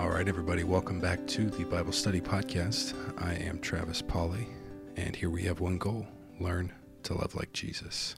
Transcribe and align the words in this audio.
All 0.00 0.08
right, 0.08 0.26
everybody, 0.26 0.64
welcome 0.64 0.98
back 0.98 1.26
to 1.26 1.50
the 1.50 1.64
Bible 1.64 1.92
Study 1.92 2.22
Podcast. 2.22 2.94
I 3.18 3.34
am 3.34 3.58
Travis 3.58 4.00
Polly, 4.00 4.48
and 4.96 5.14
here 5.14 5.28
we 5.28 5.42
have 5.42 5.60
one 5.60 5.76
goal 5.76 6.06
learn 6.40 6.72
to 7.02 7.12
love 7.12 7.34
like 7.34 7.52
Jesus. 7.52 8.16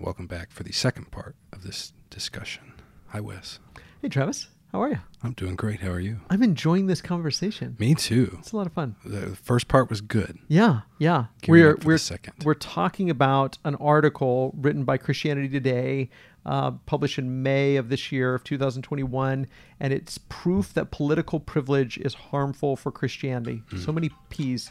Welcome 0.00 0.26
back 0.26 0.50
for 0.50 0.64
the 0.64 0.72
second 0.72 1.12
part 1.12 1.36
of 1.52 1.62
this 1.62 1.92
discussion. 2.10 2.72
Hi, 3.10 3.20
Wes. 3.20 3.60
Hey, 4.02 4.08
Travis. 4.08 4.48
How 4.76 4.82
are 4.82 4.90
you? 4.90 4.98
I'm 5.22 5.32
doing 5.32 5.56
great. 5.56 5.80
How 5.80 5.88
are 5.88 6.00
you? 6.00 6.20
I'm 6.28 6.42
enjoying 6.42 6.86
this 6.86 7.00
conversation. 7.00 7.76
Me 7.78 7.94
too. 7.94 8.36
It's 8.40 8.52
a 8.52 8.58
lot 8.58 8.66
of 8.66 8.74
fun. 8.74 8.94
The 9.06 9.34
first 9.34 9.68
part 9.68 9.88
was 9.88 10.02
good. 10.02 10.38
Yeah, 10.48 10.80
yeah. 10.98 11.28
Gearing 11.40 11.62
we're 11.62 11.76
we're 11.82 11.96
second. 11.96 12.34
we're 12.44 12.52
talking 12.52 13.08
about 13.08 13.56
an 13.64 13.76
article 13.76 14.52
written 14.54 14.84
by 14.84 14.98
Christianity 14.98 15.48
Today, 15.48 16.10
uh, 16.44 16.72
published 16.84 17.18
in 17.18 17.42
May 17.42 17.76
of 17.76 17.88
this 17.88 18.12
year 18.12 18.34
of 18.34 18.44
2021, 18.44 19.46
and 19.80 19.92
it's 19.94 20.18
proof 20.28 20.74
that 20.74 20.90
political 20.90 21.40
privilege 21.40 21.96
is 21.96 22.12
harmful 22.12 22.76
for 22.76 22.92
Christianity. 22.92 23.62
Hmm. 23.70 23.78
So 23.78 23.92
many 23.92 24.10
P's. 24.28 24.70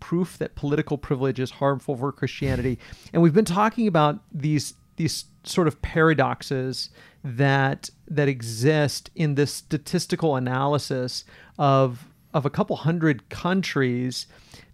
Proof 0.00 0.36
that 0.38 0.56
political 0.56 0.98
privilege 0.98 1.38
is 1.38 1.52
harmful 1.52 1.96
for 1.96 2.10
Christianity, 2.10 2.80
and 3.12 3.22
we've 3.22 3.32
been 3.32 3.44
talking 3.44 3.86
about 3.86 4.18
these 4.32 4.74
these 4.96 5.26
sort 5.44 5.68
of 5.68 5.80
paradoxes 5.80 6.90
that 7.24 7.88
that 8.06 8.28
exist 8.28 9.10
in 9.14 9.34
this 9.34 9.52
statistical 9.52 10.36
analysis 10.36 11.24
of 11.58 12.06
of 12.34 12.44
a 12.44 12.50
couple 12.50 12.76
hundred 12.76 13.28
countries 13.30 14.26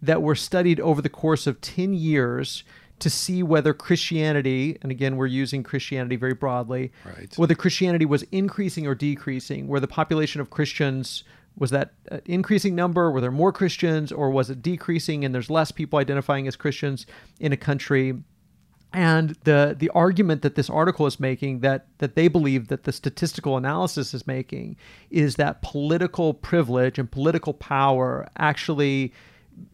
that 0.03 0.23
were 0.23 0.35
studied 0.35 0.81
over 0.81 1.01
the 1.03 1.09
course 1.11 1.47
of 1.47 1.61
10 1.61 1.93
years 1.95 2.65
to 2.99 3.11
see 3.11 3.43
whether 3.43 3.73
Christianity, 3.75 4.79
and 4.83 4.91
again, 4.91 5.17
we're 5.17 5.27
using 5.27 5.63
Christianity 5.63 6.17
very 6.17 6.33
broadly, 6.35 6.91
Right. 7.05 7.33
whether 7.37 7.55
Christianity 7.55 8.05
was 8.07 8.23
increasing 8.33 8.87
or 8.87 8.95
decreasing, 8.95 9.69
where 9.69 9.81
the 9.81 9.87
population 9.89 10.41
of 10.41 10.49
Christians 10.51 11.23
was 11.57 11.71
that 11.71 11.93
an 12.11 12.21
increasing 12.25 12.75
number, 12.75 13.11
were 13.11 13.21
there 13.21 13.31
more 13.31 13.53
Christians, 13.53 14.11
or 14.11 14.31
was 14.31 14.49
it 14.51 14.63
decreasing 14.63 15.25
and 15.25 15.35
there's 15.35 15.51
less 15.51 15.71
people 15.71 15.99
identifying 15.99 16.47
as 16.49 16.57
Christians 16.57 17.05
in 17.41 17.53
a 17.53 17.57
country? 17.57 18.15
And 18.93 19.37
the 19.45 19.77
the 19.79 19.91
argument 19.91 20.43
that 20.43 20.57
this 20.57 20.69
article 20.69 21.07
is 21.07 21.21
making 21.21 21.61
that 21.61 21.87
that 21.99 22.17
they 22.17 22.29
believe 22.29 22.69
that 22.69 22.85
the 22.85 22.93
statistical 22.93 23.57
analysis 23.57 24.15
is 24.15 24.27
making 24.27 24.77
is 25.11 25.37
that 25.37 25.63
political 25.63 26.35
privilege 26.35 26.99
and 26.99 27.11
political 27.11 27.55
power 27.55 28.29
actually 28.37 29.13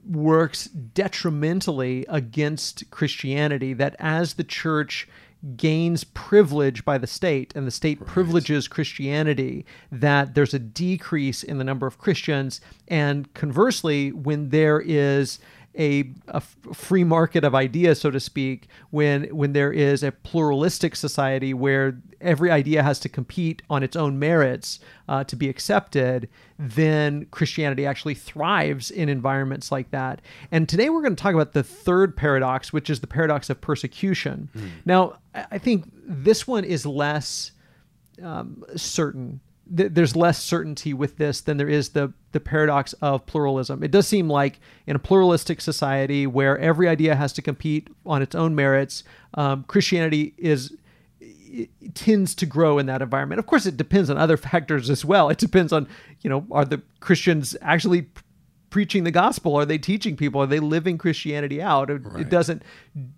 works 0.09 0.65
detrimentally 0.67 2.05
against 2.09 2.91
Christianity 2.91 3.73
that 3.73 3.97
as 3.99 4.35
the 4.35 4.45
church 4.45 5.09
gains 5.57 6.03
privilege 6.03 6.85
by 6.85 6.99
the 6.99 7.07
state 7.07 7.53
and 7.55 7.67
the 7.67 7.71
state 7.71 8.05
privileges 8.05 8.67
Christianity 8.67 9.65
that 9.93 10.35
there's 10.35 10.55
a 10.55 10.59
decrease 10.59 11.43
in 11.43 11.59
the 11.59 11.65
number 11.65 11.87
of 11.87 11.99
Christians. 11.99 12.61
And 12.89 13.33
conversely 13.35 14.13
when 14.13 14.49
there 14.49 14.81
is 14.81 15.39
a, 15.79 16.11
a 16.29 16.41
free 16.41 17.05
market 17.05 17.45
of 17.45 17.55
ideas, 17.55 18.01
so 18.01 18.11
to 18.11 18.21
speak, 18.21 18.69
when 18.91 19.25
when 19.25 19.53
there 19.53 19.73
is 19.73 20.03
a 20.03 20.13
pluralistic 20.13 20.97
society 20.97 21.53
where 21.53 21.99
every 22.21 22.51
idea 22.51 22.83
has 22.83 22.99
to 23.01 23.09
compete 23.09 23.63
on 23.69 23.83
its 23.83 23.95
own 23.97 24.19
merits 24.19 24.81
uh, 25.09 25.23
to 25.25 25.37
be 25.37 25.49
accepted, 25.49 26.29
then 26.59 27.27
Christianity 27.31 27.85
actually 27.85 28.15
thrives 28.15 28.91
in 28.91 29.09
environments 29.09 29.71
like 29.71 29.91
that. 29.91 30.23
And 30.51 30.69
today 30.69 30.89
we're 30.89 31.03
going 31.03 31.17
to 31.17 31.23
talk 31.23 31.35
about 31.35 31.53
the 31.53 31.63
third 31.63 32.17
paradox, 32.17 32.73
which 32.73 32.89
is 32.89 33.01
the 33.01 33.07
paradox 33.07 33.51
of 33.51 33.61
persecution. 33.61 34.49
Now, 34.85 35.19
I 35.35 35.47
I 35.53 35.59
think 35.59 35.85
this 36.07 36.47
one 36.49 36.65
is 36.65 36.87
less 36.87 37.53
um, 38.23 38.65
certain. 38.77 39.41
Th- 39.75 39.91
There's 39.93 40.15
less 40.15 40.43
certainty 40.43 40.93
with 40.95 41.17
this 41.17 41.41
than 41.41 41.57
there 41.57 41.69
is 41.69 41.91
the 41.91 42.13
the 42.33 42.41
paradox 42.41 42.93
of 42.95 43.25
pluralism. 43.27 43.83
It 43.83 43.91
does 43.91 44.07
seem 44.07 44.29
like 44.29 44.61
in 44.87 44.95
a 44.95 44.99
pluralistic 44.99 45.61
society 45.61 46.27
where 46.27 46.59
every 46.59 46.87
idea 46.89 47.17
has 47.17 47.33
to 47.35 47.43
compete 47.43 47.89
on 48.05 48.21
its 48.21 48.35
own 48.35 48.55
merits, 48.55 49.05
um, 49.35 49.65
Christianity 49.65 50.35
is 50.37 50.73
tends 51.95 52.35
to 52.35 52.45
grow 52.47 52.79
in 52.79 52.87
that 52.87 53.01
environment. 53.03 53.39
Of 53.39 53.47
course, 53.47 53.65
it 53.67 53.77
depends 53.77 54.11
on 54.11 54.19
other 54.19 54.37
factors 54.51 54.91
as 54.91 55.05
well. 55.05 55.29
It 55.31 55.39
depends 55.39 55.73
on 55.73 55.89
you 56.21 56.31
know 56.31 56.47
are 56.51 56.65
the 56.65 56.83
Christians 57.01 57.57
actually 57.63 58.09
preaching 58.69 59.05
the 59.05 59.11
gospel? 59.11 59.55
Are 59.57 59.65
they 59.65 59.79
teaching 59.79 60.17
people? 60.17 60.43
Are 60.43 60.47
they 60.47 60.59
living 60.61 60.99
Christianity 60.99 61.63
out? 61.63 61.89
It, 61.89 62.05
Right. 62.05 62.21
it 62.23 62.29
doesn't 62.31 62.63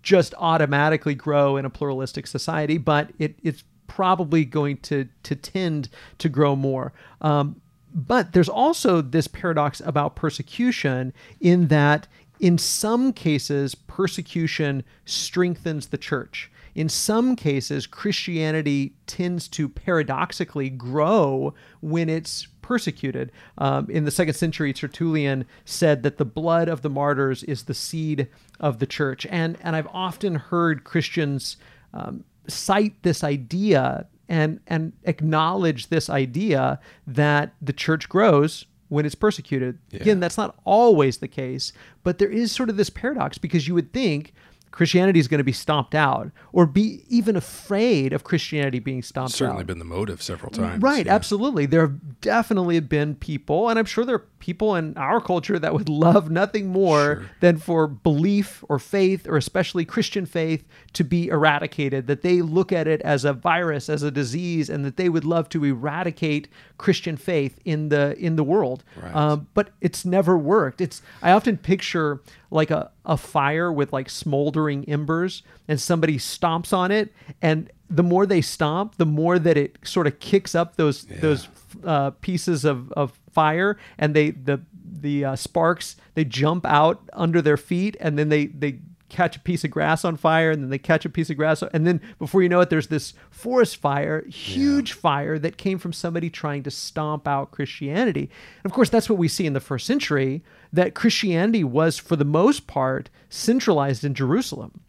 just 0.03 0.33
automatically 0.37 1.15
grow 1.15 1.57
in 1.57 1.65
a 1.65 1.69
pluralistic 1.69 2.27
society, 2.27 2.77
but 2.77 3.09
it, 3.19 3.37
it's 3.43 3.63
probably 3.89 4.45
going 4.45 4.77
to 4.77 5.09
to 5.23 5.35
tend 5.35 5.89
to 6.19 6.29
grow 6.29 6.55
more. 6.55 6.93
Um, 7.19 7.59
but 7.93 8.31
there's 8.31 8.49
also 8.49 9.01
this 9.01 9.27
paradox 9.27 9.81
about 9.83 10.15
persecution 10.15 11.11
in 11.41 11.67
that 11.67 12.07
in 12.39 12.57
some 12.57 13.11
cases 13.11 13.75
persecution 13.75 14.83
strengthens 15.05 15.87
the 15.87 15.97
church. 15.97 16.49
In 16.75 16.87
some 16.87 17.35
cases, 17.35 17.87
Christianity 17.87 18.93
tends 19.07 19.47
to 19.49 19.67
paradoxically 19.67 20.69
grow 20.69 21.53
when 21.81 22.07
it's 22.09 22.47
persecuted. 22.61 23.31
Um, 23.57 23.89
in 23.89 24.05
the 24.05 24.11
second 24.11 24.35
century, 24.35 24.71
Tertullian 24.71 25.45
said 25.65 26.03
that 26.03 26.17
the 26.17 26.25
blood 26.25 26.69
of 26.69 26.83
the 26.83 26.89
martyrs 26.89 27.43
is 27.43 27.63
the 27.63 27.73
seed 27.73 28.29
of 28.59 28.79
the 28.79 28.85
church. 28.85 29.25
And, 29.29 29.57
and 29.61 29.75
I've 29.75 29.87
often 29.91 30.35
heard 30.35 30.83
Christians 30.83 31.57
um, 31.93 32.23
cite 32.49 33.01
this 33.03 33.23
idea 33.23 34.05
and, 34.27 34.59
and 34.67 34.93
acknowledge 35.03 35.87
this 35.87 36.09
idea 36.09 36.79
that 37.07 37.53
the 37.61 37.73
church 37.73 38.07
grows 38.07 38.65
when 38.89 39.05
it's 39.05 39.15
persecuted. 39.15 39.77
Again, 39.93 40.19
that's 40.19 40.37
not 40.37 40.55
always 40.65 41.17
the 41.17 41.27
case, 41.27 41.73
but 42.03 42.17
there 42.17 42.29
is 42.29 42.51
sort 42.51 42.69
of 42.69 42.77
this 42.77 42.89
paradox 42.89 43.37
because 43.37 43.67
you 43.67 43.73
would 43.73 43.93
think 43.93 44.33
Christianity 44.71 45.19
is 45.19 45.27
going 45.27 45.39
to 45.39 45.43
be 45.43 45.51
stomped 45.51 45.95
out 45.95 46.31
or 46.53 46.65
be 46.65 47.03
even 47.09 47.35
afraid 47.35 48.13
of 48.13 48.23
Christianity 48.23 48.79
being 48.79 49.01
stomped 49.01 49.31
Certainly 49.33 49.49
out. 49.49 49.53
Certainly 49.59 49.63
been 49.73 49.79
the 49.79 49.85
motive 49.95 50.21
several 50.21 50.51
times. 50.51 50.81
Right, 50.81 51.05
yeah. 51.05 51.15
absolutely. 51.15 51.65
There 51.65 51.81
have 51.81 52.21
definitely 52.21 52.79
been 52.79 53.15
people, 53.15 53.69
and 53.69 53.79
I'm 53.79 53.85
sure 53.85 54.05
there 54.05 54.15
are 54.15 54.25
people 54.39 54.75
in 54.75 54.95
our 54.97 55.19
culture 55.19 55.59
that 55.59 55.73
would 55.73 55.89
love 55.89 56.29
nothing 56.31 56.67
more 56.67 57.15
Sure. 57.15 57.29
than 57.41 57.57
for 57.57 57.87
belief 57.87 58.63
or 58.69 58.79
faith, 58.79 59.27
or 59.27 59.37
especially 59.37 59.85
Christian 59.85 60.25
faith, 60.25 60.65
to 60.93 61.03
be 61.03 61.27
eradicated. 61.27 62.07
That 62.07 62.21
they 62.21 62.41
look 62.41 62.71
at 62.71 62.87
it 62.87 63.01
as 63.01 63.25
a 63.25 63.33
virus, 63.33 63.89
as 63.89 64.03
a 64.03 64.11
disease, 64.11 64.69
and 64.69 64.85
that 64.85 64.97
they 64.97 65.09
would 65.09 65.25
love 65.25 65.49
to 65.49 65.65
eradicate 65.65 66.47
Christian 66.79 67.17
faith 67.17 67.59
in 67.65 67.89
the 67.89 68.17
in 68.17 68.37
the 68.37 68.43
world. 68.43 68.83
Right. 68.99 69.15
Um, 69.15 69.47
but 69.53 69.69
it's 69.81 70.05
never 70.05 70.35
worked. 70.35 70.81
It's 70.81 71.03
I 71.21 71.31
often 71.31 71.57
picture 71.57 72.21
like 72.49 72.71
a, 72.71 72.89
a 73.05 73.17
fire 73.17 73.71
with 73.71 73.93
like 73.93 74.09
smoldering 74.09 74.85
embers 74.85 75.43
and 75.67 75.79
somebody 75.79 76.17
stomps 76.17 76.73
on 76.73 76.89
it 76.89 77.13
and 77.41 77.69
the 77.91 78.01
more 78.01 78.25
they 78.25 78.41
stomp 78.41 78.95
the 78.97 79.05
more 79.05 79.37
that 79.37 79.57
it 79.57 79.77
sort 79.83 80.07
of 80.07 80.19
kicks 80.19 80.55
up 80.55 80.77
those 80.77 81.05
those 81.05 81.47
uh, 81.83 82.09
pieces 82.21 82.65
of, 82.65 82.91
of 82.93 83.13
fire 83.31 83.77
and 83.99 84.15
they 84.15 84.31
the 84.31 84.59
the 84.83 85.25
uh, 85.25 85.35
sparks 85.35 85.95
they 86.15 86.25
jump 86.25 86.65
out 86.65 87.07
under 87.13 87.41
their 87.41 87.57
feet 87.57 87.95
and 87.99 88.17
then 88.17 88.29
they 88.29 88.47
they 88.47 88.79
catch 89.09 89.35
a 89.35 89.39
piece 89.39 89.63
of 89.63 89.71
grass 89.71 90.05
on 90.05 90.15
fire 90.15 90.51
and 90.51 90.63
then 90.63 90.69
they 90.69 90.77
catch 90.77 91.03
a 91.03 91.09
piece 91.09 91.29
of 91.29 91.37
grass 91.37 91.61
and 91.73 91.85
then 91.85 91.99
before 92.17 92.41
you 92.41 92.49
know 92.49 92.61
it 92.61 92.69
there's 92.69 92.87
this 92.87 93.13
forest 93.29 93.77
fire 93.77 94.23
huge 94.27 94.93
fire 94.93 95.37
that 95.39 95.57
came 95.57 95.77
from 95.77 95.91
somebody 95.91 96.29
trying 96.29 96.63
to 96.63 96.71
stomp 96.71 97.27
out 97.27 97.51
christianity. 97.51 98.29
And 98.63 98.69
of 98.69 98.73
course 98.73 98.89
that's 98.89 99.09
what 99.09 99.19
we 99.19 99.27
see 99.27 99.45
in 99.45 99.53
the 99.53 99.59
first 99.59 99.85
century 99.85 100.43
that 100.71 100.95
christianity 100.95 101.63
was 101.63 101.97
for 101.97 102.15
the 102.15 102.25
most 102.25 102.67
part 102.67 103.09
centralized 103.29 104.03
in 104.03 104.13
jerusalem. 104.13 104.81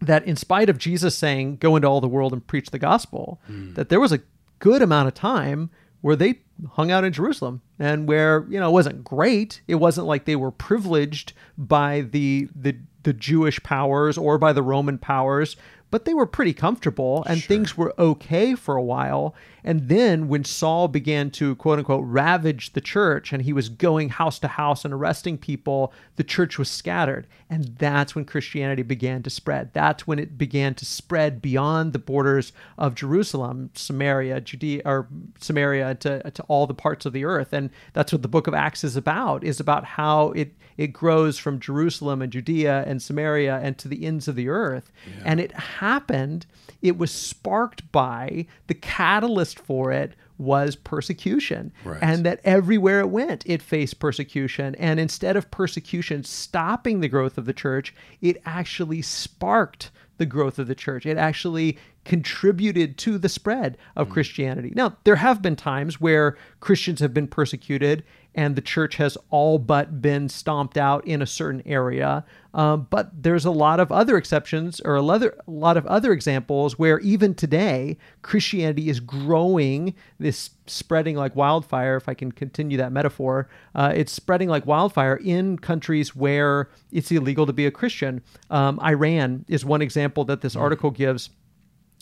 That 0.00 0.26
in 0.26 0.36
spite 0.36 0.68
of 0.68 0.78
jesus 0.78 1.16
saying 1.16 1.56
go 1.56 1.76
into 1.76 1.88
all 1.88 2.00
the 2.00 2.08
world 2.08 2.32
and 2.32 2.46
preach 2.46 2.70
the 2.70 2.78
gospel 2.78 3.40
hmm. 3.46 3.74
that 3.74 3.88
there 3.88 4.00
was 4.00 4.12
a 4.12 4.20
good 4.58 4.82
amount 4.82 5.08
of 5.08 5.14
time 5.14 5.70
where 6.04 6.16
they 6.16 6.38
hung 6.72 6.90
out 6.90 7.02
in 7.02 7.14
Jerusalem 7.14 7.62
and 7.78 8.06
where 8.06 8.44
you 8.50 8.60
know 8.60 8.68
it 8.68 8.72
wasn't 8.72 9.02
great. 9.02 9.62
It 9.66 9.76
wasn't 9.76 10.06
like 10.06 10.26
they 10.26 10.36
were 10.36 10.50
privileged 10.50 11.32
by 11.56 12.02
the 12.02 12.46
the 12.54 12.76
the 13.04 13.14
Jewish 13.14 13.62
powers 13.62 14.18
or 14.18 14.36
by 14.36 14.52
the 14.52 14.62
Roman 14.62 14.98
powers 14.98 15.56
but 15.90 16.06
they 16.06 16.14
were 16.14 16.26
pretty 16.26 16.52
comfortable 16.52 17.22
and 17.28 17.40
things 17.40 17.76
were 17.76 17.94
okay 18.00 18.56
for 18.56 18.74
a 18.74 18.82
while 18.82 19.32
and 19.64 19.88
then 19.88 20.28
when 20.28 20.44
Saul 20.44 20.88
began 20.88 21.30
to 21.32 21.56
quote 21.56 21.78
unquote 21.78 22.04
ravage 22.04 22.74
the 22.74 22.80
church 22.80 23.32
and 23.32 23.42
he 23.42 23.52
was 23.52 23.68
going 23.68 24.10
house 24.10 24.38
to 24.40 24.48
house 24.48 24.84
and 24.84 24.92
arresting 24.92 25.38
people 25.38 25.92
the 26.16 26.24
church 26.24 26.58
was 26.58 26.70
scattered. 26.70 27.26
And 27.50 27.76
that's 27.78 28.14
when 28.14 28.24
Christianity 28.24 28.82
began 28.82 29.22
to 29.22 29.30
spread. 29.30 29.72
That's 29.72 30.06
when 30.06 30.18
it 30.18 30.36
began 30.38 30.74
to 30.74 30.84
spread 30.84 31.40
beyond 31.40 31.92
the 31.92 31.98
borders 31.98 32.52
of 32.78 32.94
Jerusalem 32.94 33.70
Samaria 33.74 34.40
Judea 34.40 34.82
or 34.84 35.08
Samaria 35.40 35.94
to, 35.96 36.30
to 36.30 36.42
all 36.44 36.66
the 36.66 36.74
parts 36.74 37.06
of 37.06 37.12
the 37.12 37.24
earth. 37.24 37.52
And 37.52 37.70
that's 37.94 38.12
what 38.12 38.22
the 38.22 38.28
book 38.28 38.46
of 38.46 38.54
Acts 38.54 38.84
is 38.84 38.96
about 38.96 39.44
is 39.44 39.60
about 39.60 39.84
how 39.84 40.32
it 40.32 40.54
it 40.76 40.88
grows 40.88 41.38
from 41.38 41.60
Jerusalem 41.60 42.20
and 42.20 42.32
Judea 42.32 42.84
and 42.86 43.00
Samaria 43.00 43.60
and 43.62 43.78
to 43.78 43.88
the 43.88 44.04
ends 44.04 44.26
of 44.26 44.34
the 44.34 44.48
earth. 44.48 44.90
And 45.24 45.38
it 45.38 45.52
happened, 45.52 46.46
it 46.82 46.98
was 46.98 47.12
sparked 47.12 47.90
by 47.92 48.46
the 48.66 48.74
catalyst 48.74 49.53
for 49.58 49.92
it 49.92 50.14
was 50.38 50.76
persecution. 50.76 51.72
Right. 51.84 52.02
And 52.02 52.26
that 52.26 52.40
everywhere 52.44 53.00
it 53.00 53.08
went, 53.08 53.44
it 53.46 53.62
faced 53.62 53.98
persecution. 53.98 54.74
And 54.76 54.98
instead 54.98 55.36
of 55.36 55.50
persecution 55.50 56.24
stopping 56.24 57.00
the 57.00 57.08
growth 57.08 57.38
of 57.38 57.46
the 57.46 57.52
church, 57.52 57.94
it 58.20 58.42
actually 58.44 59.02
sparked 59.02 59.90
the 60.16 60.26
growth 60.26 60.58
of 60.58 60.66
the 60.66 60.74
church. 60.74 61.06
It 61.06 61.16
actually 61.16 61.78
contributed 62.04 62.98
to 62.98 63.18
the 63.18 63.28
spread 63.28 63.78
of 63.96 64.08
mm. 64.08 64.12
Christianity. 64.12 64.72
Now, 64.74 64.96
there 65.04 65.16
have 65.16 65.42
been 65.42 65.56
times 65.56 66.00
where 66.00 66.36
Christians 66.60 67.00
have 67.00 67.14
been 67.14 67.26
persecuted 67.26 68.04
and 68.34 68.56
the 68.56 68.60
church 68.60 68.96
has 68.96 69.16
all 69.30 69.58
but 69.58 70.02
been 70.02 70.28
stomped 70.28 70.76
out 70.76 71.06
in 71.06 71.22
a 71.22 71.26
certain 71.26 71.62
area. 71.66 72.24
Um, 72.52 72.86
but 72.90 73.10
there's 73.22 73.44
a 73.44 73.50
lot 73.50 73.80
of 73.80 73.90
other 73.90 74.16
exceptions 74.16 74.80
or 74.80 74.94
a 74.94 75.02
lot, 75.02 75.76
of 75.76 75.86
other 75.86 76.12
examples 76.12 76.78
where 76.78 77.00
even 77.00 77.34
today 77.34 77.96
Christianity 78.22 78.88
is 78.88 79.00
growing, 79.00 79.94
this 80.18 80.50
spreading 80.66 81.16
like 81.16 81.34
wildfire. 81.34 81.96
If 81.96 82.08
I 82.08 82.14
can 82.14 82.30
continue 82.30 82.76
that 82.78 82.92
metaphor, 82.92 83.48
uh, 83.74 83.92
it's 83.94 84.12
spreading 84.12 84.48
like 84.48 84.66
wildfire 84.66 85.16
in 85.16 85.58
countries 85.58 86.14
where 86.14 86.70
it's 86.92 87.10
illegal 87.10 87.46
to 87.46 87.52
be 87.52 87.66
a 87.66 87.70
Christian. 87.70 88.22
Um, 88.50 88.78
Iran 88.80 89.44
is 89.48 89.64
one 89.64 89.82
example 89.82 90.24
that 90.26 90.40
this 90.40 90.54
article 90.56 90.90
gives. 90.90 91.30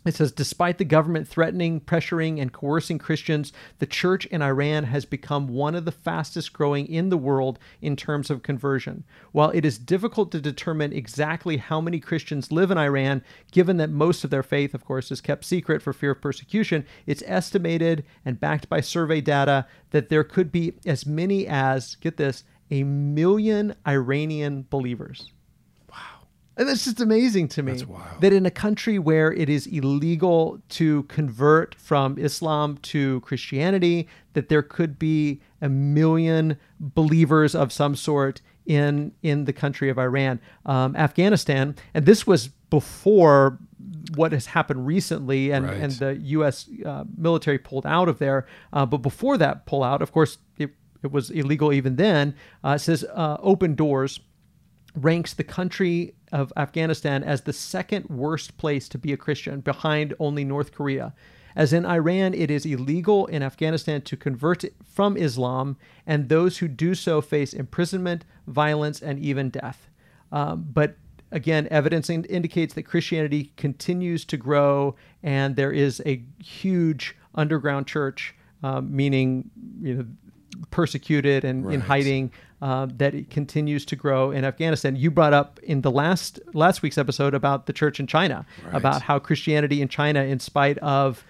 It 0.05 0.17
says, 0.17 0.33
despite 0.33 0.79
the 0.79 0.85
government 0.85 1.29
threatening, 1.29 1.81
pressuring, 1.81 2.41
and 2.41 2.53
coercing 2.53 2.99
Christians, 2.99 3.53
the 3.79 3.87
church 3.87 4.27
in 4.27 4.43
Iran 4.43 4.85
has 4.85 5.05
become 5.05 5.47
one 5.47 5.77
of 5.77 5.85
the 5.85 5.93
fastest 5.93 6.53
growing 6.53 6.89
in 6.89 7.09
the 7.09 7.17
world 7.17 7.59
in 7.81 7.95
terms 7.95 8.29
of 8.29 8.43
conversion. 8.43 9.05
While 9.31 9.51
it 9.51 9.65
is 9.65 9.79
difficult 9.79 10.33
to 10.33 10.41
determine 10.41 10.93
exactly 10.93 11.59
how 11.59 11.81
many 11.81 12.01
Christians 12.01 12.51
live 12.51 12.73
in 12.73 12.79
Iran, 12.79 13.23
given 13.53 13.77
that 13.77 13.91
most 13.91 14.25
of 14.25 14.31
their 14.31 14.43
faith, 14.43 14.75
of 14.75 14.85
course, 14.85 15.13
is 15.13 15.21
kept 15.21 15.45
secret 15.45 15.83
for 15.83 15.93
fear 15.93 16.11
of 16.13 16.21
persecution, 16.21 16.85
it's 17.07 17.23
estimated 17.25 18.05
and 18.25 18.41
backed 18.41 18.69
by 18.69 18.81
survey 18.81 19.21
data 19.21 19.67
that 19.91 20.09
there 20.09 20.25
could 20.25 20.51
be 20.51 20.75
as 20.85 21.07
many 21.07 21.47
as, 21.47 21.95
get 21.97 22.17
this, 22.17 22.43
a 22.73 22.83
million 22.83 23.77
Iranian 23.87 24.67
believers. 24.69 25.31
And 26.57 26.69
that's 26.69 26.85
just 26.85 27.01
amazing 27.01 27.49
to 27.49 27.63
me. 27.63 27.73
That's 27.73 27.85
wild. 27.87 28.21
That 28.21 28.33
in 28.33 28.45
a 28.45 28.51
country 28.51 28.99
where 28.99 29.33
it 29.33 29.49
is 29.49 29.67
illegal 29.67 30.61
to 30.71 31.05
convert 31.05 31.75
from 31.77 32.19
Islam 32.19 32.77
to 32.83 33.21
Christianity, 33.21 34.07
that 34.35 34.49
there 34.51 34.63
could 34.63 34.99
be 34.99 35.41
a 35.63 35.69
million 35.69 36.59
believers 36.79 37.55
of 37.55 37.73
some 37.73 37.95
sort 37.97 38.43
in 38.67 39.13
in 39.23 39.45
the 39.47 39.53
country 39.53 39.89
of 39.89 39.99
Iran, 39.99 40.41
um, 40.67 40.95
Afghanistan, 40.95 41.75
and 41.95 42.07
this 42.07 42.27
was 42.27 42.49
before 42.71 43.59
what 44.15 44.33
has 44.33 44.47
happened 44.47 44.87
recently, 44.87 45.51
and 45.53 45.65
Right. 45.67 45.77
and 45.81 45.93
the 45.93 46.17
U.S. 46.37 46.69
Uh, 46.85 47.05
military 47.17 47.59
pulled 47.59 47.87
out 47.87 48.09
of 48.09 48.19
there. 48.19 48.47
Uh, 48.73 48.87
but 48.87 48.99
before 48.99 49.37
that 49.39 49.67
pullout, 49.67 50.01
of 50.01 50.13
course, 50.13 50.39
it, 50.59 50.71
it 51.03 51.11
was 51.11 51.31
illegal 51.31 51.73
even 51.73 51.97
then. 51.97 52.35
Uh, 52.65 52.71
it 52.77 52.79
says 52.81 53.05
uh, 53.15 53.37
open 53.41 53.75
doors 53.75 54.21
ranks 54.95 55.35
the 55.35 55.45
country 55.45 56.15
of 56.31 56.53
Afghanistan 56.57 57.23
as 57.23 57.43
the 57.43 57.53
second 57.53 58.09
worst 58.09 58.57
place 58.57 58.89
to 58.89 58.99
be 58.99 59.13
a 59.13 59.17
Christian, 59.17 59.61
behind 59.61 60.15
only 60.19 60.45
North 60.45 60.73
Korea. 60.73 61.15
As 61.55 61.73
in 61.73 61.85
Iran, 61.85 62.33
it 62.35 62.51
is 62.51 62.65
illegal 62.65 63.27
in 63.27 63.43
Afghanistan 63.43 64.01
to 64.03 64.17
convert 64.17 64.65
from 64.85 65.17
Islam, 65.17 65.77
and 66.07 66.29
those 66.29 66.59
who 66.59 66.69
do 66.69 66.95
so 66.95 67.21
face 67.21 67.53
imprisonment, 67.53 68.25
violence, 68.47 69.03
and 69.03 69.19
even 69.19 69.51
death. 69.51 69.91
Um, 70.31 70.67
but 70.73 70.97
again, 71.31 71.69
evidence 71.71 72.09
in- 72.09 72.25
indicates 72.25 72.75
that 72.75 72.85
Christianity 72.85 73.53
continues 73.57 74.25
to 74.27 74.37
grow, 74.37 74.97
and 75.23 75.57
there 75.57 75.73
is 75.73 76.01
a 76.07 76.23
huge 76.43 77.17
underground 77.35 77.87
church, 77.87 78.35
um, 78.63 78.95
meaning 78.95 79.51
you 79.83 79.95
know 79.95 80.07
persecuted 80.71 81.45
and 81.45 81.71
in 81.73 81.81
hiding 81.81 82.31
uh, 82.63 82.87
that 82.97 83.13
it 83.15 83.29
continues 83.29 83.85
to 83.85 83.97
grow 83.97 84.31
in 84.31 84.45
Afghanistan. 84.45 84.95
You 84.97 85.11
brought 85.11 85.35
up 85.35 85.59
in 85.65 85.81
the 85.83 85.91
last 85.91 86.39
last 86.55 86.81
week's 86.81 86.97
episode 86.97 87.35
about 87.35 87.67
the 87.67 87.73
church 87.75 88.01
in 88.01 88.07
China, 88.07 88.47
Right. 88.65 88.75
about 88.77 89.03
how 89.03 89.19
Christianity 89.19 89.83
in 89.83 89.89
China, 89.89 90.23
in 90.23 90.39
spite 90.39 90.79
of 90.79 91.25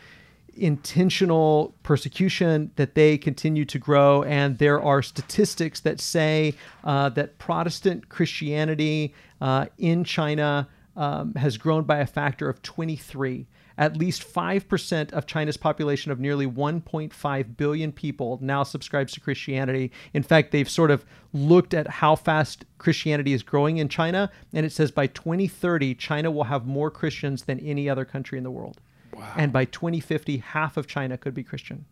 intentional 0.55 1.75
persecution, 1.83 2.71
that 2.77 2.95
they 2.95 3.17
continue 3.19 3.65
to 3.65 3.79
grow, 3.79 4.23
and 4.25 4.59
there 4.59 4.81
are 4.81 5.03
statistics 5.03 5.81
that 5.81 6.01
say 6.01 6.55
uh, 6.85 7.09
that 7.11 7.39
Protestant 7.39 8.09
Christianity 8.09 9.15
uh, 9.41 9.67
in 9.79 10.05
China 10.05 10.69
um, 10.97 11.35
has 11.35 11.57
grown 11.57 11.85
by 11.85 11.99
a 11.99 12.07
factor 12.07 12.49
of 12.49 12.61
23. 12.63 13.47
At 13.79 13.97
least 13.97 14.23
5% 14.23 15.13
of 15.13 15.27
China's 15.27 15.57
population 15.57 16.13
of 16.13 16.21
nearly 16.21 16.47
1.5 16.47 17.57
billion 17.57 17.93
people 17.93 18.39
now 18.43 18.63
subscribes 18.63 19.13
to 19.15 19.21
Christianity. 19.21 19.91
In 20.13 20.23
fact, 20.23 20.51
they've 20.53 20.69
sort 20.69 20.91
of 20.91 21.05
looked 21.33 21.75
at 21.75 21.87
how 21.89 22.17
fast 22.17 22.65
Christianity 22.79 23.33
is 23.33 23.43
growing 23.43 23.79
in 23.79 23.89
China, 23.89 24.31
and 24.53 24.67
it 24.67 24.73
says 24.73 24.91
by 24.91 25.07
2030, 25.07 25.95
China 25.95 26.31
will 26.31 26.45
have 26.45 26.67
more 26.67 26.91
Christians 26.91 27.45
than 27.45 27.59
any 27.61 27.89
other 27.89 28.05
country 28.05 28.39
in 28.39 28.45
the 28.45 28.51
world. 28.51 28.81
Wow. 29.15 29.33
And 29.37 29.53
by 29.53 29.65
2050, 29.67 30.39
half 30.39 30.77
of 30.77 30.87
China 30.87 31.17
could 31.17 31.35
be 31.35 31.43
Christian. 31.43 31.85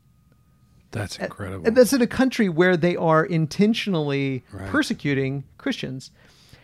That's 0.90 1.18
incredible. 1.18 1.66
And 1.66 1.76
that's 1.76 1.92
in 1.92 2.02
a 2.02 2.06
country 2.06 2.48
where 2.48 2.76
they 2.76 2.96
are 2.96 3.24
intentionally 3.24 4.44
Right. 4.52 4.68
persecuting 4.68 5.44
Christians. 5.56 6.10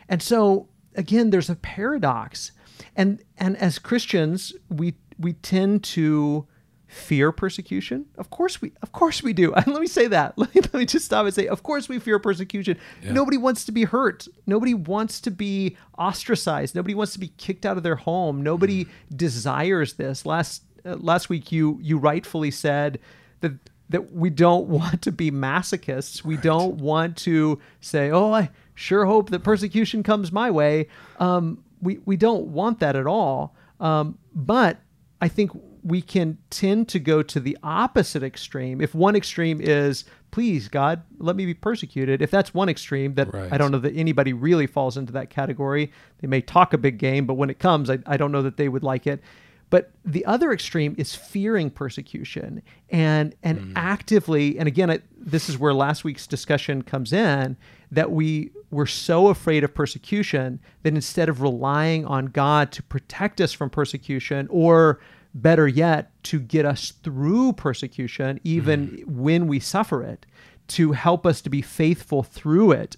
And 0.08 0.20
so 0.22 0.68
again, 0.96 1.30
there's 1.30 1.50
a 1.50 1.54
paradox. 1.56 2.52
And 2.96 3.22
and 3.38 3.56
as 3.58 3.78
Christians, 3.78 4.52
we 4.68 4.94
we 5.18 5.34
tend 5.34 5.84
to 5.84 6.46
fear 6.86 7.32
persecution. 7.32 8.06
Of 8.16 8.30
course 8.30 8.62
we 8.62 8.72
of 8.82 8.92
course 8.92 9.22
we 9.22 9.32
do. 9.32 9.52
And 9.52 9.66
let 9.74 9.80
me 9.80 9.86
say 9.86 10.06
that. 10.08 10.36
Let 10.38 10.54
me, 10.54 10.60
let 10.60 10.74
me 10.74 10.86
just 10.86 11.04
stop 11.04 11.26
and 11.26 11.34
say, 11.34 11.46
of 11.46 11.62
course 11.62 11.88
we 11.88 11.98
fear 11.98 12.18
persecution. 12.18 12.78
Yeah. 13.02 13.12
Nobody 13.12 13.36
wants 13.36 13.64
to 13.64 13.72
be 13.72 13.84
hurt. 13.84 14.28
Nobody 14.46 14.74
wants 14.74 15.20
to 15.22 15.30
be 15.30 15.76
ostracized. 15.98 16.74
Nobody 16.74 16.94
wants 16.94 17.12
to 17.14 17.18
be 17.18 17.28
kicked 17.36 17.66
out 17.66 17.76
of 17.76 17.82
their 17.82 17.96
home. 17.96 18.42
Nobody 18.42 18.86
desires 19.14 19.94
this. 19.94 20.24
Last 20.24 20.62
uh, 20.84 20.96
last 20.96 21.28
week 21.28 21.50
you 21.50 21.78
you 21.82 21.98
rightfully 21.98 22.50
said 22.50 23.00
that 23.40 23.52
that 23.88 24.12
we 24.12 24.30
don't 24.30 24.66
want 24.68 25.02
to 25.02 25.12
be 25.12 25.30
masochists. 25.30 26.24
We 26.24 26.36
don't 26.36 26.76
want 26.76 27.16
to 27.18 27.60
say, 27.80 28.10
"Oh, 28.10 28.32
I 28.32 28.50
sure 28.74 29.06
hope 29.06 29.30
that 29.30 29.42
persecution 29.42 30.02
comes 30.02 30.30
my 30.30 30.50
way." 30.50 30.88
Um, 31.18 31.64
we 31.82 31.98
we 32.04 32.16
don't 32.16 32.46
want 32.48 32.80
that 32.80 32.96
at 32.96 33.06
all. 33.06 33.54
Um, 33.80 34.18
but 34.34 34.78
I 35.20 35.28
think 35.28 35.50
we 35.82 36.02
can 36.02 36.38
tend 36.50 36.88
to 36.88 36.98
go 36.98 37.22
to 37.22 37.40
the 37.40 37.56
opposite 37.62 38.22
extreme. 38.22 38.80
If 38.80 38.94
one 38.94 39.16
extreme 39.16 39.60
is, 39.60 40.04
"Please, 40.30 40.68
God, 40.68 41.02
let 41.18 41.36
me 41.36 41.46
be 41.46 41.54
persecuted," 41.54 42.20
if 42.20 42.30
that's 42.30 42.52
one 42.52 42.68
extreme, 42.68 43.14
that 43.14 43.32
Right. 43.32 43.52
I 43.52 43.56
don't 43.56 43.72
know 43.72 43.78
that 43.78 43.94
anybody 43.94 44.32
really 44.32 44.66
falls 44.66 44.96
into 44.96 45.12
that 45.12 45.30
category. 45.30 45.90
They 46.20 46.28
may 46.28 46.40
talk 46.40 46.72
a 46.72 46.78
big 46.78 46.98
game, 46.98 47.24
but 47.24 47.34
when 47.34 47.50
it 47.50 47.58
comes, 47.58 47.88
I, 47.88 47.98
I 48.06 48.16
don't 48.16 48.32
know 48.32 48.42
that 48.42 48.56
they 48.56 48.68
would 48.68 48.82
like 48.82 49.06
it. 49.06 49.22
But 49.68 49.90
the 50.04 50.24
other 50.26 50.52
extreme 50.52 50.94
is 50.96 51.14
fearing 51.14 51.70
persecution 51.70 52.62
and 52.90 53.34
and 53.42 53.58
mm. 53.58 53.72
actively. 53.74 54.58
And 54.58 54.68
again, 54.68 54.90
I, 54.90 55.00
this 55.18 55.48
is 55.48 55.58
where 55.58 55.74
last 55.74 56.04
week's 56.04 56.26
discussion 56.26 56.82
comes 56.82 57.12
in. 57.12 57.56
That 57.90 58.10
we 58.10 58.50
were 58.70 58.86
so 58.86 59.28
afraid 59.28 59.64
of 59.64 59.74
persecution 59.74 60.60
that 60.82 60.94
instead 60.94 61.28
of 61.28 61.40
relying 61.40 62.04
on 62.04 62.26
God 62.26 62.72
to 62.72 62.82
protect 62.82 63.40
us 63.40 63.52
from 63.52 63.70
persecution, 63.70 64.48
or 64.50 65.00
better 65.34 65.68
yet, 65.68 66.10
to 66.24 66.40
get 66.40 66.64
us 66.64 66.92
through 67.02 67.52
persecution, 67.52 68.40
even 68.42 68.88
mm-hmm. 68.88 69.22
when 69.22 69.46
we 69.46 69.60
suffer 69.60 70.02
it, 70.02 70.26
to 70.68 70.92
help 70.92 71.26
us 71.26 71.40
to 71.42 71.50
be 71.50 71.62
faithful 71.62 72.22
through 72.22 72.72
it, 72.72 72.96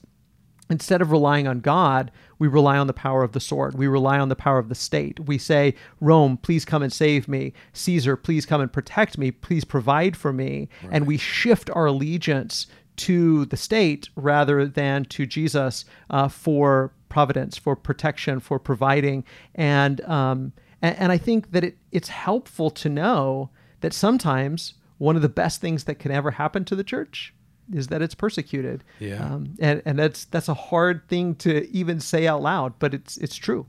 instead 0.71 1.03
of 1.03 1.11
relying 1.11 1.47
on 1.47 1.61
God, 1.61 2.11
we 2.39 2.47
rely 2.49 2.79
on 2.79 2.87
the 2.87 2.93
power 2.93 3.23
of 3.23 3.33
the 3.33 3.41
sword. 3.41 3.77
We 3.77 3.87
rely 3.87 4.19
on 4.19 4.29
the 4.29 4.37
power 4.37 4.59
of 4.59 4.69
the 4.69 4.75
state. 4.75 5.21
We 5.21 5.39
say, 5.39 5.75
Rome, 6.01 6.37
please 6.37 6.65
come 6.65 6.83
and 6.83 6.93
save 6.93 7.27
me. 7.27 7.53
Caesar, 7.73 8.17
please 8.17 8.47
come 8.47 8.61
and 8.61 8.73
protect 8.73 9.19
me. 9.19 9.31
Please 9.31 9.65
provide 9.65 10.17
for 10.17 10.33
me. 10.33 10.69
And 10.91 11.07
we 11.07 11.17
shift 11.17 11.71
our 11.71 11.87
allegiance 11.87 12.67
to 12.99 13.47
the 13.47 13.57
state 13.57 14.09
rather 14.17 14.67
than 14.67 15.05
to 15.07 15.27
Jesus 15.27 15.85
uh, 16.11 16.29
for 16.29 16.93
providence, 17.09 17.57
for 17.57 17.75
protection, 17.75 18.41
for 18.41 18.59
providing. 18.59 19.25
And 19.55 20.01
um, 20.03 20.53
and, 20.83 20.97
and 20.97 21.13
I 21.13 21.19
think 21.19 21.53
that 21.53 21.65
it, 21.65 21.79
it's 21.91 22.09
helpful 22.09 22.71
to 22.71 22.89
know 22.89 23.51
that 23.81 23.93
sometimes 23.93 24.75
one 24.99 25.17
of 25.17 25.23
the 25.23 25.29
best 25.29 25.61
things 25.61 25.85
that 25.85 25.97
can 25.99 26.11
ever 26.11 26.33
happen 26.33 26.65
to 26.67 26.77
the 26.77 26.85
church 26.85 27.35
is 27.73 27.89
that 27.89 28.03
it's 28.03 28.15
persecuted. 28.15 28.85
Yeah. 28.99 29.25
Um, 29.25 29.55
and 29.59 29.83
and 29.85 29.99
that's 29.99 30.25
that's 30.27 30.49
a 30.49 30.55
hard 30.55 31.09
thing 31.09 31.35
to 31.37 31.69
even 31.71 32.01
say 32.01 32.27
out 32.27 32.43
loud, 32.43 32.75
but 32.79 32.95
it's 32.95 33.17
it's 33.17 33.37
true. 33.37 33.67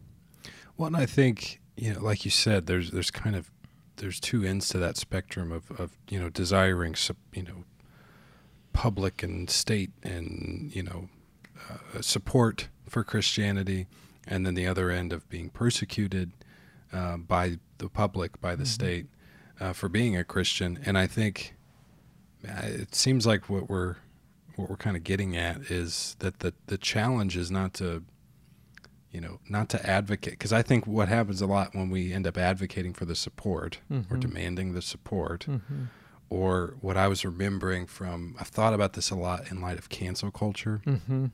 Well, 0.78 0.88
and 0.88 0.98
I 0.98 1.06
think 1.06 1.62
you 1.76 1.94
know, 1.94 2.02
like 2.02 2.26
you 2.26 2.32
said, 2.32 2.68
there's 2.68 2.92
there's 2.92 3.12
kind 3.12 3.36
of 3.36 3.52
there's 3.98 4.20
two 4.20 4.44
ends 4.44 4.70
to 4.70 4.78
that 4.78 4.98
spectrum 4.98 5.52
of, 5.52 5.70
of 5.80 5.98
you 6.10 6.20
know 6.20 6.30
desiring 6.30 6.96
you 7.34 7.44
know 7.44 7.64
public 8.84 9.22
and 9.24 9.50
state 9.50 9.92
and 10.04 10.72
you 10.74 10.82
know 10.84 11.10
uh, 11.70 12.00
support 12.02 12.70
for 12.88 13.04
Christianity, 13.04 13.88
and 14.26 14.46
then 14.46 14.56
the 14.56 14.66
other 14.68 14.90
end 14.90 15.12
of 15.14 15.28
being 15.30 15.50
persecuted. 15.50 16.32
uh, 16.92 17.18
by 17.18 17.60
the 17.78 17.88
public, 17.90 18.42
by 18.42 18.56
the 18.56 18.66
state, 18.66 19.06
uh, 19.60 19.74
for 19.74 19.88
being 19.90 20.18
a 20.18 20.24
Christian. 20.24 20.80
And 20.88 20.98
I 20.98 21.06
think 21.08 21.54
uh, 22.48 22.62
it 22.84 22.96
seems 22.96 23.28
like 23.28 23.48
what 23.50 23.70
we're 23.70 23.98
what 24.56 24.70
we're 24.72 24.84
kind 24.88 24.98
of 24.98 25.04
getting 25.04 25.38
at 25.38 25.58
is 25.70 26.16
that 26.20 26.40
the 26.40 26.52
the 26.66 26.78
challenge 26.80 27.38
is 27.38 27.52
not 27.52 27.74
to 27.76 28.04
you 29.12 29.22
know 29.22 29.40
not 29.50 29.70
to 29.70 29.78
advocate 29.88 30.34
because 30.40 30.52
I 30.52 30.64
think 30.64 30.88
what 30.88 31.10
happens 31.10 31.42
a 31.42 31.46
lot 31.48 31.76
when 31.76 31.90
we 31.92 32.12
end 32.12 32.26
up 32.26 32.38
advocating 32.38 32.94
for 32.94 33.06
the 33.06 33.16
support 33.16 33.80
or 33.92 34.18
Mhm. 34.18 34.20
demanding 34.20 34.74
the 34.74 34.82
support 34.82 35.46
Mm-hmm. 35.48 35.84
Or 36.30 36.76
what 36.82 36.96
I 36.98 37.08
was 37.08 37.26
remembering 37.26 37.86
from 37.88 38.36
I've 38.40 38.48
thought 38.50 38.74
about 38.74 38.94
this 38.94 39.10
a 39.10 39.16
lot 39.16 39.50
in 39.52 39.62
light 39.62 39.78
of 39.80 39.90
cancel 39.90 40.32
culture 40.32 40.82
Mm-hmm. 40.86 41.28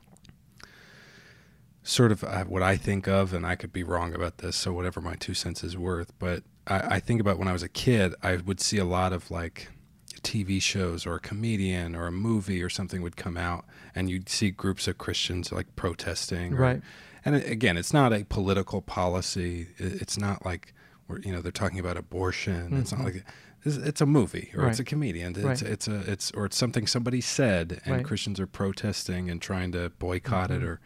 sort 1.82 2.10
of 2.12 2.24
uh, 2.24 2.44
what 2.44 2.62
I 2.62 2.76
think 2.76 3.06
of, 3.06 3.32
and 3.32 3.46
I 3.46 3.54
could 3.54 3.72
be 3.72 3.82
wrong 3.84 4.14
about 4.14 4.38
this, 4.38 4.56
so 4.56 4.72
whatever 4.72 5.00
my 5.00 5.14
two 5.14 5.34
cents 5.34 5.62
is 5.62 5.76
worth. 5.76 6.12
But 6.18 6.42
I, 6.66 6.96
I 6.96 7.00
think 7.00 7.20
about 7.20 7.38
when 7.38 7.48
I 7.48 7.52
was 7.52 7.62
a 7.62 7.68
kid, 7.68 8.14
I 8.22 8.36
would 8.36 8.60
see 8.60 8.78
a 8.78 8.84
lot 8.84 9.12
of 9.12 9.30
like 9.30 9.68
TV 10.22 10.60
shows 10.60 11.06
or 11.06 11.14
a 11.16 11.20
comedian 11.20 11.94
or 11.94 12.06
a 12.08 12.12
movie 12.12 12.62
or 12.62 12.68
something 12.68 13.02
would 13.02 13.16
come 13.16 13.36
out, 13.36 13.64
and 13.94 14.10
you'd 14.10 14.28
see 14.28 14.50
groups 14.50 14.88
of 14.88 14.98
Christians 14.98 15.52
like 15.52 15.76
protesting. 15.76 16.54
or- 16.54 16.56
Right. 16.56 16.82
And 17.24 17.34
again, 17.34 17.76
it's 17.76 17.92
not 17.92 18.12
a 18.12 18.24
political 18.24 18.80
policy. 18.82 19.68
It's 19.78 20.16
not 20.16 20.44
like 20.46 20.72
we're, 21.08 21.18
you 21.20 21.32
know 21.32 21.40
they're 21.40 21.50
talking 21.52 21.78
about 21.80 21.96
abortion. 21.96 22.76
It's 22.76 22.92
not 22.92 23.00
Mhm. 23.00 23.04
like 23.04 23.24
it's, 23.66 23.76
it's 23.76 24.00
a 24.00 24.06
movie 24.06 24.50
or 24.56 24.68
it's 24.68 24.78
a 24.78 24.84
comedian. 24.84 25.32
It's 25.36 25.44
Right. 25.44 25.62
it's 25.62 25.88
a 25.88 26.10
it's 26.10 26.30
or 26.32 26.46
it's 26.46 26.56
something 26.56 26.86
somebody 26.86 27.20
said, 27.20 27.80
and 27.84 27.96
Right. 27.96 28.04
Christians 28.04 28.38
are 28.40 28.46
protesting 28.46 29.28
and 29.30 29.42
trying 29.42 29.72
to 29.72 29.90
boycott 29.98 30.50
it 30.50 30.60
Mhm. 30.62 30.66
or 30.66 30.80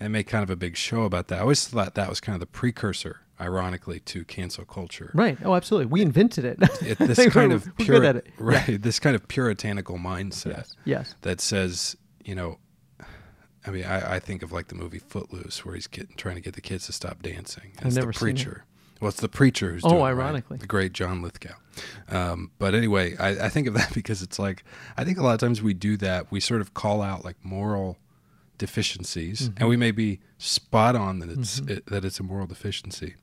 and 0.00 0.12
make 0.12 0.26
kind 0.28 0.42
of 0.44 0.50
a 0.50 0.56
big 0.56 0.76
show 0.76 1.02
about 1.04 1.28
that. 1.28 1.38
I 1.38 1.42
always 1.42 1.66
thought 1.66 1.94
that 1.96 2.08
was 2.08 2.20
kind 2.20 2.34
of 2.34 2.40
the 2.40 2.46
precursor, 2.46 3.20
ironically, 3.40 3.98
to 4.00 4.24
cancel 4.24 4.64
culture. 4.64 5.10
Right. 5.12 5.36
Oh, 5.44 5.54
absolutely. 5.56 5.86
We 5.86 6.02
invented 6.02 6.44
it. 6.44 6.58
It, 6.82 6.98
this 6.98 7.26
kind 7.32 7.52
of 7.52 7.76
good 7.76 8.04
at. 8.04 8.16
Yeah. 8.26 8.32
right? 8.38 8.80
This 8.82 9.00
kind 9.00 9.16
of 9.16 9.26
puritanical 9.26 9.98
mindset 9.98 10.46
Yes. 10.56 10.76
Yes. 10.84 11.14
that 11.22 11.40
says, 11.40 11.96
you 12.24 12.36
know, 12.36 12.58
I 13.66 13.70
mean, 13.72 13.84
I, 13.84 14.14
I 14.14 14.18
think 14.20 14.42
of 14.44 14.52
like 14.52 14.68
the 14.68 14.76
movie 14.76 15.00
Footloose, 15.00 15.64
where 15.64 15.74
he's 15.74 15.88
getting, 15.88 16.14
trying 16.16 16.36
to 16.36 16.40
get 16.40 16.54
the 16.54 16.60
kids 16.60 16.86
to 16.86 16.92
stop 16.92 17.20
dancing. 17.22 17.72
It's 17.82 17.96
the 17.96 18.02
seen 18.02 18.08
it. 18.10 18.14
preacher. 18.14 18.64
Well, 19.00 19.08
it's 19.10 19.20
the 19.20 19.28
preacher 19.28 19.72
who's 19.72 19.84
Oh, 19.84 19.90
doing 19.90 20.00
it, 20.00 20.04
right? 20.04 20.10
ironically. 20.24 20.56
the 20.58 20.66
great 20.66 20.92
John 20.92 21.22
Lithgow. 21.22 21.54
Um, 22.08 22.50
but 22.58 22.74
anyway, 22.74 23.16
I, 23.16 23.46
I 23.46 23.48
think 23.48 23.66
of 23.68 23.74
that 23.74 23.94
because 24.00 24.22
it's 24.22 24.38
like 24.38 24.64
I 24.96 25.04
think 25.04 25.18
a 25.18 25.22
lot 25.22 25.34
of 25.34 25.40
times 25.40 25.62
we 25.62 25.74
do 25.74 25.96
that. 25.98 26.30
We 26.32 26.40
sort 26.40 26.60
of 26.60 26.74
call 26.74 27.00
out 27.02 27.24
like 27.24 27.36
moral 27.44 27.96
deficiencies, 28.58 29.48
Mhm. 29.50 29.54
and 29.60 29.68
we 29.68 29.76
may 29.76 29.90
be 29.92 30.20
spot 30.38 30.96
on 30.96 31.20
that 31.20 31.30
it's 31.30 31.60
Mhm. 31.60 31.70
it, 31.70 31.86
that 31.86 32.04
it's 32.04 32.18
a 32.20 32.22
moral 32.22 32.46
deficiency. 32.46 33.14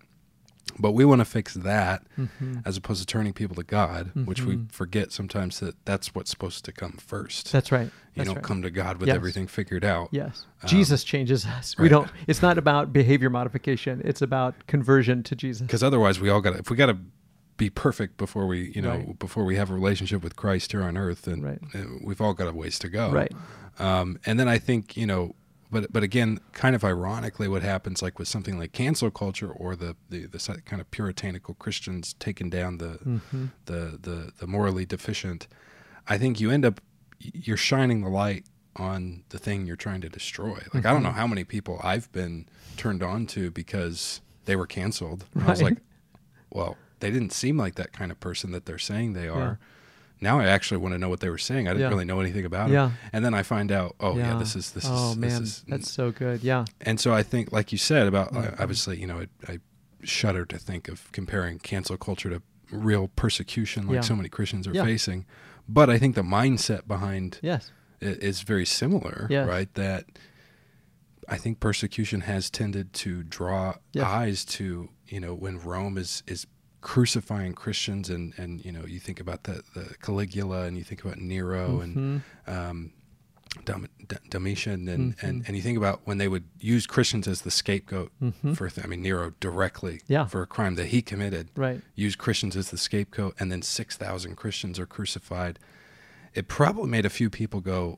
But 0.78 0.92
we 0.92 1.06
want 1.06 1.20
to 1.22 1.26
fix 1.26 1.54
that 1.54 2.04
Mm-hmm. 2.18 2.60
as 2.66 2.76
opposed 2.78 3.00
to 3.02 3.06
turning 3.06 3.34
people 3.34 3.56
to 3.56 3.64
God, 3.64 4.12
which 4.26 4.42
we 4.44 4.58
Mhm. 4.58 4.72
forget 4.72 5.12
sometimes 5.12 5.60
that 5.62 5.76
that's 5.86 6.14
what's 6.14 6.30
supposed 6.30 6.66
to 6.66 6.72
come 6.72 6.94
first. 6.94 7.52
That's 7.52 7.72
right. 7.72 7.86
you 7.86 7.92
That's 8.18 8.28
don't 8.28 8.36
right. 8.36 8.44
come 8.44 8.62
to 8.62 8.70
God 8.72 8.98
with 8.98 9.08
Yes. 9.08 9.16
everything 9.16 9.48
figured 9.48 9.84
out. 9.86 10.10
Yes. 10.12 10.46
Um, 10.64 10.70
Jesus 10.70 11.04
changes 11.04 11.46
us. 11.46 11.78
We 11.78 11.88
don't 11.90 12.10
it's 12.28 12.42
not 12.42 12.58
about 12.58 12.92
behavior 12.94 13.30
modification. 13.30 14.02
It's 14.06 14.22
about 14.22 14.68
conversion 14.68 15.24
to 15.24 15.36
Jesus. 15.36 15.66
Because 15.66 15.84
otherwise, 15.84 16.20
we 16.20 16.30
all 16.30 16.42
got 16.42 16.52
to, 16.54 16.60
if 16.60 16.70
we 16.70 16.76
got 16.78 16.88
to 16.88 16.98
be 17.58 17.70
perfect 17.70 18.18
before 18.18 18.46
we, 18.48 18.72
you 18.76 18.82
know, 18.82 18.98
Right. 18.98 19.18
before 19.20 19.46
we 19.46 19.56
have 19.56 19.70
a 19.72 19.74
relationship 19.74 20.22
with 20.24 20.36
Christ 20.36 20.74
here 20.74 20.84
on 20.84 20.98
earth, 20.98 21.26
and 21.26 21.42
Right. 21.42 21.60
uh, 21.74 21.84
we've 22.04 22.20
all 22.20 22.34
got 22.34 22.50
a 22.50 22.52
ways 22.54 22.78
to 22.80 22.90
go. 22.90 23.12
Right. 23.12 23.32
Um, 23.80 24.20
and 24.26 24.38
then 24.40 24.50
I 24.50 24.58
think, 24.58 24.98
you 24.98 25.06
know, 25.06 25.36
but 25.72 25.92
but 25.92 26.04
again, 26.04 26.40
kind 26.54 26.76
of 26.76 26.84
ironically, 26.84 27.48
what 27.48 27.62
happens 27.64 28.02
like 28.02 28.20
with 28.20 28.28
something 28.28 28.58
like 28.58 28.72
cancel 28.72 29.12
culture 29.12 29.52
or 29.52 29.76
the 29.76 29.96
the, 30.10 30.26
the 30.28 30.62
kind 30.66 30.82
of 30.82 30.90
puritanical 30.92 31.54
Christians 31.56 32.14
taking 32.20 32.50
down 32.50 32.78
the 32.78 33.00
Mm-hmm. 33.06 33.46
the 33.66 33.98
the 34.02 34.32
the 34.40 34.48
morally 34.48 34.86
deficient, 34.86 35.48
I 36.08 36.18
think 36.18 36.40
you 36.40 36.52
end 36.52 36.66
up 36.66 36.82
you're 37.20 37.58
shining 37.58 38.02
the 38.02 38.10
light 38.10 38.46
on 38.76 39.24
the 39.30 39.40
thing 39.40 39.66
you're 39.66 39.76
trying 39.78 40.02
to 40.02 40.10
destroy. 40.10 40.60
Like 40.74 40.86
I 40.86 40.92
don't 40.92 41.02
know 41.04 41.10
Mhm. 41.10 41.14
how 41.16 41.28
many 41.28 41.44
people 41.46 41.80
I've 41.84 42.12
been 42.12 42.48
turned 42.78 43.02
on 43.02 43.26
to 43.28 43.50
because 43.52 44.22
they 44.46 44.56
were 44.56 44.68
canceled. 44.68 45.26
And 45.34 45.44
I 45.44 45.50
was 45.50 45.62
like, 45.62 45.78
well, 46.52 46.78
they 47.00 47.10
didn't 47.10 47.32
seem 47.32 47.58
like 47.58 47.76
that 47.76 47.94
kind 47.94 48.12
of 48.12 48.20
person 48.20 48.52
that 48.52 48.66
they're 48.66 48.78
saying 48.78 49.14
they 49.14 49.28
are. 49.30 49.60
Now 50.26 50.40
I 50.40 50.46
actually 50.48 50.78
want 50.78 50.94
to 50.96 50.98
know 50.98 51.08
what 51.10 51.20
they 51.20 51.30
were 51.30 51.38
saying. 51.38 51.68
I 51.68 51.72
didn't 51.72 51.84
Yeah. 51.84 51.90
really 51.90 52.06
know 52.12 52.20
anything 52.20 52.46
about 52.46 52.72
it. 52.72 52.92
And 53.14 53.24
then 53.24 53.34
I 53.34 53.44
find 53.44 53.72
out, 53.72 53.96
oh 54.00 54.18
yeah, 54.18 54.34
Yeah. 54.34 54.40
this 54.40 54.56
is 54.56 54.72
this 54.72 54.86
oh 54.90 55.12
is 55.12 55.18
man, 55.18 55.30
this 55.30 55.40
is 55.40 55.64
that's 55.68 55.92
so 55.92 56.12
good. 56.12 56.44
Yeah. 56.44 56.66
and 56.82 57.00
so 57.00 57.14
I 57.14 57.24
think, 57.24 57.52
like 57.52 57.72
you 57.72 57.78
said 57.78 58.08
about 58.08 58.34
Mhm. 58.34 58.60
obviously, 58.60 59.00
you 59.00 59.08
know, 59.08 59.20
it, 59.20 59.30
I 59.48 59.60
shudder 60.04 60.44
to 60.46 60.58
think 60.58 60.88
of 60.88 61.12
comparing 61.12 61.60
cancel 61.60 61.98
culture 61.98 62.30
to 62.32 62.42
real 62.72 63.08
persecution 63.16 63.86
like 63.88 63.96
Yeah. 63.96 64.02
so 64.02 64.16
many 64.16 64.30
Christians 64.30 64.68
are 64.68 64.74
Yeah. 64.74 64.84
facing. 64.84 65.26
But 65.70 65.90
I 65.90 65.98
think 66.00 66.16
the 66.16 66.24
mindset 66.24 66.88
behind 66.88 67.40
Yes. 67.44 67.72
it 68.02 68.22
is 68.24 68.42
very 68.42 68.66
similar, 68.66 69.28
Yes. 69.30 69.48
right? 69.48 69.72
That 69.76 70.06
I 71.28 71.38
think 71.38 71.60
persecution 71.60 72.22
has 72.22 72.50
tended 72.50 72.94
to 72.94 73.24
draw 73.24 73.76
Yes. 73.94 74.06
eyes 74.06 74.46
to, 74.58 74.90
you 75.08 75.20
know, 75.20 75.34
when 75.34 75.60
Rome 75.60 75.98
is 75.98 76.24
is 76.28 76.46
crucifying 76.86 77.54
Christians 77.54 78.10
and 78.12 78.34
and 78.38 78.64
you 78.64 78.72
know 78.72 78.86
you 78.86 79.00
think 79.00 79.20
about 79.20 79.44
the 79.44 79.64
the 79.74 79.96
Caligula 80.04 80.66
and 80.68 80.78
you 80.78 80.84
think 80.84 81.04
about 81.04 81.18
Nero 81.18 81.82
and 81.82 81.96
Mhm. 81.96 82.22
um, 82.56 82.92
Dom- 83.64 83.88
D- 84.08 84.18
Domitian, 84.30 84.88
and, 84.90 85.16
and 85.22 85.42
Mhm. 85.42 85.48
and 85.48 85.56
you 85.58 85.64
think 85.64 85.78
about 85.78 86.02
when 86.06 86.18
they 86.20 86.28
would 86.28 86.44
use 86.60 86.86
Christians 86.86 87.28
as 87.28 87.42
the 87.42 87.50
scapegoat 87.50 88.12
Mhm. 88.22 88.56
for, 88.56 88.70
th- 88.70 88.86
I 88.86 88.88
mean 88.88 89.02
Nero 89.02 89.34
directly 89.40 90.02
Yeah. 90.08 90.26
for 90.28 90.42
a 90.44 90.48
crime 90.48 90.76
that 90.76 90.88
he 90.88 91.02
committed, 91.02 91.50
Right. 91.56 91.82
use 91.96 92.16
Christians 92.16 92.56
as 92.56 92.70
the 92.70 92.78
scapegoat, 92.78 93.34
and 93.40 93.52
then 93.52 93.62
six 93.64 93.98
thousand 93.98 94.36
Christians 94.36 94.78
are 94.78 94.86
crucified. 94.86 95.58
It 96.36 96.48
probably 96.48 96.90
made 96.90 97.06
a 97.06 97.10
few 97.10 97.30
people 97.32 97.62
go, 97.62 97.98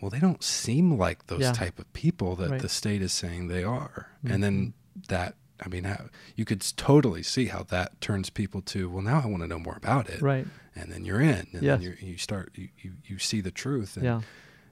"Well, 0.00 0.10
they 0.10 0.20
don't 0.20 0.42
seem 0.42 0.98
like 0.98 1.28
those 1.28 1.40
Yeah. 1.46 1.52
type 1.52 1.78
of 1.78 1.90
people 1.94 2.36
that 2.36 2.50
Right. 2.50 2.60
the 2.60 2.68
state 2.68 3.00
is 3.02 3.12
saying 3.12 3.46
they 3.48 3.64
are," 3.64 4.08
and 4.24 4.42
then 4.42 4.56
Mm-hmm. 4.58 5.00
that. 5.08 5.36
I 5.64 5.68
mean, 5.68 5.84
how, 5.84 6.06
you 6.36 6.44
could 6.44 6.60
totally 6.76 7.22
see 7.22 7.46
how 7.46 7.62
that 7.64 8.00
turns 8.00 8.30
people 8.30 8.60
to, 8.62 8.88
well, 8.90 9.02
now 9.02 9.20
I 9.22 9.26
want 9.26 9.42
to 9.42 9.46
know 9.48 9.58
more 9.58 9.76
about 9.76 10.08
it 10.10 10.20
Right. 10.20 10.46
and 10.74 10.90
then 10.92 11.04
you're 11.04 11.20
in 11.20 11.46
and 11.52 11.62
Yes. 11.62 11.80
then 11.80 11.82
you 11.82 11.96
you 12.00 12.18
start 12.18 12.52
you, 12.54 12.68
you, 12.78 12.92
you 13.04 13.18
see 13.18 13.40
the 13.40 13.50
truth 13.50 13.96
and, 13.96 14.04
Yeah. 14.04 14.20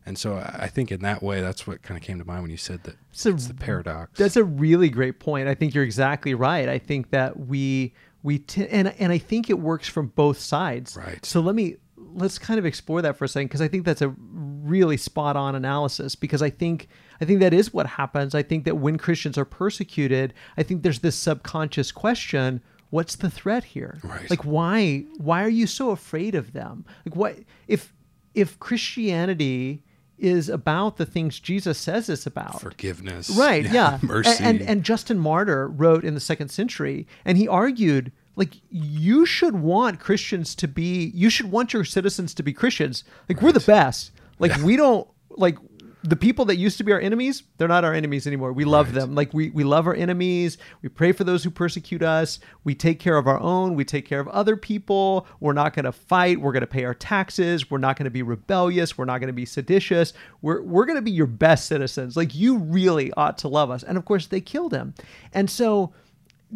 and 0.07 0.19
so 0.19 0.35
I 0.37 0.65
I 0.65 0.69
think 0.69 0.91
in 0.91 1.01
that 1.03 1.23
way 1.23 1.41
that's 1.41 1.67
what 1.67 1.83
kind 1.83 1.97
of 1.99 2.05
came 2.05 2.19
to 2.19 2.25
mind 2.25 2.43
when 2.43 2.51
you 2.51 2.57
said 2.57 2.83
that 2.85 2.97
It's 3.13 3.27
a 3.27 3.31
it's 3.31 3.47
the 3.47 3.55
paradox 3.55 4.19
That's 4.19 4.37
a 4.37 4.45
really 4.45 4.89
great 4.89 5.19
point. 5.21 5.49
I 5.49 5.55
think 5.55 5.75
you're 5.75 5.85
exactly 5.85 6.35
right. 6.35 6.69
I 6.69 6.79
think 6.79 7.11
that 7.11 7.39
we 7.39 7.95
we 8.23 8.39
t- 8.39 8.67
and 8.69 8.89
and 8.99 9.13
I 9.13 9.19
think 9.19 9.49
it 9.49 9.59
works 9.59 9.89
from 9.89 10.09
both 10.09 10.39
sides. 10.39 10.97
Right. 10.97 11.25
So 11.25 11.41
let 11.41 11.55
me 11.55 11.77
let's 12.15 12.39
kind 12.39 12.59
of 12.59 12.67
explore 12.67 13.03
that 13.03 13.17
for 13.17 13.25
a 13.25 13.29
second 13.29 13.49
because 13.49 13.61
I 13.61 13.69
think 13.69 13.85
that's 13.85 14.03
a 14.03 14.15
really 14.19 14.97
spot 14.97 15.37
on 15.37 15.55
analysis 15.55 16.15
because 16.15 16.43
I 16.43 16.51
think 16.51 16.89
I 17.21 17.25
think 17.25 17.41
that 17.41 17.53
is 17.53 17.73
what 17.73 17.87
happens. 17.87 18.35
I 18.35 18.43
think 18.43 18.65
that 18.65 18.77
when 18.77 18.99
Christians 18.99 19.37
are 19.37 19.45
persecuted, 19.45 20.35
I 20.57 20.63
think 20.63 20.83
there's 20.83 21.01
this 21.01 21.17
subconscious 21.17 21.93
question, 21.93 22.63
what's 22.91 23.17
the 23.17 23.31
threat 23.31 23.65
here? 23.65 23.99
Right. 24.03 24.29
Like 24.31 24.45
why 24.45 25.05
why 25.19 25.45
are 25.45 25.51
you 25.51 25.67
so 25.67 25.91
afraid 25.91 26.35
of 26.35 26.53
them? 26.53 26.85
Like 27.07 27.17
what 27.17 27.37
if 27.69 27.93
if 28.35 28.59
Christianity 28.59 29.85
is 30.19 30.49
about 30.51 30.99
the 30.99 31.07
things 31.07 31.41
Jesus 31.41 31.79
says 31.79 32.09
it's 32.11 32.27
about 32.27 32.61
forgiveness 32.61 33.31
right 33.31 33.65
yeah, 33.73 33.99
mercy 34.03 34.37
And, 34.45 34.61
and 34.61 34.69
and 34.69 34.85
justin 34.85 35.19
martyr 35.19 35.67
wrote 35.67 36.05
in 36.05 36.13
the 36.13 36.21
second 36.21 36.51
century 36.51 37.07
and 37.25 37.39
he 37.39 37.49
argued 37.49 38.13
like 38.37 38.55
you 38.71 39.27
should 39.27 39.57
want 39.57 40.01
christians 40.01 40.55
to 40.57 40.69
be 40.69 41.11
you 41.15 41.29
should 41.31 41.51
want 41.51 41.73
your 41.73 41.85
citizens 41.85 42.35
to 42.35 42.43
be 42.43 42.53
christians. 42.53 43.05
Like 43.29 43.43
we're 43.43 43.53
the 43.53 43.61
best. 43.61 44.13
Like 44.39 44.57
we 44.63 44.77
don't 44.77 45.07
like 45.31 45.59
the 46.03 46.17
people 46.17 46.47
that 46.47 46.57
used 46.57 46.79
to 46.79 46.85
be 46.85 46.93
our 46.93 46.99
enemies 47.01 47.43
they're 47.59 47.69
not 47.69 47.85
our 47.85 47.93
enemies 47.93 48.27
anymore. 48.27 48.55
We 48.55 48.65
love 48.65 48.87
Right. 48.87 48.95
them. 48.95 49.15
Like 49.15 49.35
we, 49.35 49.51
we 49.51 49.65
love 49.65 49.87
our 49.87 49.95
enemies. 49.95 50.57
We 50.81 50.89
pray 50.89 51.13
for 51.13 51.25
those 51.25 51.45
who 51.45 51.51
persecute 51.51 52.03
us. 52.03 52.39
We 52.65 52.75
take 52.75 52.99
care 52.99 53.19
of 53.19 53.27
our 53.27 53.39
own. 53.39 53.75
We 53.75 53.85
take 53.85 54.07
care 54.07 54.19
of 54.19 54.27
other 54.29 54.57
people. 54.57 55.27
We're 55.41 55.53
not 55.53 55.75
going 55.75 55.85
to 55.85 55.93
fight. 55.93 56.41
We're 56.41 56.53
going 56.53 56.63
to 56.63 56.67
pay 56.67 56.85
our 56.85 56.95
taxes. 56.95 57.71
We're 57.71 57.77
not 57.77 57.99
going 57.99 58.05
to 58.05 58.11
be 58.11 58.23
rebellious. 58.23 58.97
We're 58.97 59.05
not 59.05 59.19
going 59.19 59.27
to 59.29 59.35
be 59.35 59.45
seditious. 59.45 60.15
We're, 60.41 60.63
we're 60.63 60.87
going 60.87 60.97
to 60.97 61.03
be 61.03 61.11
your 61.11 61.27
best 61.27 61.67
citizens. 61.67 62.17
Like 62.17 62.35
you 62.35 62.57
really 62.57 63.13
ought 63.13 63.37
to 63.39 63.49
love 63.49 63.71
us. 63.71 63.83
And 63.83 63.99
of 63.99 64.07
course 64.07 64.27
they 64.27 64.41
killed 64.41 64.73
him. 64.73 64.95
And 65.35 65.51
so 65.51 65.93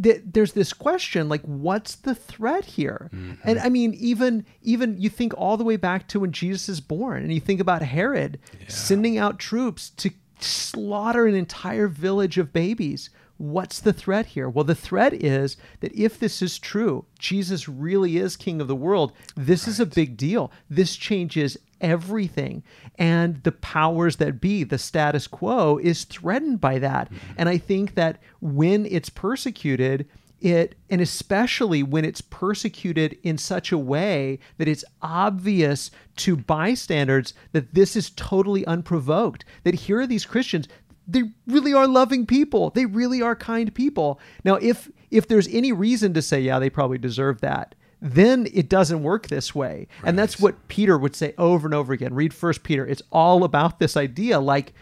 th- 0.01 0.23
there's 0.25 0.53
this 0.53 0.73
question 0.73 1.29
like 1.29 1.43
what's 1.43 1.95
the 1.97 2.15
threat 2.15 2.65
here? 2.65 3.11
Mm-hmm. 3.13 3.49
And 3.49 3.59
i 3.59 3.69
mean 3.69 3.95
even 3.95 4.45
even 4.63 5.01
you 5.01 5.09
think 5.09 5.35
all 5.37 5.57
the 5.57 5.65
way 5.65 5.77
back 5.77 6.09
to 6.09 6.21
when 6.21 6.33
jesus 6.33 6.69
is 6.69 6.81
born 6.81 7.23
and 7.23 7.33
you 7.33 7.41
think 7.41 7.61
about 7.61 7.83
herod 7.83 8.39
sending 8.69 9.19
out 9.19 9.39
troops 9.39 9.91
to 9.91 10.11
slaughter 10.41 11.27
an 11.27 11.35
entire 11.35 11.89
village 11.89 12.39
of 12.39 12.53
babies. 12.53 13.11
What's 13.37 13.81
the 13.81 13.93
threat 13.93 14.27
here? 14.27 14.49
Well 14.49 14.65
the 14.65 14.75
threat 14.75 15.13
is 15.13 15.57
that 15.81 15.95
if 15.95 16.19
this 16.19 16.41
is 16.43 16.59
true 16.59 17.07
jesus 17.19 17.69
really 17.69 18.17
is 18.17 18.37
king 18.37 18.61
of 18.61 18.69
the 18.69 18.77
world. 18.77 19.13
This 19.37 19.67
is 19.67 19.81
a 19.81 19.87
big 19.87 20.17
deal. 20.17 20.53
This 20.71 20.97
changes 20.97 21.57
everything. 21.85 22.65
And 22.99 23.43
the 23.43 23.53
powers 23.53 24.17
that 24.17 24.41
be 24.41 24.65
the 24.65 24.79
status 24.79 25.27
quo 25.27 25.79
is 25.79 26.05
threatened 26.05 26.61
by 26.61 26.79
that. 26.79 27.13
Mm-hmm. 27.13 27.33
And 27.39 27.49
i 27.49 27.59
think 27.59 27.95
that 27.95 28.19
when 28.41 28.87
it's 28.87 29.11
persecuted 29.11 30.09
it 30.41 30.75
and 30.91 31.01
especially 31.01 31.83
when 31.83 32.05
it's 32.05 32.21
persecuted 32.21 33.17
in 33.23 33.39
such 33.39 33.73
a 33.73 33.79
way 33.79 34.39
that 34.59 34.69
it's 34.69 34.85
obvious 35.01 35.91
to 36.17 36.37
bystanders 36.37 37.33
that 37.53 37.75
this 37.75 37.97
is 37.97 38.11
totally 38.11 38.67
unprovoked 38.67 39.45
that 39.63 39.75
here 39.75 40.01
are 40.01 40.07
these 40.07 40.27
christians 40.27 40.69
they 41.07 41.23
really 41.47 41.75
are 41.75 41.87
loving 41.87 42.25
people. 42.25 42.71
They 42.71 42.87
really 42.87 43.21
are 43.21 43.37
kind 43.37 43.75
people. 43.75 44.19
Now 44.43 44.55
if 44.55 44.91
if 45.11 45.29
there's 45.29 45.49
any 45.49 45.71
reason 45.71 46.15
to 46.15 46.23
say 46.23 46.41
yeah 46.41 46.59
they 46.59 46.71
probably 46.71 46.99
deserve 46.99 47.41
that 47.43 47.75
then 48.07 48.47
it 48.53 48.69
doesn't 48.69 49.03
work 49.03 49.29
this 49.29 49.55
way 49.55 49.89
and 50.05 50.19
that's 50.19 50.39
what 50.39 50.69
peter 50.69 50.99
would 50.99 51.17
say 51.17 51.33
over 51.39 51.67
and 51.67 51.75
over 51.75 51.93
again 51.95 52.13
read 52.13 52.35
first 52.35 52.63
peter 52.63 52.87
it's 52.87 53.03
all 53.11 53.43
about 53.45 53.79
this 53.79 53.97
idea 53.97 54.39
like 54.39 54.75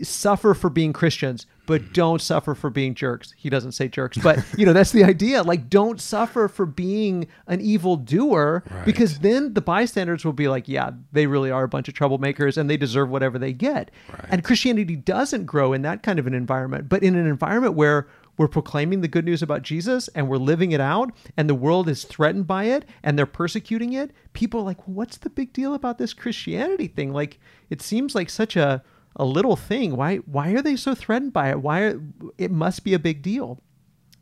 suffer 0.00 0.54
for 0.54 0.70
being 0.70 0.92
Christians, 0.92 1.44
but 1.66 1.92
don't 1.92 2.22
suffer 2.22 2.54
for 2.54 2.70
being 2.70 2.94
jerks. 2.94 3.34
He 3.36 3.50
doesn't 3.50 3.72
say 3.72 3.88
jerks, 3.88 4.16
but 4.16 4.38
you 4.56 4.64
know, 4.64 4.72
that's 4.72 4.92
the 4.92 5.02
idea. 5.02 5.42
Like 5.42 5.68
don't 5.68 6.00
suffer 6.00 6.46
for 6.46 6.66
being 6.66 7.26
an 7.48 7.60
evil 7.60 7.96
doer 7.96 8.62
Right. 8.70 8.84
because 8.86 9.18
then 9.18 9.54
the 9.54 9.60
bystanders 9.60 10.24
will 10.24 10.32
be 10.32 10.46
like, 10.46 10.68
yeah, 10.68 10.90
they 11.10 11.26
really 11.26 11.50
are 11.50 11.64
a 11.64 11.68
bunch 11.68 11.88
of 11.88 11.94
troublemakers 11.94 12.56
and 12.56 12.70
they 12.70 12.76
deserve 12.76 13.10
whatever 13.10 13.40
they 13.40 13.52
get. 13.52 13.90
Right. 14.08 14.24
And 14.28 14.44
Christianity 14.44 14.94
doesn't 14.94 15.46
grow 15.46 15.72
in 15.72 15.82
that 15.82 16.04
kind 16.04 16.20
of 16.20 16.28
an 16.28 16.34
environment, 16.34 16.88
but 16.88 17.02
in 17.02 17.16
an 17.16 17.26
environment 17.26 17.74
where 17.74 18.06
we're 18.38 18.48
proclaiming 18.48 19.02
the 19.02 19.08
good 19.08 19.24
news 19.24 19.42
about 19.42 19.62
Jesus 19.62 20.08
and 20.08 20.28
we're 20.28 20.36
living 20.36 20.72
it 20.72 20.80
out 20.80 21.10
and 21.36 21.50
the 21.50 21.54
world 21.54 21.88
is 21.88 22.04
threatened 22.04 22.46
by 22.46 22.64
it 22.64 22.86
and 23.02 23.18
they're 23.18 23.26
persecuting 23.26 23.92
it, 23.92 24.12
people 24.32 24.60
are 24.60 24.64
like, 24.64 24.86
what's 24.86 25.18
the 25.18 25.28
big 25.28 25.52
deal 25.52 25.74
about 25.74 25.98
this 25.98 26.14
Christianity 26.14 26.86
thing? 26.86 27.12
Like 27.12 27.38
it 27.68 27.82
seems 27.82 28.14
like 28.14 28.30
such 28.30 28.56
a 28.56 28.82
a 29.16 29.24
little 29.24 29.56
thing. 29.56 29.96
Why 29.96 30.16
why 30.18 30.52
are 30.52 30.62
they 30.62 30.76
so 30.76 30.94
threatened 30.94 31.32
by 31.32 31.50
it? 31.50 31.60
Why 31.60 31.80
are, 31.82 32.00
it 32.38 32.52
must 32.52 32.84
be 32.84 32.94
a 32.94 32.98
big 32.98 33.20
deal. 33.20 33.60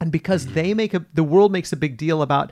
And 0.00 0.10
because 0.10 0.44
mm-hmm. 0.44 0.54
they 0.54 0.74
make 0.74 0.94
a 0.94 1.04
the 1.12 1.24
world 1.24 1.52
makes 1.52 1.72
a 1.72 1.76
big 1.76 1.96
deal 1.96 2.22
about 2.22 2.50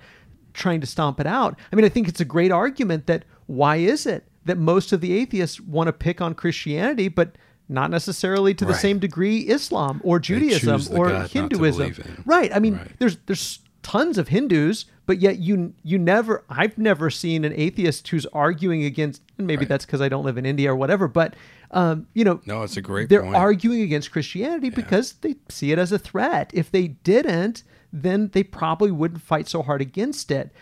trying 0.52 0.80
to 0.83 0.87
stomp 0.87 1.18
it 1.18 1.26
out. 1.26 1.59
I 1.73 1.76
mean, 1.76 1.85
I 1.85 1.88
think 1.88 2.06
it's 2.06 2.21
a 2.21 2.26
great 2.26 2.52
argument 2.52 3.06
that 3.06 3.25
why 3.47 3.76
is 3.76 4.06
it 4.06 4.28
that 4.44 4.59
most 4.59 4.92
of 4.92 5.00
the 5.00 5.14
atheists 5.14 5.61
want 5.61 5.88
to 5.88 5.92
pick 5.92 6.21
on 6.21 6.35
Christianity 6.35 7.09
but 7.09 7.37
not 7.68 7.90
necessarily 7.90 8.54
to 8.54 8.64
the 8.64 8.73
Right. 8.73 8.80
same 8.80 8.99
degree 8.99 9.38
Islam 9.40 10.00
or 10.04 10.18
Judaism 10.18 10.83
or 10.97 11.09
God 11.09 11.30
Hinduism. 11.30 11.92
in. 11.97 12.23
Right. 12.26 12.50
I 12.54 12.59
mean, 12.59 12.75
Right. 12.75 12.90
there's 12.99 13.16
there's 13.26 13.61
tons 13.83 14.16
of 14.18 14.28
Hindus, 14.28 14.87
but 15.06 15.21
yet 15.21 15.38
you 15.38 15.75
you 15.83 15.99
never 15.99 16.44
I've 16.49 16.76
never 16.78 17.11
seen 17.11 17.44
an 17.44 17.52
atheist 17.54 18.09
who's 18.09 18.26
arguing 18.26 18.85
against 18.85 19.23
and 19.38 19.47
maybe 19.47 19.61
Right. 19.61 19.68
that's 19.68 19.85
because 19.87 20.00
I 20.00 20.09
don't 20.09 20.25
live 20.25 20.37
in 20.38 20.47
India 20.47 20.71
or 20.73 20.76
whatever, 20.76 21.09
but 21.09 21.35
um, 21.71 22.06
you 22.14 22.23
know, 22.25 22.40
No, 22.47 22.62
it's 22.62 22.76
a 22.76 22.83
great 22.83 23.09
they're 23.09 23.23
point. 23.23 23.35
arguing 23.35 23.80
against 23.83 24.12
Christianity 24.12 24.71
because 24.71 25.14
they 25.23 25.35
see 25.49 25.73
it 25.73 25.78
as 25.78 25.90
a 25.90 25.99
threat. 25.99 26.50
If 26.54 26.71
they 26.71 26.88
didn't, 26.88 27.64
then 27.92 28.30
they 28.33 28.42
probably 28.44 28.90
wouldn't 28.92 29.23
fight 29.23 29.49
so 29.49 29.62
hard 29.62 29.80
against 29.80 30.30
it. 30.30 30.52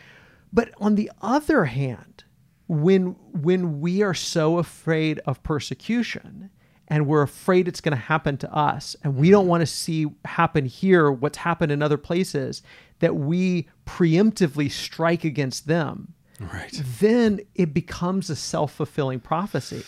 But 0.53 0.71
on 0.79 0.95
the 0.95 1.11
other 1.21 1.65
hand, 1.67 2.25
when 2.69 3.17
when 3.33 3.81
we 3.81 4.03
are 4.03 4.15
so 4.15 4.59
afraid 4.59 5.19
of 5.27 5.43
persecution 5.43 6.49
and 6.89 7.07
we're 7.07 7.23
afraid 7.23 7.69
it's 7.69 7.81
going 7.81 7.97
to 7.97 8.03
happen 8.03 8.37
to 8.39 8.55
us. 8.55 8.97
And 9.03 9.17
we 9.17 9.31
don't 9.31 9.47
want 9.47 9.61
to 9.63 9.67
see 9.67 10.07
happen 10.25 10.65
here 10.67 11.11
what's 11.11 11.39
happened 11.39 11.73
in 11.73 11.83
other 11.83 11.99
places 11.99 12.63
that 12.99 13.17
we 13.17 13.69
preemptively 13.87 14.71
strike 14.71 15.25
against 15.25 15.67
them. 15.67 16.15
Right. 16.41 16.73
then 16.99 17.41
it 17.55 17.73
becomes 17.73 18.29
a 18.29 18.37
self-fulfilling 18.37 19.21
prophecy. 19.21 19.85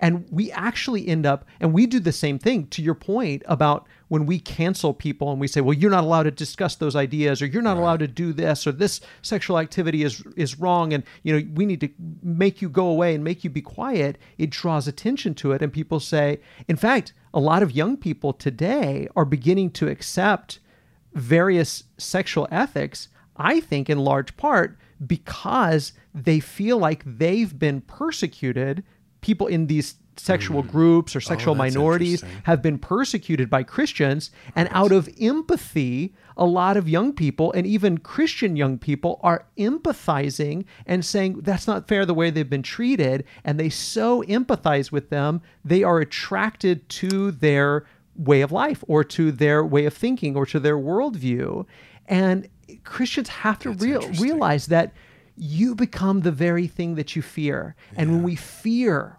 And 0.00 0.26
we 0.30 0.50
actually 0.52 1.06
end 1.06 1.26
up 1.26 1.44
and 1.60 1.72
we 1.72 1.86
do 1.86 2.00
the 2.00 2.12
same 2.12 2.38
thing 2.38 2.68
to 2.68 2.82
your 2.82 2.94
point 2.94 3.42
about 3.46 3.86
when 4.08 4.26
we 4.26 4.38
cancel 4.38 4.92
people 4.92 5.30
and 5.30 5.40
we 5.40 5.46
say 5.46 5.60
well 5.60 5.76
you're 5.76 5.90
not 5.90 6.04
allowed 6.04 6.24
to 6.24 6.30
discuss 6.30 6.74
those 6.74 6.96
ideas 6.96 7.40
or 7.40 7.46
you're 7.46 7.62
not 7.62 7.76
allowed 7.76 8.00
to 8.00 8.08
do 8.08 8.32
this 8.32 8.66
or 8.66 8.72
this 8.72 9.00
sexual 9.22 9.58
activity 9.58 10.02
is 10.02 10.22
is 10.36 10.58
wrong 10.58 10.92
and 10.92 11.04
you 11.22 11.32
know 11.32 11.46
we 11.54 11.66
need 11.66 11.80
to 11.80 11.88
make 12.22 12.60
you 12.62 12.68
go 12.68 12.86
away 12.86 13.14
and 13.14 13.22
make 13.22 13.44
you 13.44 13.50
be 13.50 13.62
quiet 13.62 14.18
it 14.38 14.50
draws 14.50 14.88
attention 14.88 15.34
to 15.34 15.52
it 15.52 15.62
and 15.62 15.72
people 15.72 16.00
say 16.00 16.40
in 16.66 16.76
fact 16.76 17.12
a 17.34 17.40
lot 17.40 17.62
of 17.62 17.72
young 17.72 17.96
people 17.96 18.32
today 18.32 19.06
are 19.14 19.24
beginning 19.24 19.70
to 19.70 19.88
accept 19.88 20.58
various 21.14 21.84
sexual 21.96 22.48
ethics, 22.50 23.08
I 23.36 23.60
think 23.60 23.90
in 23.90 23.98
large 23.98 24.36
part 24.36 24.78
because 25.06 25.92
they 26.14 26.40
feel 26.40 26.78
like 26.78 27.02
they've 27.04 27.56
been 27.56 27.80
persecuted. 27.82 28.82
People 29.20 29.46
in 29.46 29.66
these 29.66 29.96
sexual 30.18 30.62
groups 30.62 31.14
or 31.14 31.20
sexual 31.20 31.54
Hmm. 31.54 31.60
Oh, 31.60 31.64
minorities 31.64 32.24
have 32.44 32.62
been 32.62 32.78
persecuted 32.78 33.48
by 33.48 33.62
Christians. 33.62 34.30
And 34.54 34.68
out 34.72 34.92
of 34.92 35.08
empathy, 35.20 36.14
a 36.36 36.44
lot 36.44 36.76
of 36.76 36.88
young 36.88 37.12
people 37.12 37.52
and 37.52 37.66
even 37.66 37.98
Christian 37.98 38.56
young 38.56 38.78
people 38.78 39.20
are 39.22 39.46
empathizing 39.56 40.64
and 40.86 41.04
saying 41.04 41.40
that's 41.40 41.66
not 41.66 41.88
fair 41.88 42.06
the 42.06 42.14
way 42.14 42.30
they've 42.30 42.48
been 42.48 42.62
treated. 42.62 43.24
And 43.44 43.58
they 43.58 43.70
so 43.70 44.22
empathize 44.24 44.92
with 44.92 45.10
them, 45.10 45.40
they 45.64 45.82
are 45.82 45.98
attracted 45.98 46.88
to 46.90 47.30
their 47.30 47.86
way 48.16 48.40
of 48.40 48.52
life 48.52 48.82
or 48.88 49.04
to 49.04 49.30
their 49.32 49.64
way 49.64 49.86
of 49.86 49.94
thinking 49.94 50.36
or 50.36 50.44
to 50.46 50.60
their 50.60 50.76
worldview. 50.76 51.66
And 52.06 52.48
Christians 52.84 53.28
have 53.28 53.58
to 53.60 53.70
real, 53.70 54.08
realize 54.20 54.66
that 54.66 54.92
you 55.36 55.74
become 55.74 56.22
the 56.22 56.32
very 56.32 56.66
thing 56.66 56.96
that 56.96 57.14
you 57.14 57.22
fear. 57.22 57.76
And 57.96 58.10
when 58.10 58.22
we 58.22 58.34
fear, 58.34 59.17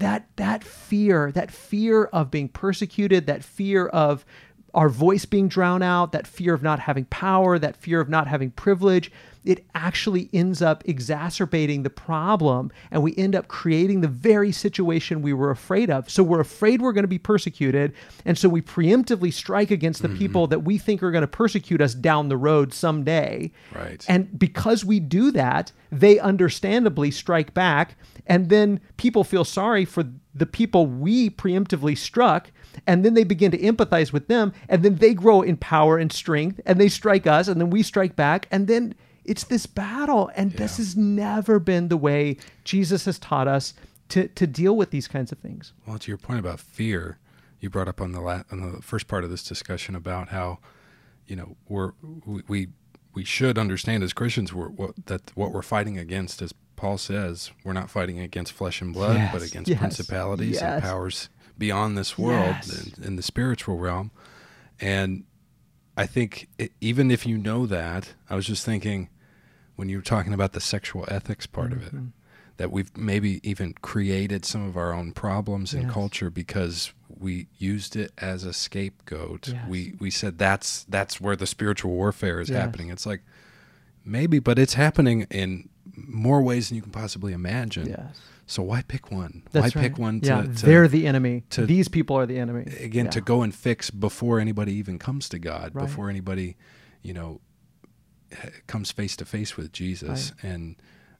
that 0.00 0.26
that 0.36 0.64
fear, 0.64 1.30
that 1.32 1.50
fear 1.50 2.04
of 2.06 2.30
being 2.30 2.48
persecuted, 2.48 3.26
that 3.26 3.44
fear 3.44 3.86
of 3.86 4.24
our 4.74 4.88
voice 4.88 5.24
being 5.24 5.48
drowned 5.48 5.82
out, 5.82 6.12
that 6.12 6.26
fear 6.26 6.54
of 6.54 6.62
not 6.62 6.80
having 6.80 7.04
power, 7.06 7.58
that 7.58 7.76
fear 7.76 8.00
of 8.00 8.08
not 8.08 8.26
having 8.26 8.50
privilege, 8.50 9.10
it 9.44 9.64
actually 9.74 10.28
ends 10.32 10.60
up 10.60 10.82
exacerbating 10.86 11.82
the 11.82 11.90
problem 11.90 12.70
and 12.90 13.02
we 13.02 13.16
end 13.16 13.34
up 13.34 13.48
creating 13.48 14.02
the 14.02 14.08
very 14.08 14.52
situation 14.52 15.22
we 15.22 15.32
were 15.32 15.50
afraid 15.50 15.90
of. 15.90 16.10
So 16.10 16.22
we're 16.22 16.40
afraid 16.40 16.82
we're 16.82 16.92
going 16.92 17.04
to 17.04 17.08
be 17.08 17.18
persecuted. 17.18 17.94
And 18.26 18.36
so 18.36 18.48
we 18.50 18.60
preemptively 18.60 19.32
strike 19.32 19.70
against 19.70 20.02
the 20.02 20.10
Mm-hmm. 20.10 20.18
people 20.18 20.46
that 20.48 20.64
we 20.64 20.76
think 20.76 21.02
are 21.02 21.12
going 21.12 21.22
to 21.22 21.28
persecute 21.28 21.80
us 21.80 21.94
down 21.94 22.28
the 22.28 22.36
road 22.36 22.74
someday. 22.74 23.52
Right. 23.72 24.04
And 24.08 24.36
because 24.38 24.84
we 24.84 24.98
do 24.98 25.30
that, 25.30 25.72
they 25.92 26.18
understandably 26.18 27.10
strike 27.10 27.54
back. 27.54 27.96
And 28.26 28.48
then 28.48 28.80
people 28.96 29.24
feel 29.24 29.44
sorry 29.44 29.84
for 29.84 30.04
the 30.34 30.46
people 30.46 30.86
we 30.86 31.30
preemptively 31.30 31.96
struck. 31.96 32.50
And 32.86 33.04
then 33.04 33.14
they 33.14 33.24
begin 33.24 33.50
to 33.52 33.58
empathize 33.58 34.12
with 34.12 34.28
them. 34.28 34.52
And 34.68 34.82
then 34.82 34.96
they 34.96 35.14
grow 35.14 35.42
in 35.42 35.56
power 35.56 35.96
and 35.96 36.12
strength. 36.12 36.60
And 36.66 36.80
they 36.80 36.88
strike 36.88 37.26
us. 37.26 37.48
And 37.48 37.60
then 37.60 37.70
we 37.70 37.82
strike 37.82 38.16
back. 38.16 38.48
And 38.50 38.66
then 38.66 38.94
it's 39.30 39.44
this 39.44 39.64
battle. 39.66 40.30
And 40.34 40.52
this 40.52 40.76
has 40.78 40.96
never 40.96 41.58
been 41.60 41.88
the 41.88 41.96
way 41.96 42.36
Jesus 42.64 43.04
has 43.04 43.18
taught 43.18 43.46
us 43.46 43.74
to, 44.08 44.26
to 44.28 44.46
deal 44.46 44.76
with 44.76 44.90
these 44.90 45.06
kinds 45.06 45.30
of 45.30 45.38
things. 45.38 45.72
Well, 45.86 45.98
to 45.98 46.10
your 46.10 46.18
point 46.18 46.40
about 46.40 46.58
fear, 46.58 47.18
you 47.60 47.70
brought 47.70 47.86
up 47.88 48.00
on 48.00 48.10
the 48.12 48.20
la- 48.20 48.42
on 48.50 48.72
the 48.72 48.82
first 48.82 49.06
part 49.06 49.22
of 49.22 49.30
this 49.30 49.44
discussion 49.44 49.94
about 49.94 50.28
how, 50.30 50.58
you 51.26 51.36
know, 51.36 51.56
we're 51.68 51.92
we 52.26 52.42
we, 52.48 52.68
we 53.14 53.24
should 53.24 53.56
understand 53.56 54.02
as 54.02 54.12
Christians 54.12 54.52
we're, 54.52 54.68
what 54.68 55.06
that 55.06 55.30
what 55.36 55.52
we're 55.52 55.62
fighting 55.62 55.96
against, 55.96 56.42
as 56.42 56.52
Paul 56.74 56.98
says, 56.98 57.52
we're 57.64 57.72
not 57.72 57.88
fighting 57.90 58.18
against 58.18 58.52
flesh 58.52 58.80
and 58.82 58.92
blood, 58.92 59.30
but 59.32 59.42
against 59.42 59.68
yes, 59.70 59.78
principalities 59.78 60.60
and 60.60 60.82
powers 60.82 61.28
beyond 61.58 61.96
this 61.96 62.18
world 62.18 62.56
Yes. 62.62 62.96
in, 62.98 63.04
in 63.04 63.16
the 63.16 63.22
spiritual 63.22 63.76
realm, 63.76 64.10
and 64.80 65.24
I 65.96 66.06
think 66.06 66.48
it, 66.58 66.72
even 66.80 67.10
if 67.10 67.26
you 67.26 67.36
know 67.36 67.66
that, 67.66 68.14
I 68.30 68.34
was 68.34 68.46
just 68.46 68.64
thinking 68.64 69.10
when 69.80 69.88
you 69.88 69.96
were 69.96 70.02
talking 70.14 70.34
about 70.34 70.52
the 70.52 70.60
sexual 70.60 71.06
ethics 71.08 71.46
part 71.46 71.72
of 71.72 71.82
it, 71.82 71.94
Mm-hmm. 71.94 72.06
that 72.58 72.70
we've 72.70 72.94
maybe 72.96 73.40
even 73.42 73.72
created 73.80 74.44
some 74.44 74.62
of 74.68 74.76
our 74.76 74.92
own 74.92 75.12
problems 75.12 75.72
in 75.72 75.82
Yes. 75.84 75.92
culture 75.92 76.28
because 76.28 76.92
we 77.08 77.46
used 77.58 77.96
it 77.96 78.12
as 78.18 78.44
a 78.44 78.52
scapegoat. 78.52 79.48
Yes. 79.48 79.68
We 79.68 79.94
we 79.98 80.10
said 80.10 80.36
that's 80.38 80.84
that's 80.84 81.18
where 81.20 81.34
the 81.36 81.46
spiritual 81.46 81.92
warfare 81.92 82.38
is 82.42 82.50
Yes. 82.50 82.60
happening. 82.60 82.90
It's 82.90 83.06
like 83.06 83.22
maybe, 84.04 84.38
but 84.38 84.58
it's 84.58 84.74
happening 84.74 85.26
in 85.30 85.68
more 85.96 86.42
ways 86.42 86.68
than 86.68 86.76
you 86.76 86.82
can 86.82 86.92
possibly 86.92 87.32
imagine. 87.32 87.88
Yes. 87.88 88.20
So 88.46 88.62
why 88.62 88.82
pick 88.82 89.10
one? 89.10 89.42
That's 89.52 89.74
why 89.74 89.80
right. 89.80 89.88
pick 89.90 89.98
one 89.98 90.20
to, 90.22 90.26
yeah, 90.28 90.42
to 90.42 90.66
they're 90.66 90.88
the 90.88 91.06
enemy. 91.06 91.44
to- 91.50 91.64
These 91.66 91.88
people 91.88 92.16
are 92.18 92.26
the 92.26 92.38
enemy. 92.38 92.64
again 92.80 93.06
Yeah. 93.06 93.10
to 93.12 93.20
go 93.20 93.42
and 93.42 93.54
fix 93.54 93.90
before 93.90 94.40
anybody 94.40 94.72
even 94.74 94.98
comes 94.98 95.28
to 95.30 95.38
God, 95.38 95.74
Right. 95.74 95.86
before 95.86 96.10
anybody, 96.10 96.56
you 97.02 97.14
know, 97.14 97.40
comes 98.66 98.90
face 98.92 99.16
to 99.16 99.24
face 99.24 99.56
with 99.56 99.72
Jesus, 99.72 100.32
and 100.42 100.76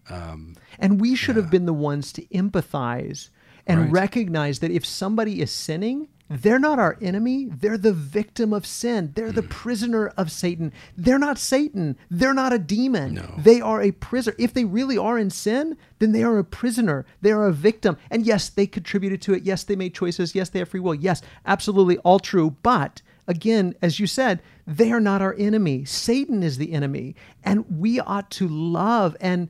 um, 0.08 0.56
And 0.78 1.00
we 1.00 1.14
should 1.14 1.36
Yeah. 1.36 1.42
have 1.42 1.50
been 1.50 1.66
the 1.66 1.72
ones 1.72 2.12
to 2.14 2.22
empathize 2.26 3.28
and 3.66 3.80
Right. 3.80 3.92
recognize 3.92 4.58
that 4.58 4.70
if 4.72 4.84
somebody 4.84 5.40
is 5.40 5.50
sinning, 5.52 6.08
they're 6.28 6.58
not 6.58 6.78
our 6.80 6.96
enemy. 7.00 7.44
They're 7.44 7.78
the 7.78 7.92
victim 7.92 8.52
of 8.52 8.66
sin. 8.66 9.12
They're 9.14 9.30
Mm. 9.30 9.34
the 9.36 9.42
prisoner 9.42 10.08
of 10.16 10.32
Satan. 10.32 10.72
They're 10.96 11.18
not 11.18 11.38
Satan. 11.38 11.96
They're 12.10 12.34
not 12.34 12.52
a 12.52 12.58
demon. 12.58 13.14
No. 13.14 13.34
They 13.38 13.60
are 13.60 13.80
a 13.82 13.92
prisoner. 13.92 14.34
If 14.38 14.52
they 14.54 14.64
really 14.64 14.96
are 14.98 15.18
in 15.18 15.30
sin, 15.30 15.76
then 16.00 16.10
they 16.12 16.24
are 16.24 16.38
a 16.38 16.44
prisoner. 16.44 17.04
They 17.20 17.30
are 17.30 17.46
a 17.46 17.52
victim. 17.52 17.96
And 18.10 18.24
yes, 18.26 18.48
they 18.48 18.66
contributed 18.66 19.20
to 19.22 19.34
it. 19.34 19.44
Yes, 19.44 19.62
they 19.64 19.76
made 19.76 19.94
choices. 19.94 20.34
Yes, 20.34 20.48
they 20.48 20.58
have 20.60 20.68
free 20.70 20.80
will. 20.80 20.94
Yes, 20.94 21.20
absolutely 21.46 21.98
all 21.98 22.18
true. 22.18 22.56
But 22.62 23.02
again, 23.26 23.74
as 23.82 24.00
you 24.00 24.06
said, 24.06 24.40
they 24.66 24.92
are 24.92 25.00
not 25.00 25.22
our 25.22 25.34
enemy. 25.38 25.84
Satan 25.84 26.42
is 26.42 26.58
the 26.58 26.72
enemy. 26.72 27.14
And 27.44 27.64
we 27.78 28.00
ought 28.00 28.30
to 28.32 28.48
love 28.48 29.16
and 29.20 29.48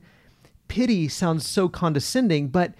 pity 0.67 1.07
sounds 1.07 1.45
so 1.45 1.67
condescending, 1.67 2.47
but 2.47 2.73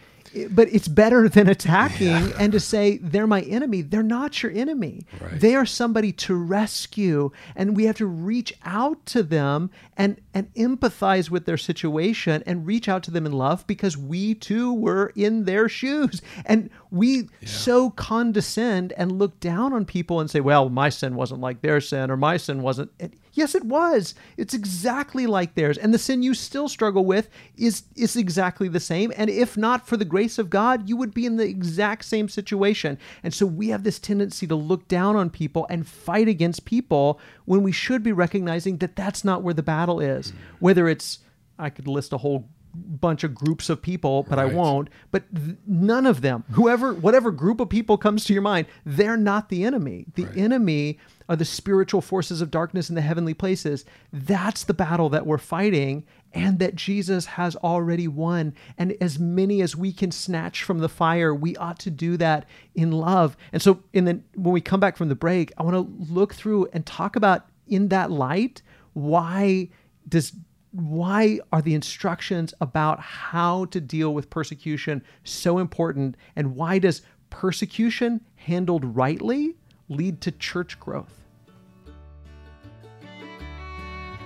but 0.49 0.69
it's 0.71 0.87
better 0.87 1.27
than 1.35 1.49
attacking 1.49 2.07
yeah. 2.07 2.31
and 2.39 2.51
to 2.53 2.59
say 2.59 2.97
they're 2.97 3.27
my 3.27 3.41
enemy. 3.41 3.81
They're 3.81 4.01
not 4.01 4.41
your 4.41 4.51
enemy. 4.51 5.05
Right. 5.19 5.39
They 5.39 5.55
are 5.55 5.65
somebody 5.65 6.11
to 6.13 6.35
rescue, 6.35 7.31
and 7.55 7.75
we 7.75 7.85
have 7.85 7.97
to 7.97 8.05
reach 8.05 8.53
out 8.63 9.05
to 9.07 9.23
them 9.23 9.69
and 9.97 10.21
and 10.33 10.53
empathize 10.55 11.29
with 11.29 11.45
their 11.45 11.57
situation 11.57 12.43
and 12.45 12.65
reach 12.65 12.87
out 12.87 13.03
to 13.03 13.11
them 13.11 13.25
in 13.25 13.33
love 13.33 13.67
because 13.67 13.97
we 13.97 14.33
too 14.35 14.73
were 14.73 15.11
in 15.15 15.45
their 15.45 15.67
shoes, 15.67 16.21
and 16.45 16.69
we 16.91 17.17
yeah. 17.17 17.47
so 17.47 17.89
condescend 17.89 18.93
and 18.93 19.11
look 19.11 19.39
down 19.39 19.73
on 19.73 19.85
people 19.85 20.19
and 20.19 20.29
say, 20.29 20.39
"Well, 20.39 20.69
my 20.69 20.89
sin 20.89 21.15
wasn't 21.15 21.41
like 21.41 21.61
their 21.61 21.81
sin, 21.81 22.09
or 22.09 22.17
my 22.17 22.37
sin 22.37 22.61
wasn't." 22.61 22.91
Yes, 23.33 23.55
it 23.55 23.63
was. 23.63 24.13
It's 24.35 24.53
exactly 24.53 25.25
like 25.25 25.55
theirs, 25.55 25.77
and 25.77 25.93
the 25.93 25.99
sin 25.99 26.23
you 26.23 26.33
still 26.33 26.67
struggle 26.67 27.05
with 27.05 27.29
is 27.57 27.83
is 27.95 28.15
exactly 28.15 28.67
the 28.67 28.79
same. 28.79 29.11
And 29.15 29.29
if 29.29 29.57
not 29.57 29.87
for 29.87 29.97
the 29.97 30.05
grace 30.05 30.21
grace 30.21 30.37
of 30.37 30.51
God, 30.51 30.87
you 30.87 30.95
would 30.97 31.15
be 31.15 31.25
in 31.25 31.37
the 31.37 31.47
exact 31.47 32.05
same 32.05 32.29
situation. 32.29 32.99
And 33.23 33.33
so 33.33 33.45
we 33.47 33.69
have 33.69 33.83
this 33.83 33.97
tendency 33.97 34.45
to 34.45 34.55
look 34.55 34.87
down 34.87 35.15
on 35.15 35.31
people 35.31 35.65
and 35.67 35.87
fight 35.87 36.27
against 36.27 36.63
people 36.63 37.19
when 37.45 37.63
we 37.63 37.71
should 37.71 38.03
be 38.03 38.11
recognizing 38.11 38.77
that 38.77 38.95
that's 38.95 39.25
not 39.25 39.41
where 39.41 39.55
the 39.55 39.63
battle 39.63 39.99
is. 39.99 40.31
Mm. 40.31 40.35
Whether 40.59 40.87
it's, 40.87 41.19
I 41.57 41.71
could 41.71 41.87
list 41.87 42.13
a 42.13 42.19
whole 42.19 42.47
bunch 42.73 43.23
of 43.23 43.35
groups 43.35 43.69
of 43.69 43.81
people, 43.81 44.23
but 44.23 44.37
right. 44.37 44.51
I 44.51 44.53
won't. 44.53 44.89
But 45.11 45.23
th- 45.33 45.57
none 45.67 46.05
of 46.05 46.21
them, 46.21 46.43
whoever, 46.51 46.93
whatever 46.93 47.31
group 47.31 47.59
of 47.59 47.69
people 47.69 47.97
comes 47.97 48.25
to 48.25 48.33
your 48.33 48.41
mind, 48.41 48.67
they're 48.85 49.17
not 49.17 49.49
the 49.49 49.63
enemy. 49.63 50.05
The 50.15 50.25
right. 50.25 50.37
enemy 50.37 50.99
are 51.29 51.35
the 51.35 51.45
spiritual 51.45 52.01
forces 52.01 52.41
of 52.41 52.51
darkness 52.51 52.89
in 52.89 52.95
the 52.95 53.01
heavenly 53.01 53.33
places. 53.33 53.85
That's 54.11 54.63
the 54.63 54.73
battle 54.73 55.09
that 55.09 55.25
we're 55.25 55.37
fighting 55.37 56.05
and 56.33 56.59
that 56.59 56.75
Jesus 56.75 57.25
has 57.25 57.55
already 57.57 58.07
won. 58.07 58.53
And 58.77 58.95
as 59.01 59.19
many 59.19 59.61
as 59.61 59.75
we 59.75 59.91
can 59.91 60.11
snatch 60.11 60.63
from 60.63 60.79
the 60.79 60.89
fire, 60.89 61.33
we 61.33 61.55
ought 61.57 61.79
to 61.79 61.91
do 61.91 62.17
that 62.17 62.45
in 62.75 62.91
love. 62.91 63.35
And 63.51 63.61
so 63.61 63.83
in 63.93 64.05
the 64.05 64.21
when 64.35 64.53
we 64.53 64.61
come 64.61 64.79
back 64.79 64.97
from 64.97 65.09
the 65.09 65.15
break, 65.15 65.51
I 65.57 65.63
want 65.63 65.75
to 65.75 66.13
look 66.13 66.33
through 66.33 66.67
and 66.73 66.85
talk 66.85 67.15
about 67.15 67.47
in 67.67 67.89
that 67.89 68.11
light 68.11 68.61
why 68.93 69.69
does 70.07 70.33
why 70.71 71.39
are 71.51 71.61
the 71.61 71.73
instructions 71.73 72.53
about 72.61 72.99
how 72.99 73.65
to 73.65 73.81
deal 73.81 74.13
with 74.13 74.29
persecution 74.29 75.03
so 75.23 75.59
important 75.59 76.15
and 76.35 76.55
why 76.55 76.79
does 76.79 77.01
persecution 77.29 78.21
handled 78.35 78.83
rightly 78.95 79.55
lead 79.89 80.21
to 80.21 80.31
church 80.31 80.79
growth 80.79 81.20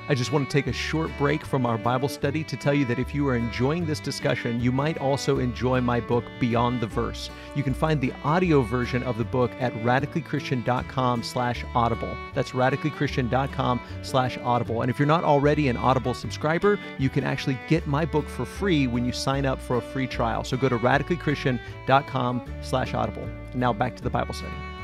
I 0.08 0.14
just 0.14 0.32
want 0.32 0.48
to 0.48 0.54
take 0.54 0.68
a 0.68 0.74
short 0.74 1.10
break 1.18 1.44
from 1.44 1.66
our 1.66 1.78
Bible 1.78 2.08
study 2.08 2.44
to 2.44 2.56
tell 2.56 2.74
you 2.74 2.86
that 2.86 3.00
if 3.00 3.16
you 3.16 3.28
are 3.28 3.36
enjoying 3.36 3.86
this 3.86 4.00
discussion, 4.00 4.62
you 4.62 4.72
might 4.72 5.00
also 5.00 5.40
enjoy 5.40 5.82
my 5.82 6.00
book, 6.00 6.24
Beyond 6.40 6.80
the 6.80 6.88
Verse. 6.88 7.32
You 7.56 7.64
can 7.64 7.74
find 7.74 8.00
the 8.00 8.14
audio 8.24 8.62
version 8.62 9.02
of 9.04 9.18
the 9.18 9.24
book 9.24 9.52
at 9.60 9.74
radicallychristian.com 9.76 11.24
slash 11.24 11.66
audible. 11.74 12.16
That's 12.34 12.52
radicallychristian.com 12.52 13.82
slash 14.04 14.38
audible. 14.38 14.82
And 14.82 14.92
if 14.92 15.00
you're 15.00 15.08
not 15.08 15.24
already 15.24 15.70
an 15.70 15.78
Audible 15.78 16.14
subscriber, 16.14 16.80
you 17.00 17.10
can 17.10 17.24
actually 17.24 17.58
get 17.68 17.88
my 17.88 18.06
book 18.06 18.28
for 18.30 18.46
free 18.46 18.88
when 18.88 19.06
you 19.06 19.12
sign 19.12 19.46
up 19.46 19.60
for 19.60 19.78
a 19.78 19.82
free 19.82 20.08
trial. 20.08 20.44
So 20.44 20.56
go 20.58 20.70
to 20.70 20.78
radicallychristian.com 20.78 22.46
slash 22.62 22.94
audible. 22.94 23.28
Now 23.54 23.74
back 23.74 23.96
to 23.96 24.04
the 24.04 24.10
Bible 24.10 24.34
study. 24.34 24.75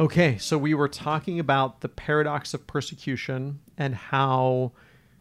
Okay, 0.00 0.38
so 0.38 0.56
we 0.56 0.72
were 0.72 0.88
talking 0.88 1.38
about 1.38 1.82
the 1.82 1.88
paradox 1.88 2.54
of 2.54 2.66
persecution 2.66 3.60
and 3.76 3.94
how 3.94 4.72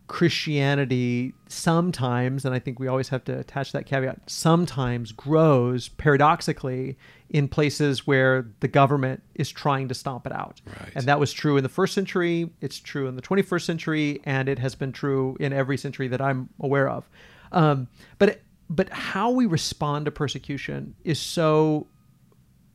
Christianity 0.08 1.34
sometimes, 1.50 2.46
and 2.46 2.56
I 2.56 2.60
think 2.60 2.80
we 2.80 2.88
always 2.88 3.10
have 3.10 3.26
to 3.26 3.38
attach 3.38 3.74
that 3.74 3.86
caveat, 3.86 4.30
sometimes 4.30 5.12
grows 5.12 5.90
paradoxically 5.90 6.98
in 7.30 7.50
places 7.50 8.08
where 8.08 8.48
the 8.62 8.70
government 8.70 9.22
is 9.36 9.52
trying 9.52 9.90
to 9.90 9.94
stomp 9.94 10.26
it 10.26 10.32
out. 10.32 10.62
Right. 10.66 10.94
And 10.96 11.04
that 11.08 11.20
was 11.20 11.34
true 11.34 11.58
in 11.58 11.64
the 11.64 11.70
first 11.70 11.94
century, 11.94 12.50
it's 12.62 12.80
true 12.80 13.08
in 13.08 13.18
the 13.18 13.22
21st 13.22 13.66
century, 13.66 14.22
and 14.24 14.48
it 14.48 14.60
has 14.60 14.76
been 14.76 14.94
true 14.94 15.36
in 15.42 15.52
every 15.52 15.78
century 15.78 16.08
that 16.08 16.22
I'm 16.22 16.48
aware 16.62 16.88
of. 16.88 17.10
Um, 17.52 17.90
but 18.18 18.40
but 18.70 18.90
how 18.92 19.32
we 19.32 19.46
respond 19.46 20.06
to 20.06 20.12
persecution 20.12 20.96
is 21.04 21.20
so 21.20 21.88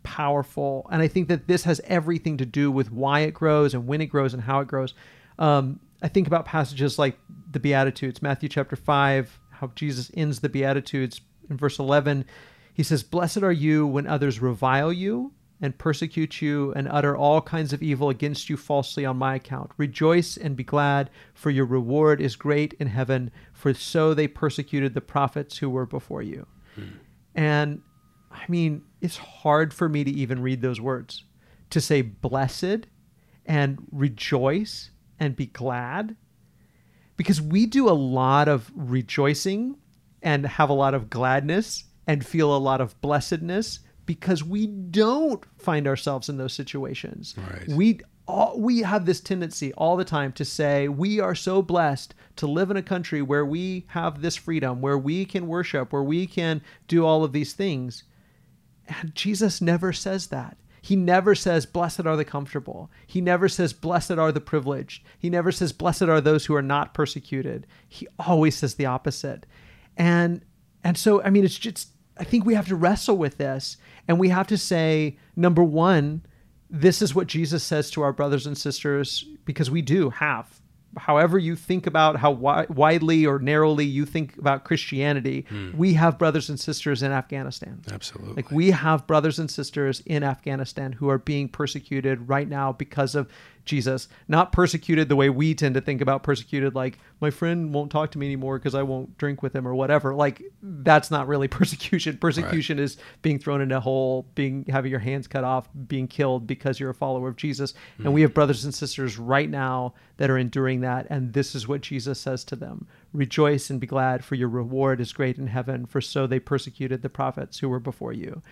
powerful. 0.04 0.86
And 0.92 1.02
I 1.02 1.08
think 1.08 1.28
that 1.28 1.48
this 1.48 1.64
has 1.64 1.80
everything 1.84 2.36
to 2.36 2.46
do 2.46 2.70
with 2.70 2.92
why 2.92 3.20
it 3.20 3.34
grows 3.34 3.74
and 3.74 3.86
when 3.88 4.00
it 4.00 4.06
grows 4.06 4.32
and 4.32 4.42
how 4.42 4.60
it 4.60 4.68
grows. 4.68 4.94
Um, 5.38 5.80
I 6.02 6.08
think 6.08 6.28
about 6.28 6.44
passages 6.44 6.98
like 6.98 7.18
the 7.50 7.58
Beatitudes, 7.58 8.22
Matthew 8.22 8.48
chapter 8.48 8.76
5, 8.76 9.40
how 9.50 9.72
Jesus 9.74 10.10
ends 10.14 10.40
the 10.40 10.48
Beatitudes 10.48 11.20
in 11.50 11.56
verse 11.56 11.78
11. 11.78 12.24
He 12.72 12.82
says, 12.82 13.02
Blessed 13.02 13.42
are 13.42 13.52
you 13.52 13.86
when 13.86 14.06
others 14.06 14.40
revile 14.40 14.92
you 14.92 15.32
and 15.60 15.78
persecute 15.78 16.42
you 16.42 16.72
and 16.74 16.88
utter 16.88 17.16
all 17.16 17.40
kinds 17.40 17.72
of 17.72 17.82
evil 17.82 18.10
against 18.10 18.50
you 18.50 18.56
falsely 18.56 19.06
on 19.06 19.16
my 19.16 19.36
account. 19.36 19.70
Rejoice 19.76 20.36
and 20.36 20.56
be 20.56 20.64
glad, 20.64 21.10
for 21.32 21.50
your 21.50 21.64
reward 21.64 22.20
is 22.20 22.36
great 22.36 22.74
in 22.74 22.88
heaven, 22.88 23.30
for 23.52 23.72
so 23.72 24.12
they 24.12 24.28
persecuted 24.28 24.92
the 24.94 25.00
prophets 25.00 25.58
who 25.58 25.70
were 25.70 25.86
before 25.86 26.22
you. 26.22 26.46
Hmm. 26.74 26.82
And 27.34 27.82
I 28.34 28.44
mean, 28.48 28.82
it's 29.00 29.16
hard 29.16 29.72
for 29.72 29.88
me 29.88 30.04
to 30.04 30.10
even 30.10 30.42
read 30.42 30.60
those 30.60 30.80
words. 30.80 31.24
To 31.70 31.80
say 31.80 32.02
blessed 32.02 32.86
and 33.46 33.78
rejoice 33.90 34.90
and 35.18 35.34
be 35.34 35.46
glad. 35.46 36.16
Because 37.16 37.40
we 37.40 37.66
do 37.66 37.88
a 37.88 37.92
lot 37.92 38.48
of 38.48 38.70
rejoicing 38.74 39.76
and 40.22 40.46
have 40.46 40.68
a 40.68 40.74
lot 40.74 40.94
of 40.94 41.08
gladness 41.08 41.84
and 42.06 42.26
feel 42.26 42.54
a 42.54 42.58
lot 42.58 42.80
of 42.80 43.00
blessedness 43.00 43.80
because 44.06 44.42
we 44.44 44.66
don't 44.66 45.44
find 45.58 45.86
ourselves 45.86 46.28
in 46.28 46.36
those 46.36 46.52
situations. 46.52 47.34
Right. 47.36 47.68
We 47.68 48.00
all, 48.26 48.58
we 48.58 48.80
have 48.80 49.04
this 49.04 49.20
tendency 49.20 49.72
all 49.74 49.96
the 49.96 50.04
time 50.04 50.32
to 50.32 50.44
say 50.44 50.88
we 50.88 51.20
are 51.20 51.34
so 51.34 51.62
blessed 51.62 52.14
to 52.36 52.46
live 52.46 52.70
in 52.70 52.76
a 52.76 52.82
country 52.82 53.20
where 53.22 53.44
we 53.44 53.84
have 53.88 54.22
this 54.22 54.36
freedom, 54.36 54.80
where 54.80 54.98
we 54.98 55.24
can 55.24 55.46
worship, 55.46 55.92
where 55.92 56.02
we 56.02 56.26
can 56.26 56.62
do 56.88 57.04
all 57.04 57.22
of 57.22 57.32
these 57.32 57.52
things. 57.52 58.04
And 58.88 59.14
Jesus 59.14 59.60
never 59.60 59.92
says 59.92 60.28
that. 60.28 60.56
He 60.84 60.96
never 60.96 61.34
says, 61.34 61.64
Blessed 61.64 62.04
are 62.04 62.16
the 62.16 62.26
comfortable. 62.26 62.90
He 63.06 63.22
never 63.22 63.48
says, 63.48 63.72
Blessed 63.72 64.12
are 64.12 64.30
the 64.30 64.40
privileged. 64.40 65.02
He 65.18 65.30
never 65.30 65.50
says, 65.50 65.72
Blessed 65.72 66.02
are 66.02 66.20
those 66.20 66.44
who 66.44 66.54
are 66.54 66.62
not 66.62 66.92
persecuted. 66.92 67.66
He 67.88 68.06
always 68.18 68.56
says 68.56 68.74
the 68.74 68.84
opposite. 68.86 69.46
And 69.96 70.42
and 70.82 70.98
so 70.98 71.22
I 71.22 71.30
mean 71.30 71.44
it's 71.44 71.58
just 71.58 71.88
I 72.18 72.24
think 72.24 72.44
we 72.44 72.54
have 72.54 72.68
to 72.68 72.76
wrestle 72.76 73.16
with 73.16 73.38
this 73.38 73.78
and 74.06 74.20
we 74.20 74.28
have 74.28 74.46
to 74.48 74.58
say, 74.58 75.18
number 75.34 75.64
one, 75.64 76.26
this 76.68 77.00
is 77.00 77.14
what 77.14 77.28
Jesus 77.28 77.64
says 77.64 77.90
to 77.92 78.02
our 78.02 78.12
brothers 78.12 78.46
and 78.46 78.56
sisters 78.56 79.24
because 79.44 79.70
we 79.70 79.80
do 79.80 80.10
have 80.10 80.60
however 80.96 81.38
you 81.38 81.56
think 81.56 81.86
about 81.86 82.16
how 82.16 82.32
wi- 82.32 82.66
widely 82.68 83.26
or 83.26 83.38
narrowly 83.38 83.84
you 83.84 84.04
think 84.04 84.36
about 84.38 84.64
Christianity, 84.64 85.46
mm. 85.50 85.74
we 85.74 85.94
have 85.94 86.18
brothers 86.18 86.48
and 86.48 86.58
sisters 86.58 87.02
in 87.02 87.12
Afghanistan. 87.12 87.82
Absolutely. 87.90 88.34
Like 88.34 88.50
we 88.50 88.70
have 88.70 89.06
brothers 89.06 89.38
and 89.38 89.50
sisters 89.50 90.02
in 90.06 90.22
Afghanistan 90.22 90.92
who 90.92 91.08
are 91.08 91.18
being 91.18 91.48
persecuted 91.48 92.28
right 92.28 92.48
now 92.48 92.72
because 92.72 93.14
of 93.14 93.28
Jesus, 93.64 94.08
not 94.28 94.52
persecuted 94.52 95.08
the 95.08 95.16
way 95.16 95.30
we 95.30 95.54
tend 95.54 95.74
to 95.74 95.80
think 95.80 96.00
about 96.00 96.22
persecuted, 96.22 96.74
like 96.74 96.98
my 97.20 97.30
friend 97.30 97.72
won't 97.72 97.90
talk 97.90 98.10
to 98.10 98.18
me 98.18 98.26
anymore 98.26 98.58
because 98.58 98.74
I 98.74 98.82
won't 98.82 99.16
drink 99.16 99.42
with 99.42 99.54
him 99.54 99.66
or 99.66 99.74
whatever. 99.74 100.14
Like 100.14 100.42
that's 100.62 101.10
not 101.10 101.26
really 101.26 101.48
persecution. 101.48 102.18
Persecution 102.24 102.76
right. 102.76 102.84
is 102.84 102.98
being 103.22 103.38
thrown 103.38 103.60
in 103.60 103.72
a 103.72 103.80
hole, 103.80 104.26
being 104.34 104.66
having 104.68 104.90
your 104.90 105.00
hands 105.00 105.26
cut 105.26 105.44
off, 105.44 105.68
being 105.86 106.06
killed 106.06 106.46
because 106.46 106.78
you're 106.78 106.90
a 106.90 106.94
follower 106.94 107.28
of 107.28 107.36
Jesus. 107.36 107.72
Mm-hmm. 107.72 108.06
And 108.06 108.14
we 108.14 108.22
have 108.22 108.34
brothers 108.34 108.64
and 108.64 108.74
sisters 108.74 109.18
right 109.18 109.48
now 109.48 109.94
that 110.18 110.30
are 110.30 110.38
enduring 110.38 110.80
that, 110.82 111.06
and 111.10 111.32
this 111.32 111.54
is 111.54 111.66
what 111.66 111.80
Jesus 111.80 112.20
says 112.20 112.44
to 112.44 112.56
them: 112.56 112.86
Rejoice 113.12 113.70
and 113.70 113.80
be 113.80 113.86
glad, 113.86 114.24
for 114.24 114.34
your 114.34 114.48
reward 114.48 115.00
is 115.00 115.12
great 115.12 115.38
in 115.38 115.46
heaven. 115.46 115.86
For 115.86 116.00
so 116.00 116.26
they 116.26 116.38
persecuted 116.38 117.02
the 117.02 117.08
prophets 117.08 117.58
who 117.58 117.68
were 117.68 117.80
before 117.80 118.12
you. 118.12 118.42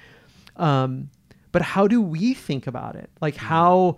Um, 0.57 1.11
but 1.53 1.63
how 1.63 1.87
do 1.87 2.01
we 2.01 2.33
think 2.35 2.67
about 2.67 2.97
it? 2.97 3.11
Like 3.21 3.35
mm-hmm. 3.35 3.47
how 3.47 3.97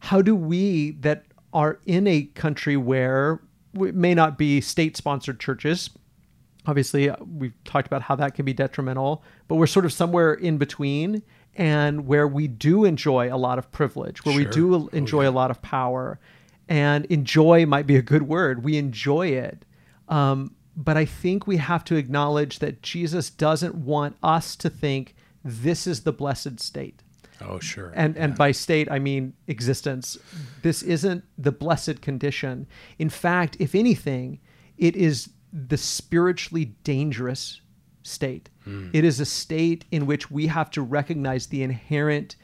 how 0.00 0.22
do 0.22 0.34
we 0.34 0.92
that 0.92 1.24
are 1.52 1.78
in 1.86 2.06
a 2.06 2.22
country 2.34 2.76
where 2.76 3.40
it 3.74 3.94
may 3.94 4.14
not 4.14 4.38
be 4.38 4.60
state 4.60 4.96
sponsored 4.96 5.40
churches 5.40 5.90
obviously 6.66 7.08
uh, 7.08 7.16
we've 7.36 7.52
talked 7.64 7.86
about 7.86 8.02
how 8.02 8.16
that 8.16 8.34
can 8.34 8.44
be 8.44 8.52
detrimental 8.52 9.22
but 9.48 9.56
we're 9.56 9.66
sort 9.66 9.84
of 9.84 9.92
somewhere 9.92 10.34
in 10.34 10.58
between 10.58 11.22
and 11.54 12.06
where 12.06 12.28
we 12.28 12.46
do 12.46 12.84
enjoy 12.84 13.32
a 13.32 13.36
lot 13.36 13.58
of 13.58 13.70
privilege 13.72 14.24
where 14.24 14.34
sure. 14.34 14.44
we 14.44 14.50
do 14.50 14.74
oh, 14.74 14.88
enjoy 14.92 15.18
oh, 15.18 15.22
yeah. 15.22 15.28
a 15.28 15.30
lot 15.30 15.50
of 15.50 15.60
power 15.62 16.18
and 16.68 17.04
enjoy 17.06 17.64
might 17.64 17.86
be 17.86 17.96
a 17.96 18.02
good 18.02 18.22
word 18.22 18.64
we 18.64 18.76
enjoy 18.76 19.28
it 19.28 19.64
um, 20.08 20.54
but 20.76 20.96
i 20.96 21.04
think 21.04 21.46
we 21.46 21.56
have 21.56 21.84
to 21.84 21.96
acknowledge 21.96 22.58
that 22.58 22.82
jesus 22.82 23.30
doesn't 23.30 23.74
want 23.74 24.16
us 24.22 24.56
to 24.56 24.68
think 24.68 25.14
this 25.44 25.86
is 25.86 26.02
the 26.02 26.12
blessed 26.12 26.60
state 26.60 27.02
Oh, 27.40 27.58
sure. 27.58 27.92
And 27.94 28.16
and 28.16 28.36
by 28.36 28.52
state 28.52 28.90
I 28.90 28.98
mean 28.98 29.34
existence. 29.46 30.18
This 30.62 30.82
isn't 30.82 31.24
the 31.36 31.52
blessed 31.52 32.00
condition. 32.00 32.66
In 32.98 33.10
fact, 33.10 33.56
if 33.58 33.74
anything, 33.74 34.40
it 34.78 34.96
is 34.96 35.30
the 35.52 35.76
spiritually 35.76 36.76
dangerous 36.84 37.60
state. 38.02 38.50
Hmm. 38.64 38.90
It 38.92 39.04
is 39.04 39.20
a 39.20 39.24
state 39.24 39.84
in 39.90 40.06
which 40.06 40.30
we 40.30 40.46
have 40.46 40.70
to 40.72 40.82
recognize 40.82 41.46
the 41.46 41.62
inherent 41.62 42.36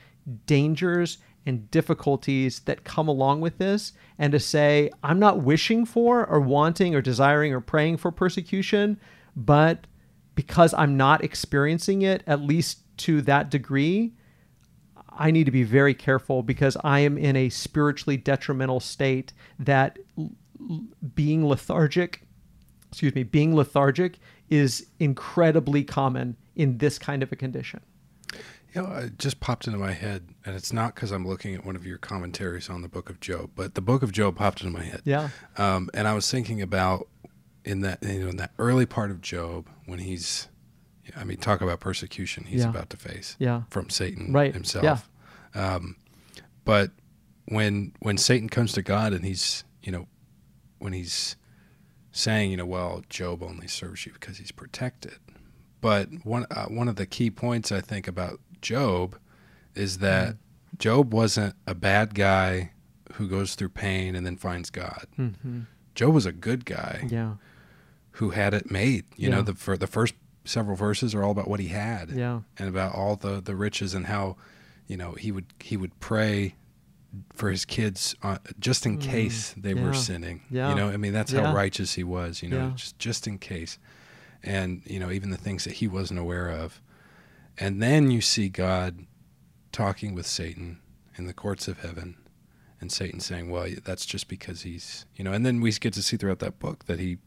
dangers 0.47 1.19
and 1.45 1.71
difficulties 1.71 2.61
that 2.61 2.85
come 2.85 3.09
along 3.09 3.41
with 3.41 3.59
this 3.59 3.93
and 4.19 4.33
to 4.33 4.39
say 4.39 4.91
I'm 5.03 5.19
not 5.19 5.43
wishing 5.43 5.85
for 5.85 6.25
or 6.27 6.41
wanting 6.41 6.95
or 6.95 7.01
desiring 7.01 7.53
or 7.53 7.61
praying 7.61 7.97
for 7.97 8.13
persecution, 8.13 8.99
but 9.35 9.87
because 10.35 10.73
I'm 10.75 10.97
not 10.97 11.25
experiencing 11.25 12.03
it 12.03 12.23
at 12.27 12.41
least 12.41 12.79
to 12.99 13.23
that 13.23 13.51
degree, 13.51 14.13
I 15.19 15.31
need 15.31 15.45
to 15.45 15.51
be 15.51 15.63
very 15.63 15.95
careful 15.95 16.43
because 16.43 16.77
I 16.83 17.01
am 17.01 17.19
in 17.19 17.37
a 17.37 17.49
spiritually 17.49 18.17
detrimental 18.17 18.81
state 18.81 19.33
that 19.59 19.99
being 21.15 21.47
lethargic, 21.47 22.23
excuse 22.91 23.15
me, 23.15 23.23
being 23.23 23.55
lethargic 23.55 24.19
is 24.49 24.87
incredibly 24.99 25.85
common 25.85 26.37
in 26.57 26.79
this 26.79 26.99
kind 26.99 27.23
of 27.23 27.33
a 27.33 27.37
condition. 27.37 27.81
You 28.75 28.83
know, 28.83 28.93
it 28.95 29.19
just 29.19 29.41
popped 29.41 29.67
into 29.67 29.79
my 29.79 29.93
head, 29.93 30.29
and 30.47 30.57
it's 30.57 30.73
not 30.73 30.95
because 30.95 31.11
I'm 31.11 31.27
looking 31.27 31.55
at 31.55 31.67
one 31.67 31.77
of 31.77 31.87
your 31.87 31.99
commentaries 31.99 32.71
on 32.71 32.81
the 32.81 32.89
Book 32.89 33.11
of 33.11 33.21
Job, 33.21 33.51
but 33.55 33.75
the 33.75 33.83
Book 33.83 34.03
of 34.03 34.13
Job 34.13 34.37
popped 34.37 34.63
into 34.63 34.73
my 34.73 34.85
head. 34.85 35.03
Yeah. 35.05 35.29
Um, 35.59 35.91
and 35.93 36.09
I 36.09 36.15
was 36.15 36.31
thinking 36.31 36.63
about 36.63 37.09
in 37.65 37.83
that 37.83 38.03
you 38.03 38.21
know 38.21 38.29
in 38.29 38.37
that 38.39 38.53
early 38.59 38.87
part 38.87 39.11
of 39.11 39.21
Job 39.21 39.69
when 39.85 39.99
he's, 39.99 40.49
I 41.17 41.25
mean, 41.25 41.39
talk 41.39 41.61
about 41.61 41.81
persecution 41.81 42.45
he's 42.45 42.63
Yeah. 42.63 42.71
about 42.71 42.91
to 42.91 42.97
face 42.97 43.37
Yeah. 43.39 43.63
from 43.71 43.91
Satan 43.91 44.33
Right. 44.33 44.55
himself. 44.55 45.09
Um, 45.55 45.97
but 46.65 46.93
when 47.47 47.93
when 48.01 48.17
Satan 48.19 48.49
comes 48.49 48.73
to 48.73 48.83
God 48.83 49.13
and 49.13 49.25
he's 49.25 49.65
you 49.83 49.91
know 49.93 50.07
when 50.79 50.93
he's 50.93 51.37
saying 52.13 52.51
you 52.51 52.57
know 52.57 52.67
well 52.67 53.03
Job 53.09 53.43
only 53.43 53.67
serves 53.69 54.07
you 54.07 54.13
because 54.13 54.39
he's 54.39 54.53
protected, 54.53 55.17
but 55.81 56.09
one 56.25 56.47
uh, 56.51 56.67
one 56.67 56.89
of 56.89 56.97
the 56.97 57.07
key 57.07 57.31
points 57.31 57.73
I 57.73 57.81
think 57.81 58.07
about 58.07 58.41
Job 58.61 59.19
is 59.75 59.99
that 59.99 60.37
Job 60.79 61.13
wasn't 61.13 61.55
a 61.67 61.75
bad 61.75 62.15
guy 62.15 62.73
who 63.15 63.29
goes 63.29 63.55
through 63.57 63.69
pain 63.71 64.15
and 64.15 64.25
then 64.25 64.37
finds 64.37 64.71
God. 64.71 65.07
Mm-hmm. 65.19 65.63
Job 65.95 66.15
was 66.15 66.25
a 66.27 66.33
good 66.33 66.65
guy 66.65 67.07
Yeah. 67.11 67.35
who 68.13 68.31
had 68.31 68.55
it 68.55 68.71
made. 68.71 69.05
You 69.17 69.29
Yeah. 69.29 69.37
know, 69.37 69.43
the 69.43 69.55
for 69.55 69.77
the 69.77 69.87
first 69.87 70.15
several 70.45 70.77
verses 70.77 71.15
are 71.15 71.23
all 71.23 71.31
about 71.31 71.49
what 71.49 71.61
he 71.61 71.69
had 71.69 72.11
Yeah. 72.11 72.41
and 72.59 72.69
about 72.69 72.95
all 72.95 73.17
the 73.17 73.41
the 73.41 73.55
riches 73.55 73.95
and 73.95 74.07
how, 74.07 74.37
you 74.87 74.97
know, 74.97 75.13
he 75.13 75.31
would 75.33 75.47
he 75.61 75.77
would 75.77 75.99
pray 76.01 76.55
for 77.35 77.51
his 77.51 77.65
kids 77.65 78.15
uh, 78.23 78.39
just 78.59 78.87
in 78.87 78.97
case 78.99 79.55
they 79.57 79.75
were 79.75 79.91
Mm. 79.93 79.97
Sinning. 79.97 80.43
Yeah. 80.51 80.71
You 80.71 80.75
know, 80.77 80.89
I 80.89 80.97
mean 80.97 81.13
that's 81.13 81.33
Yeah. 81.33 81.47
how 81.47 81.55
righteous 81.55 81.95
he 81.95 82.05
was. 82.05 82.43
You 82.43 82.49
know, 82.49 82.69
Yeah. 82.69 82.73
just 82.75 82.99
just 82.99 83.27
in 83.27 83.39
case, 83.39 83.79
and 84.43 84.83
you 84.87 84.99
know 84.99 85.11
even 85.11 85.31
the 85.31 85.37
things 85.37 85.65
that 85.65 85.75
he 85.75 85.87
wasn't 85.89 86.19
aware 86.21 86.49
of, 86.49 86.81
and 87.59 87.83
then 87.83 88.11
you 88.11 88.21
see 88.21 88.49
God 88.49 89.07
talking 89.73 90.15
with 90.15 90.27
Satan 90.27 90.81
in 91.17 91.27
the 91.27 91.35
courts 91.35 91.69
of 91.69 91.81
heaven. 91.81 92.17
And 92.81 92.91
Satan 92.91 93.21
saying, 93.21 93.49
"Well, 93.49 93.69
that's 93.85 94.05
just 94.05 94.27
because 94.27 94.63
he's, 94.63 95.07
you 95.15 95.23
know." 95.23 95.33
And 95.33 95.47
then 95.47 95.61
we 95.61 95.71
get 95.71 95.93
to 95.93 96.03
see 96.03 96.17
throughout 96.17 96.41
that 96.41 96.59
book 96.59 96.87
that 96.87 96.99
he, 96.99 97.19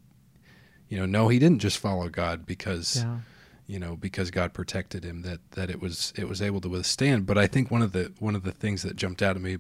you 0.90 0.98
know, 1.00 1.06
no, 1.06 1.28
he 1.30 1.40
didn't 1.40 1.60
just 1.60 1.78
follow 1.78 2.10
God 2.10 2.46
because 2.46 2.98
Yeah. 2.98 3.20
you 3.68 3.80
know 3.80 3.96
because 3.96 4.30
God 4.32 4.54
protected 4.54 5.04
him 5.04 5.22
that 5.24 5.40
that 5.52 5.70
it 5.70 5.82
was 5.82 6.14
it 6.16 6.30
was 6.30 6.42
able 6.42 6.62
to 6.62 6.70
withstand 6.70 7.26
but 7.26 7.38
I 7.38 7.48
think 7.48 7.72
one 7.72 7.82
of 7.82 7.92
the 7.94 8.12
one 8.20 8.36
of 8.36 8.44
the 8.44 8.52
things 8.52 8.84
that 8.84 8.96
jumped 8.96 9.22
out 9.24 9.36
at 9.36 9.42
me 9.42 9.58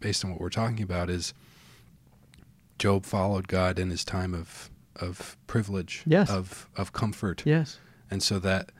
based 0.00 0.24
on 0.24 0.30
what 0.30 0.40
we're 0.40 0.50
talking 0.50 0.82
about 0.82 1.08
is 1.08 1.32
Job 2.78 3.04
followed 3.04 3.48
God 3.48 3.78
in 3.78 3.90
his 3.90 4.04
time 4.04 4.34
of 4.34 4.70
of 4.96 5.36
privilege 5.46 6.02
Yes. 6.06 6.28
of 6.30 6.68
of 6.76 6.92
comfort 6.92 7.42
Yes. 7.46 7.78
and 8.10 8.22
so 8.22 8.38
that 8.40 8.70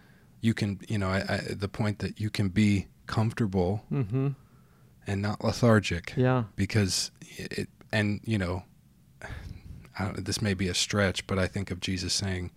you 0.41 0.53
can 0.55 0.81
you 0.89 0.99
know 0.99 1.09
I, 1.09 1.21
I 1.29 1.37
the 1.55 1.69
point 1.69 2.01
that 2.01 2.21
you 2.21 2.29
can 2.31 2.49
be 2.49 2.87
comfortable 3.07 3.85
Mm-hmm. 3.91 4.29
and 5.07 5.23
not 5.23 5.43
lethargic 5.43 6.13
Yeah. 6.17 6.45
because 6.57 7.11
it 7.39 7.69
and 7.91 8.21
you 8.25 8.37
know 8.39 8.65
this 10.17 10.41
may 10.43 10.55
be 10.55 10.69
a 10.69 10.75
stretch 10.75 11.27
but 11.27 11.39
i 11.39 11.47
think 11.47 11.71
of 11.71 11.81
jesus 11.81 12.13
saying 12.13 12.51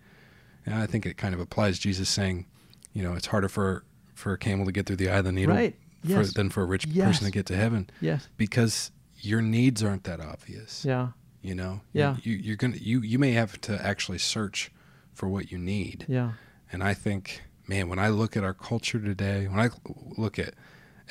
and 0.66 0.76
i 0.76 0.86
think 0.86 1.06
it 1.06 1.18
kind 1.18 1.34
of 1.34 1.40
applies 1.40 1.80
jesus 1.80 2.10
saying 2.10 2.46
you 2.94 3.02
know 3.04 3.14
it's 3.14 3.28
harder 3.28 3.50
for 3.50 3.84
for 4.14 4.34
a 4.34 4.38
camel 4.38 4.66
to 4.66 4.72
get 4.72 4.86
through 4.86 4.96
the 4.96 5.10
eye 5.10 5.18
of 5.18 5.26
the 5.26 5.32
needle 5.32 5.56
Right. 5.56 5.76
for, 6.08 6.24
than 6.26 6.50
for 6.50 6.62
a 6.64 6.66
rich 6.66 6.86
Yes. 6.86 7.08
person 7.08 7.26
to 7.26 7.32
get 7.32 7.46
to 7.48 7.56
heaven 7.56 7.90
Yes. 8.00 8.28
because 8.38 8.92
your 9.18 9.42
needs 9.42 9.84
aren't 9.84 10.04
that 10.06 10.20
obvious 10.20 10.86
Yeah. 10.86 11.10
you 11.42 11.56
know 11.56 11.82
Yeah. 11.94 12.18
you, 12.24 12.34
you 12.34 12.38
you're 12.40 12.56
gonna 12.58 12.78
you 12.78 13.02
you 13.02 13.18
may 13.20 13.32
have 13.32 13.60
to 13.62 13.84
actually 13.86 14.18
search 14.20 14.72
for 15.14 15.28
what 15.28 15.52
you 15.52 15.58
need 15.58 16.06
Yeah. 16.08 16.32
and 16.72 16.84
I 16.84 16.94
think, 16.94 17.42
man, 17.68 17.90
when 17.90 18.00
I 18.00 18.08
look 18.10 18.38
at 18.38 18.44
our 18.44 18.54
culture 18.54 19.00
today, 19.00 19.48
when 19.48 19.60
I 19.60 19.70
look 20.18 20.40
at 20.40 20.54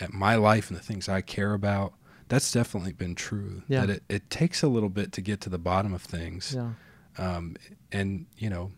at 0.01 0.13
my 0.13 0.35
life 0.37 0.71
and 0.71 0.79
the 0.79 0.83
things 0.83 1.07
I 1.09 1.21
care 1.21 1.53
about, 1.53 1.93
that's 2.31 2.51
definitely 2.51 2.93
been 2.95 3.15
true. 3.15 3.63
Yeah. 3.69 3.81
That 3.85 3.91
it, 3.91 4.03
it 4.09 4.31
takes 4.31 4.63
a 4.63 4.69
little 4.69 4.89
bit 4.89 5.13
to 5.13 5.21
get 5.21 5.43
to 5.43 5.51
the 5.51 5.59
bottom 5.59 5.93
of 5.93 6.01
things. 6.03 6.55
Yeah. 6.57 6.71
Um, 7.19 7.57
and 7.93 8.25
you 8.39 8.49
know, 8.49 8.73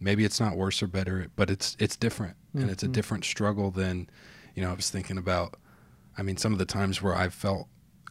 maybe 0.00 0.24
it's 0.24 0.40
not 0.40 0.56
worse 0.56 0.82
or 0.82 0.88
better, 0.88 1.28
but 1.36 1.48
it's 1.50 1.76
it's 1.78 1.96
different, 1.96 2.36
and 2.54 2.68
it's 2.70 2.82
a 2.82 2.88
Mhm. 2.88 2.92
different 2.92 3.24
struggle 3.24 3.70
than, 3.70 4.08
you 4.56 4.62
know, 4.62 4.70
I 4.70 4.74
was 4.74 4.90
thinking 4.90 5.18
about. 5.18 5.54
I 6.18 6.22
mean, 6.22 6.36
some 6.36 6.52
of 6.52 6.58
the 6.58 6.64
times 6.66 7.02
where 7.02 7.14
I 7.16 7.28
felt 7.28 7.68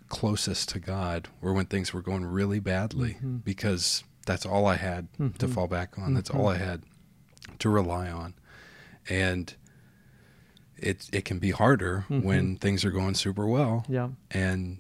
closest 0.10 0.70
to 0.70 0.80
God 0.80 1.28
were 1.42 1.54
when 1.54 1.66
things 1.66 1.94
were 1.94 2.02
going 2.02 2.26
really 2.26 2.60
badly 2.60 3.18
Mhm. 3.24 3.44
because 3.44 4.04
that's 4.26 4.46
all 4.46 4.66
I 4.68 4.76
had 4.76 5.08
to 5.18 5.24
Mhm. 5.48 5.54
fall 5.54 5.68
back 5.68 5.98
on. 5.98 6.14
That's 6.14 6.30
all 6.30 6.48
I 6.48 6.58
had 6.58 6.84
to 7.60 7.70
rely 7.70 8.10
on. 8.12 8.34
And 9.10 9.54
it 10.78 11.10
it 11.14 11.24
can 11.26 11.40
be 11.40 11.52
harder 11.52 12.06
Mhm. 12.10 12.24
when 12.24 12.58
things 12.58 12.84
are 12.86 12.92
going 12.92 13.16
super 13.16 13.48
well 13.48 13.86
Yeah. 13.88 14.10
and 14.32 14.80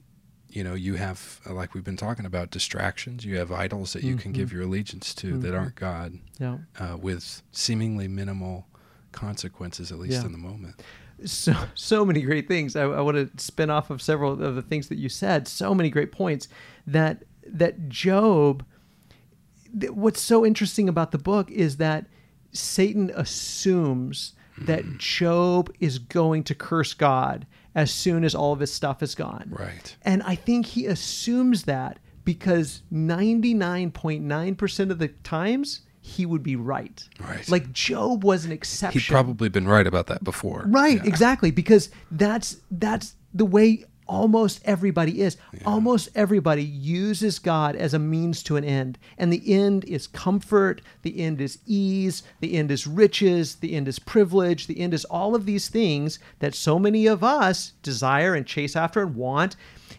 you 0.56 0.63
know 0.63 0.74
you 0.74 0.96
have 0.96 1.39
like 1.50 1.74
we've 1.74 1.84
been 1.84 1.98
talking 1.98 2.26
about 2.26 2.52
distractions 2.52 3.26
you 3.26 3.38
have 3.38 3.52
idols 3.52 3.94
that 3.94 4.04
you 4.04 4.16
can 4.16 4.32
Mhm. 4.32 4.36
give 4.36 4.54
your 4.54 4.62
allegiance 4.63 5.13
to 5.16 5.38
that 5.39 5.54
Mhm. 5.54 5.60
aren't 5.60 5.76
god 5.76 6.20
Yeah. 6.39 6.58
uh, 6.80 6.98
with 6.98 7.42
seemingly 7.52 8.08
minimal 8.08 8.68
consequences 9.12 9.92
at 9.92 10.00
least 10.00 10.20
Yeah. 10.22 10.26
in 10.26 10.32
the 10.32 10.38
moment 10.38 10.82
so 11.26 11.54
so 11.76 12.04
many 12.04 12.22
great 12.22 12.48
things. 12.48 12.76
I, 12.76 12.84
I 12.84 13.00
want 13.02 13.16
to 13.18 13.42
spin 13.44 13.70
off 13.70 13.89
of 13.89 14.02
several 14.02 14.34
of 14.44 14.56
the 14.56 14.62
things 14.62 14.89
that 14.89 14.98
you 14.98 15.08
said. 15.08 15.48
So 15.48 15.74
many 15.74 15.89
great 15.89 16.12
points 16.12 16.48
that 16.88 17.24
that 17.48 17.88
Job. 17.88 18.66
th- 19.80 19.92
What's 19.94 20.20
so 20.22 20.46
interesting 20.46 20.89
about 20.89 21.12
the 21.12 21.18
book 21.18 21.50
is 21.52 21.78
that 21.78 22.08
Satan 22.52 23.10
assumes 23.16 24.34
that 24.58 24.98
Job 24.98 25.72
is 25.80 25.98
going 26.00 26.44
to 26.46 26.56
curse 26.56 26.94
God 26.94 27.46
as 27.76 27.92
soon 27.92 28.24
as 28.24 28.36
all 28.36 28.54
of 28.54 28.60
his 28.60 28.72
stuff 28.72 29.02
is 29.04 29.16
gone. 29.16 29.48
right 29.50 29.96
And 30.04 30.22
I 30.24 30.36
think 30.36 30.66
he 30.68 30.86
assumes 30.86 31.64
that 31.64 31.98
because 32.24 32.84
99.9% 32.92 34.92
of 34.92 35.00
the 35.00 35.08
times 35.10 35.82
he 36.06 36.26
would 36.26 36.44
be 36.44 36.56
right. 36.56 37.08
Right. 37.20 37.48
Like 37.50 37.72
Job 37.72 38.24
was 38.24 38.46
an 38.46 38.52
exception. 38.52 39.00
he'd 39.00 39.08
probably 39.08 39.50
been 39.50 39.68
right 39.68 39.88
about 39.88 40.08
that 40.08 40.24
before 40.24 40.66
Right, 40.68 40.98
Yeah. 40.98 41.06
exactly, 41.10 41.52
because 41.52 41.90
that's 42.12 42.58
that's 42.72 43.16
the 43.34 43.46
way 43.46 43.86
almost 44.08 44.62
everybody 44.66 45.22
is. 45.22 45.38
Almost 45.66 46.10
everybody 46.16 46.63
uses 46.63 47.39
God 47.39 47.76
as 47.76 47.94
a 47.94 48.00
means 48.00 48.44
to 48.44 48.56
an 48.56 48.63
end, 48.63 48.98
and 49.18 49.32
the 49.32 49.54
end 49.54 49.86
is 49.86 50.08
comfort, 50.08 50.82
the 51.02 51.20
end 51.20 51.42
is 51.42 51.60
ease, 51.66 52.24
the 52.39 52.54
end 52.54 52.72
is 52.72 52.88
riches, 52.88 53.56
the 53.56 53.74
end 53.74 53.88
is 53.88 54.00
privilege, 54.00 54.68
the 54.68 54.80
end 54.80 54.94
is 54.94 55.06
all 55.06 55.36
of 55.36 55.46
these 55.46 55.68
things 55.68 56.20
that 56.39 56.56
so 56.56 56.80
many 56.80 57.08
of 57.08 57.24
us 57.24 57.74
desire 57.82 58.34
and 58.34 58.46
chase 58.46 58.76
after 58.76 59.02
and 59.02 59.16
want. 59.16 59.56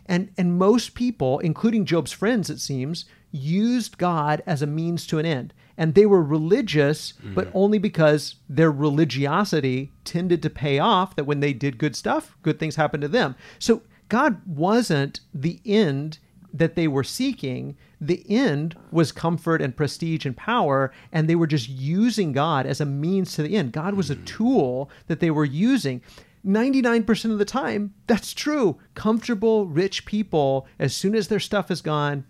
And 0.06 0.30
and 0.36 0.58
most 0.58 0.94
people, 0.94 1.38
including 1.38 1.84
Job's 1.84 2.12
friends 2.12 2.50
it 2.50 2.60
seems, 2.60 3.06
used 3.30 3.98
God 3.98 4.42
as 4.46 4.62
a 4.62 4.66
means 4.66 5.06
to 5.08 5.18
an 5.18 5.26
end. 5.26 5.52
And 5.76 5.94
they 5.94 6.06
were 6.06 6.22
religious, 6.22 7.12
mm-hmm. 7.14 7.34
but 7.34 7.50
only 7.52 7.78
because 7.78 8.36
their 8.48 8.70
religiosity 8.70 9.90
tended 10.04 10.40
to 10.42 10.50
pay 10.50 10.78
off 10.78 11.16
that 11.16 11.24
when 11.24 11.40
they 11.40 11.52
did 11.52 11.78
good 11.78 11.96
stuff, 11.96 12.36
good 12.42 12.60
things 12.60 12.76
happened 12.76 13.00
to 13.02 13.08
them. 13.08 13.34
So 13.58 13.82
God 14.08 14.40
wasn't 14.46 15.20
the 15.32 15.60
end 15.64 16.18
that 16.54 16.76
they 16.76 16.86
were 16.86 17.04
seeking. 17.04 17.76
The 18.00 18.24
end 18.30 18.76
was 18.92 19.10
comfort 19.10 19.60
and 19.60 19.76
prestige 19.76 20.24
and 20.24 20.36
power, 20.36 20.92
and 21.10 21.28
they 21.28 21.34
were 21.34 21.48
just 21.48 21.68
using 21.68 22.32
God 22.32 22.64
as 22.64 22.80
a 22.80 22.86
means 22.86 23.34
to 23.34 23.42
the 23.42 23.56
end. 23.56 23.72
God 23.72 23.94
was 23.94 24.10
a 24.10 24.14
hmm. 24.14 24.24
tool 24.24 24.90
that 25.08 25.20
they 25.20 25.30
were 25.30 25.44
using. 25.44 26.00
99% 26.46 27.32
of 27.32 27.38
the 27.38 27.44
time, 27.44 27.94
that's 28.06 28.32
true. 28.32 28.78
Comfortable, 28.94 29.66
rich 29.66 30.06
people, 30.06 30.66
as 30.78 30.94
soon 30.94 31.14
as 31.14 31.28
their 31.28 31.40
stuff 31.40 31.70
is 31.70 31.80
gone, 31.80 32.24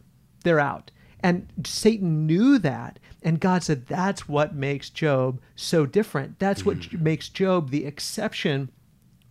they're 0.44 0.60
out. 0.60 0.90
And 1.20 1.48
Satan 1.64 2.26
knew 2.26 2.58
that. 2.58 2.98
And 3.22 3.40
God 3.40 3.62
said, 3.62 3.86
that's 3.86 4.28
what 4.28 4.54
makes 4.54 4.90
Job 4.90 5.40
so 5.56 5.86
different. 5.86 6.38
That's 6.38 6.64
what 6.64 6.84
hmm. 6.84 7.02
makes 7.02 7.28
Job 7.28 7.70
the 7.70 7.84
exception 7.84 8.70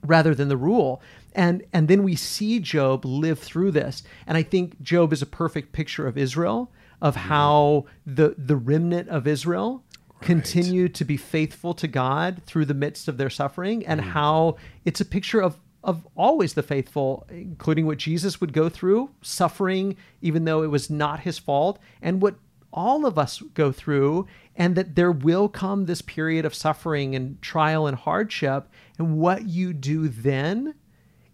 rather 0.03 0.35
than 0.35 0.49
the 0.49 0.57
rule. 0.57 1.01
And 1.35 1.63
and 1.73 1.87
then 1.87 2.03
we 2.03 2.15
see 2.15 2.59
Job 2.59 3.05
live 3.05 3.39
through 3.39 3.71
this. 3.71 4.03
And 4.27 4.37
I 4.37 4.43
think 4.43 4.81
Job 4.81 5.13
is 5.13 5.21
a 5.21 5.27
perfect 5.27 5.71
picture 5.73 6.07
of 6.07 6.17
Israel, 6.17 6.71
of 7.01 7.15
how 7.15 7.85
the 8.05 8.35
the 8.37 8.55
remnant 8.55 9.09
of 9.09 9.27
Israel 9.27 9.83
continue 10.21 10.87
to 10.87 11.03
be 11.03 11.17
faithful 11.17 11.73
to 11.73 11.87
God 11.87 12.41
through 12.45 12.65
the 12.65 12.73
midst 12.73 13.07
of 13.09 13.17
their 13.17 13.29
suffering 13.29 13.85
and 13.85 13.99
mm. 13.99 14.05
how 14.05 14.55
it's 14.85 15.01
a 15.01 15.05
picture 15.05 15.41
of 15.41 15.59
of 15.83 16.07
always 16.15 16.53
the 16.53 16.63
faithful, 16.63 17.27
including 17.29 17.85
what 17.85 17.97
Jesus 17.97 18.39
would 18.39 18.53
go 18.53 18.69
through, 18.69 19.09
suffering, 19.21 19.97
even 20.21 20.45
though 20.45 20.63
it 20.63 20.67
was 20.67 20.89
not 20.89 21.19
his 21.21 21.37
fault, 21.37 21.77
and 22.01 22.21
what 22.21 22.35
all 22.71 23.05
of 23.05 23.19
us 23.19 23.41
go 23.53 23.71
through, 23.71 24.25
and 24.55 24.75
that 24.75 24.95
there 24.95 25.11
will 25.11 25.49
come 25.49 25.85
this 25.85 26.01
period 26.01 26.45
of 26.45 26.55
suffering 26.55 27.15
and 27.15 27.41
trial 27.41 27.85
and 27.85 27.97
hardship. 27.97 28.69
And 28.97 29.17
what 29.17 29.45
you 29.45 29.73
do 29.73 30.07
then, 30.07 30.73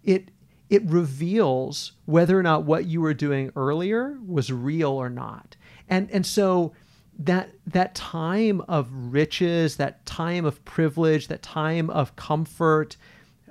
it 0.04 0.30
it 0.68 0.84
reveals 0.84 1.92
whether 2.04 2.38
or 2.38 2.42
not 2.42 2.64
what 2.64 2.86
you 2.86 3.00
were 3.00 3.14
doing 3.14 3.50
earlier 3.56 4.18
was 4.24 4.52
real 4.52 4.92
or 4.92 5.10
not. 5.10 5.56
And 5.88 6.10
and 6.10 6.24
so 6.24 6.72
that 7.18 7.50
that 7.66 7.94
time 7.94 8.62
of 8.62 8.88
riches, 8.92 9.76
that 9.76 10.06
time 10.06 10.44
of 10.44 10.64
privilege, 10.64 11.28
that 11.28 11.42
time 11.42 11.90
of 11.90 12.16
comfort, 12.16 12.96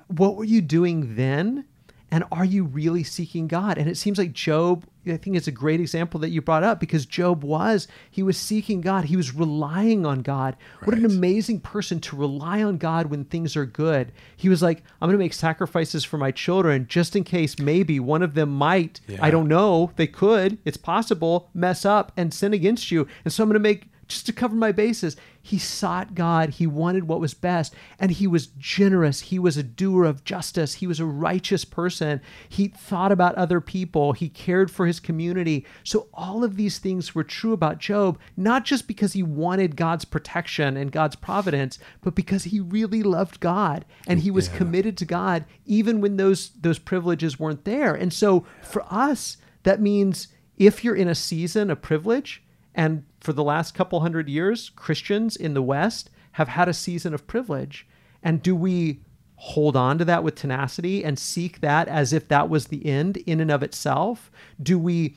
what 0.07 0.35
were 0.35 0.43
you 0.43 0.61
doing 0.61 1.15
then? 1.15 1.65
And 2.11 2.23
are 2.31 2.45
you 2.45 2.63
really 2.63 3.03
seeking 3.03 3.47
God? 3.47 3.77
And 3.77 3.89
it 3.89 3.95
seems 3.97 4.17
like 4.17 4.33
Job, 4.33 4.85
I 5.05 5.17
think 5.17 5.35
it's 5.35 5.47
a 5.47 5.51
great 5.51 5.79
example 5.79 6.19
that 6.21 6.29
you 6.29 6.41
brought 6.41 6.63
up 6.63 6.79
because 6.79 7.05
Job 7.05 7.43
was, 7.43 7.87
he 8.09 8.23
was 8.23 8.37
seeking 8.37 8.81
God. 8.81 9.05
He 9.05 9.15
was 9.15 9.35
relying 9.35 10.05
on 10.05 10.21
God. 10.21 10.55
What 10.83 10.97
an 10.97 11.05
amazing 11.05 11.59
person 11.61 11.99
to 12.01 12.15
rely 12.15 12.63
on 12.63 12.77
God 12.77 13.07
when 13.07 13.25
things 13.25 13.55
are 13.55 13.65
good. 13.65 14.11
He 14.35 14.49
was 14.49 14.61
like, 14.61 14.83
I'm 15.01 15.07
going 15.07 15.17
to 15.17 15.23
make 15.23 15.33
sacrifices 15.33 16.03
for 16.03 16.17
my 16.17 16.31
children 16.31 16.87
just 16.87 17.15
in 17.15 17.23
case 17.23 17.59
maybe 17.59 17.99
one 17.99 18.23
of 18.23 18.33
them 18.33 18.49
might, 18.49 19.01
I 19.21 19.29
don't 19.29 19.47
know, 19.47 19.91
they 19.95 20.07
could, 20.07 20.57
it's 20.65 20.77
possible, 20.77 21.49
mess 21.53 21.85
up 21.85 22.11
and 22.17 22.33
sin 22.33 22.53
against 22.53 22.91
you. 22.91 23.07
And 23.23 23.31
so 23.31 23.43
I'm 23.43 23.49
going 23.49 23.53
to 23.53 23.59
make 23.59 23.87
just 24.09 24.25
to 24.25 24.33
cover 24.33 24.55
my 24.55 24.71
bases. 24.71 25.15
He 25.41 25.57
sought 25.57 26.15
God. 26.15 26.49
He 26.49 26.67
wanted 26.67 27.07
what 27.07 27.21
was 27.21 27.33
best. 27.33 27.73
And 27.99 28.11
he 28.11 28.27
was 28.27 28.47
generous. 28.47 29.21
He 29.21 29.39
was 29.39 29.55
a 29.55 29.63
doer 29.63 30.03
of 30.03 30.23
justice. 30.23 30.75
He 30.75 30.87
was 30.87 30.99
a 30.99 31.05
righteous 31.05 31.63
person. 31.63 32.19
He 32.49 32.67
thought 32.67 33.11
about 33.11 33.35
other 33.35 33.61
people. 33.61 34.13
He 34.13 34.27
cared 34.27 34.69
for 34.69 34.85
his 34.85 34.99
community. 34.99 35.65
So, 35.83 36.07
all 36.13 36.43
of 36.43 36.57
these 36.57 36.79
things 36.79 37.15
were 37.15 37.23
true 37.23 37.53
about 37.53 37.77
Job, 37.77 38.19
not 38.35 38.65
just 38.65 38.87
because 38.87 39.13
he 39.13 39.23
wanted 39.23 39.75
God's 39.77 40.05
protection 40.05 40.75
and 40.75 40.91
God's 40.91 41.15
providence, 41.15 41.79
but 42.01 42.15
because 42.15 42.45
he 42.45 42.59
really 42.59 43.03
loved 43.03 43.39
God 43.39 43.85
and 44.07 44.19
he 44.19 44.31
was 44.31 44.49
Yeah. 44.49 44.57
committed 44.57 44.97
to 44.97 45.05
God, 45.05 45.45
even 45.65 46.01
when 46.01 46.17
those, 46.17 46.49
those 46.59 46.79
privileges 46.79 47.39
weren't 47.39 47.63
there. 47.63 47.93
And 47.93 48.11
so, 48.11 48.43
for 48.63 48.83
us, 48.89 49.37
that 49.63 49.79
means 49.79 50.27
if 50.57 50.83
you're 50.83 50.95
in 50.95 51.07
a 51.07 51.15
season 51.15 51.69
of 51.69 51.81
privilege, 51.81 52.43
and 52.75 53.03
for 53.19 53.33
the 53.33 53.43
last 53.43 53.73
couple 53.73 53.99
hundred 53.99 54.29
years, 54.29 54.69
Christians 54.75 55.35
in 55.35 55.53
the 55.53 55.61
West 55.61 56.09
have 56.33 56.47
had 56.47 56.69
a 56.69 56.73
season 56.73 57.13
of 57.13 57.27
privilege. 57.27 57.87
And 58.23 58.41
do 58.41 58.55
we 58.55 59.01
hold 59.35 59.75
on 59.75 59.97
to 59.97 60.05
that 60.05 60.23
with 60.23 60.35
tenacity 60.35 61.03
and 61.03 61.17
seek 61.17 61.61
that 61.61 61.87
as 61.87 62.11
if 62.13 62.27
that 62.27 62.49
was 62.49 62.67
the 62.67 62.85
end 62.85 63.17
in 63.17 63.39
and 63.39 63.51
of 63.51 63.63
itself? 63.63 64.31
Do 64.61 64.77
we 64.77 65.15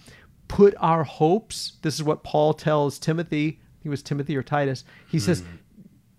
put 0.48 0.74
our 0.78 1.04
hopes? 1.04 1.72
This 1.82 1.94
is 1.94 2.02
what 2.02 2.22
Paul 2.22 2.54
tells 2.54 2.98
Timothy. 2.98 3.60
He 3.80 3.88
was 3.88 4.02
Timothy 4.02 4.36
or 4.36 4.42
Titus. 4.42 4.84
He 5.08 5.18
says, 5.18 5.42
mm-hmm. 5.42 5.56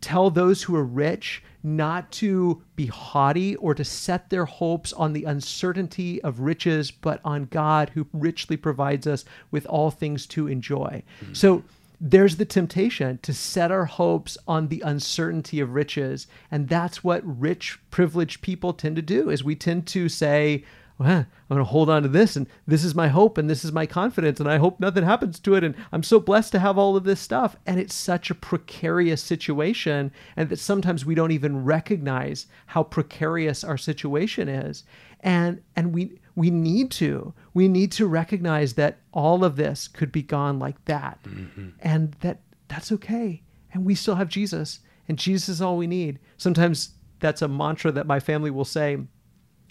Tell 0.04 0.30
those 0.30 0.64
who 0.64 0.76
are 0.76 0.84
rich 0.84 1.42
not 1.64 2.12
to 2.12 2.62
be 2.76 2.88
haughty 2.88 3.56
or 3.56 3.74
to 3.74 3.86
set 3.86 4.30
their 4.30 4.44
hopes 4.44 4.92
on 4.92 5.14
the 5.14 5.24
uncertainty 5.24 6.22
of 6.22 6.42
riches, 6.42 6.92
but 6.92 7.22
on 7.24 7.46
God 7.46 7.90
who 7.94 8.06
richly 8.12 8.58
provides 8.58 9.08
us 9.08 9.24
with 9.50 9.66
all 9.68 9.90
things 9.90 10.28
to 10.28 10.48
enjoy. 10.48 11.04
Hmm. 11.22 11.34
So 11.34 11.64
there's 12.02 12.36
the 12.36 12.44
temptation 12.44 13.18
to 13.22 13.34
set 13.34 13.72
our 13.72 13.86
hopes 13.86 14.38
on 14.46 14.68
the 14.68 14.82
uncertainty 14.82 15.62
of 15.62 15.74
riches. 15.74 16.28
And 16.52 16.68
that's 16.68 17.02
what 17.02 17.22
rich, 17.24 17.80
privileged 17.92 18.42
people 18.42 18.74
tend 18.74 18.98
to 18.98 19.02
do 19.02 19.30
is 19.30 19.42
we 19.42 19.56
tend 19.56 19.88
to 19.88 20.10
say, 20.10 20.66
well, 21.00 21.10
I'm 21.10 21.28
going 21.50 21.60
to 21.60 21.66
hold 21.66 21.90
on 21.90 22.04
to 22.04 22.08
this, 22.08 22.36
and 22.36 22.48
this 22.68 22.84
is 22.84 22.94
my 22.94 23.08
hope, 23.08 23.38
and 23.38 23.50
this 23.50 23.66
is 23.66 23.72
my 23.72 23.86
confidence, 23.86 24.40
and 24.40 24.50
I 24.50 24.58
hope 24.58 24.80
nothing 24.80 25.04
happens 25.04 25.40
to 25.40 25.56
it, 25.56 25.64
and 25.64 25.76
I'm 25.92 26.04
so 26.04 26.20
blessed 26.20 26.52
to 26.54 26.60
have 26.60 26.78
all 26.78 26.96
of 26.96 27.04
this 27.04 27.20
stuff. 27.20 27.56
And 27.66 27.80
it's 27.80 27.96
such 27.96 28.30
a 28.30 28.36
precarious 28.36 29.22
situation, 29.22 30.12
and 30.36 30.50
that 30.50 30.60
sometimes 30.60 31.06
we 31.06 31.16
don't 31.16 31.32
even 31.32 31.64
recognize 31.64 32.46
how 32.68 32.84
precarious 32.84 33.64
our 33.64 33.78
situation 33.78 34.48
is. 34.48 34.84
And 35.22 35.62
and 35.76 35.94
we 35.94 36.20
we 36.36 36.50
need 36.50 36.92
to 36.92 37.34
we 37.54 37.68
need 37.68 37.92
to 37.94 38.06
recognize 38.06 38.74
that 38.74 39.00
all 39.14 39.44
of 39.44 39.56
this 39.56 39.88
could 39.88 40.12
be 40.12 40.22
gone 40.22 40.60
like 40.60 40.84
that, 40.86 41.24
mm-hmm. 41.24 41.70
and 41.80 42.14
that 42.22 42.42
that's 42.68 42.92
okay, 42.92 43.42
and 43.72 43.86
we 43.86 43.96
still 43.96 44.16
have 44.16 44.30
Jesus, 44.30 44.80
and 45.08 45.18
Jesus 45.18 45.50
is 45.50 45.62
all 45.62 45.78
we 45.78 45.88
need. 45.88 46.20
Sometimes 46.38 46.92
that's 47.20 47.42
a 47.42 47.48
mantra 47.48 47.92
that 47.94 48.06
my 48.06 48.20
family 48.20 48.52
will 48.52 48.66
say 48.66 48.98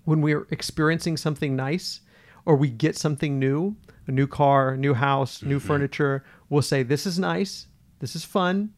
when 0.05 0.21
we're 0.21 0.47
experiencing 0.51 1.17
something 1.17 1.57
nice 1.57 2.01
or 2.45 2.57
we 2.57 2.71
get 2.71 2.97
something 2.97 3.39
new, 3.39 3.77
a 4.07 4.13
new 4.13 4.27
car, 4.27 4.77
new 4.77 4.95
house, 4.95 5.43
new 5.43 5.59
mm-hmm. 5.59 5.67
furniture, 5.67 6.25
we'll 6.49 6.63
say, 6.63 6.83
This 6.83 7.07
is 7.07 7.19
nice, 7.19 7.67
this 8.01 8.17
is 8.17 8.25
fun, 8.25 8.75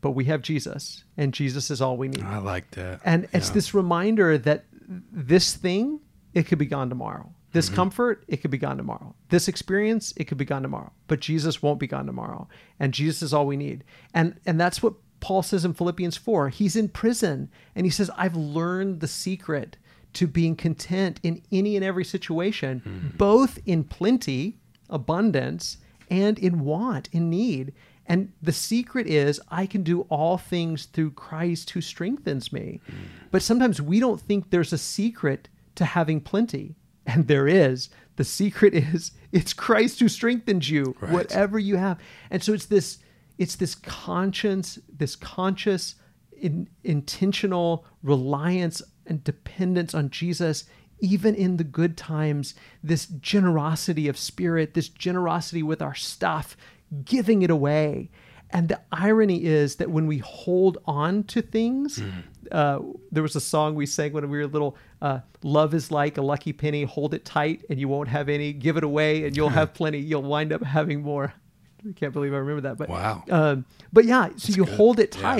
but 0.00 0.10
we 0.10 0.24
have 0.24 0.42
Jesus, 0.42 1.04
and 1.16 1.32
Jesus 1.32 1.70
is 1.70 1.80
all 1.80 1.96
we 1.96 2.08
need. 2.08 2.22
I 2.22 2.38
like 2.38 2.70
that. 2.72 3.00
And 3.04 3.28
it's 3.32 3.50
this 3.50 3.72
reminder 3.72 4.36
that 4.38 4.64
this 4.88 5.54
thing, 5.54 6.00
it 6.34 6.44
could 6.44 6.58
be 6.58 6.66
gone 6.66 6.88
tomorrow. 6.88 7.32
This 7.52 7.66
mm-hmm. 7.66 7.76
comfort, 7.76 8.24
it 8.26 8.38
could 8.38 8.50
be 8.50 8.58
gone 8.58 8.76
tomorrow. 8.76 9.14
This 9.28 9.46
experience, 9.46 10.12
it 10.16 10.24
could 10.24 10.38
be 10.38 10.44
gone 10.44 10.62
tomorrow. 10.62 10.92
But 11.06 11.20
Jesus 11.20 11.62
won't 11.62 11.78
be 11.78 11.86
gone 11.86 12.04
tomorrow. 12.04 12.48
And 12.80 12.92
Jesus 12.92 13.22
is 13.22 13.32
all 13.32 13.46
we 13.46 13.56
need. 13.56 13.84
And 14.12 14.40
and 14.44 14.60
that's 14.60 14.82
what 14.82 14.94
Paul 15.20 15.42
says 15.42 15.64
in 15.64 15.72
Philippians 15.72 16.16
4. 16.16 16.48
He's 16.50 16.76
in 16.76 16.88
prison 16.88 17.48
and 17.74 17.86
he 17.86 17.90
says, 17.90 18.10
I've 18.16 18.36
learned 18.36 19.00
the 19.00 19.08
secret 19.08 19.78
to 20.14 20.26
being 20.26 20.56
content 20.56 21.20
in 21.22 21.42
any 21.52 21.76
and 21.76 21.84
every 21.84 22.04
situation, 22.04 22.80
mm-hmm. 22.80 23.16
both 23.16 23.58
in 23.66 23.84
plenty, 23.84 24.58
abundance, 24.88 25.78
and 26.10 26.38
in 26.38 26.60
want, 26.60 27.08
in 27.12 27.30
need. 27.30 27.72
And 28.06 28.32
the 28.42 28.52
secret 28.52 29.06
is 29.06 29.40
I 29.48 29.66
can 29.66 29.82
do 29.82 30.02
all 30.02 30.36
things 30.36 30.86
through 30.86 31.12
Christ 31.12 31.70
who 31.70 31.80
strengthens 31.80 32.52
me. 32.52 32.80
Mm. 32.88 32.94
But 33.30 33.42
sometimes 33.42 33.80
we 33.80 33.98
don't 33.98 34.20
think 34.20 34.50
there's 34.50 34.72
a 34.72 34.78
secret 34.78 35.48
to 35.76 35.84
having 35.84 36.20
plenty. 36.20 36.76
And 37.06 37.26
there 37.28 37.48
is. 37.48 37.88
The 38.16 38.24
secret 38.24 38.74
is 38.94 39.12
it's 39.32 39.52
Christ 39.52 40.00
who 40.00 40.08
strengthens 40.08 40.70
you, 40.70 40.94
Right. 41.00 41.12
whatever 41.12 41.58
you 41.58 41.76
have. 41.76 41.98
And 42.30 42.42
so 42.42 42.52
it's 42.52 42.66
this 42.66 42.98
it's 43.36 43.56
this 43.56 43.74
conscience, 43.74 44.78
this 44.96 45.16
conscious 45.16 45.96
in, 46.36 46.68
intentional 46.84 47.84
reliance 48.02 48.80
and 49.06 49.22
dependence 49.24 49.94
on 49.94 50.10
Jesus 50.10 50.64
even 51.00 51.34
in 51.34 51.56
the 51.58 51.64
good 51.64 51.96
times, 51.96 52.54
this 52.82 53.04
generosity 53.06 54.08
of 54.08 54.16
spirit, 54.16 54.72
this 54.74 54.88
generosity 54.88 55.62
with 55.62 55.82
our 55.82 55.94
stuff, 55.94 56.56
giving 57.04 57.42
it 57.42 57.50
away. 57.50 58.08
And 58.50 58.68
the 58.68 58.80
irony 58.92 59.44
is 59.44 59.76
that 59.76 59.90
when 59.90 60.06
we 60.06 60.18
hold 60.18 60.78
on 60.86 61.24
to 61.24 61.42
things, 61.42 62.00
uh, 62.52 62.78
there 63.10 63.22
was 63.24 63.34
a 63.36 63.40
song 63.40 63.74
we 63.74 63.84
sang 63.86 64.12
when 64.12 64.30
we 64.30 64.38
were 64.38 64.46
little 64.46 64.76
uh, 65.02 65.18
Love 65.42 65.74
is 65.74 65.90
like 65.90 66.16
a 66.16 66.22
lucky 66.22 66.52
penny, 66.52 66.84
hold 66.84 67.12
it 67.12 67.24
tight 67.24 67.64
and 67.68 67.78
you 67.80 67.88
won't 67.88 68.08
have 68.08 68.28
any, 68.28 68.52
give 68.52 68.76
it 68.76 68.84
away 68.84 69.26
and 69.26 69.36
you'll 69.36 69.48
have 69.50 69.74
plenty, 69.74 69.98
you'll 69.98 70.22
wind 70.22 70.52
up 70.52 70.62
having 70.62 71.02
more. 71.02 71.34
I 71.86 71.92
can't 71.92 72.12
believe 72.12 72.32
I 72.32 72.38
remember 72.38 72.62
that. 72.62 72.78
But 72.78 72.88
Wow. 72.88 73.24
um, 73.30 73.66
but 73.92 74.04
yeah, 74.04 74.30
so 74.36 74.52
you 74.54 74.64
good. 74.64 74.74
hold 74.74 75.00
it 75.00 75.16
Yeah. 75.16 75.34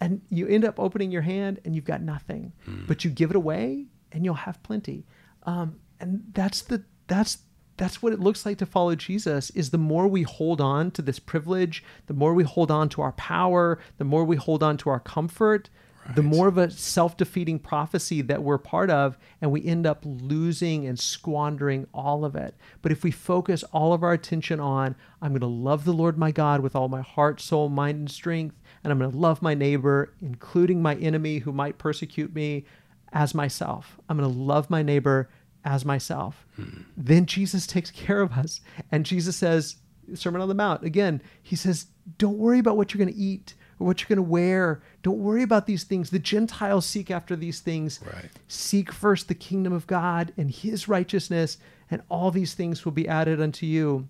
And 0.00 0.22
you 0.30 0.46
end 0.46 0.64
up 0.64 0.80
opening 0.80 1.10
your 1.10 1.22
hand 1.22 1.60
and 1.64 1.74
you've 1.74 1.84
got 1.84 2.00
nothing, 2.02 2.52
Hmm. 2.64 2.86
but 2.86 3.04
you 3.04 3.10
give 3.10 3.30
it 3.30 3.36
away 3.36 3.86
and 4.12 4.24
you'll 4.24 4.34
have 4.34 4.62
plenty. 4.62 5.06
Um, 5.44 5.76
and 6.00 6.22
that's 6.32 6.62
the 6.62 6.84
that's 7.06 7.38
that's 7.76 8.02
what 8.02 8.12
it 8.12 8.20
looks 8.20 8.44
like 8.44 8.58
to 8.58 8.66
follow 8.66 8.94
Jesus 8.94 9.48
is 9.50 9.70
the 9.70 9.78
more 9.78 10.06
we 10.06 10.22
hold 10.22 10.60
on 10.60 10.90
to 10.92 11.00
this 11.02 11.18
privilege, 11.18 11.82
the 12.06 12.14
more 12.14 12.34
we 12.34 12.44
hold 12.44 12.70
on 12.70 12.90
to 12.90 13.00
our 13.00 13.12
power, 13.12 13.78
the 13.96 14.04
more 14.04 14.22
we 14.24 14.36
hold 14.36 14.62
on 14.62 14.76
to 14.78 14.90
our 14.90 15.00
comfort, 15.00 15.70
the 16.14 16.22
more 16.22 16.46
of 16.48 16.58
a 16.58 16.70
self-defeating 16.70 17.58
prophecy 17.58 18.20
that 18.20 18.42
we're 18.42 18.58
part 18.58 18.90
of 18.90 19.16
and 19.40 19.50
we 19.50 19.64
end 19.64 19.86
up 19.86 20.00
losing 20.04 20.86
and 20.86 20.98
squandering 20.98 21.86
all 21.94 22.24
of 22.24 22.34
it. 22.36 22.54
But 22.82 22.92
if 22.92 23.02
we 23.02 23.10
focus 23.10 23.62
all 23.72 23.92
of 23.94 24.02
our 24.02 24.12
attention 24.12 24.60
on 24.60 24.94
I'm 25.22 25.30
going 25.32 25.40
to 25.40 25.46
love 25.46 25.84
the 25.84 25.92
Lord 25.94 26.18
my 26.18 26.32
God 26.32 26.60
with 26.60 26.76
all 26.76 26.88
my 26.88 27.00
heart, 27.02 27.40
soul, 27.40 27.68
mind 27.70 27.98
and 27.98 28.10
strength, 28.10 28.59
and 28.82 28.92
I'm 28.92 28.98
going 28.98 29.10
to 29.10 29.16
love 29.16 29.42
my 29.42 29.54
neighbor, 29.54 30.12
including 30.20 30.82
my 30.82 30.94
enemy 30.96 31.38
who 31.38 31.52
might 31.52 31.78
persecute 31.78 32.34
me 32.34 32.64
as 33.12 33.34
myself. 33.34 33.98
I'm 34.08 34.16
going 34.16 34.30
to 34.30 34.38
love 34.38 34.70
my 34.70 34.82
neighbor 34.82 35.28
as 35.64 35.84
myself. 35.84 36.46
Hmm. 36.56 36.82
Then 36.96 37.26
Jesus 37.26 37.66
takes 37.66 37.90
care 37.90 38.20
of 38.20 38.32
us. 38.32 38.60
And 38.90 39.04
Jesus 39.04 39.36
says, 39.36 39.76
Sermon 40.14 40.40
on 40.40 40.48
the 40.48 40.54
Mount, 40.54 40.82
again, 40.82 41.22
he 41.42 41.56
says, 41.56 41.86
don't 42.18 42.38
worry 42.38 42.58
about 42.58 42.76
what 42.76 42.92
you're 42.92 43.04
going 43.04 43.14
to 43.14 43.20
eat 43.20 43.54
or 43.78 43.86
what 43.86 44.00
you're 44.00 44.08
going 44.08 44.24
to 44.24 44.30
wear. 44.30 44.82
Don't 45.02 45.18
worry 45.18 45.42
about 45.42 45.66
these 45.66 45.84
things. 45.84 46.10
The 46.10 46.18
Gentiles 46.18 46.86
seek 46.86 47.10
after 47.10 47.36
these 47.36 47.60
things. 47.60 48.00
Right. 48.04 48.30
Seek 48.48 48.92
first 48.92 49.28
the 49.28 49.34
kingdom 49.34 49.72
of 49.72 49.86
God 49.86 50.32
and 50.36 50.50
his 50.50 50.88
righteousness, 50.88 51.58
and 51.90 52.02
all 52.08 52.30
these 52.30 52.54
things 52.54 52.84
will 52.84 52.92
be 52.92 53.08
added 53.08 53.40
unto 53.40 53.66
you. 53.66 54.08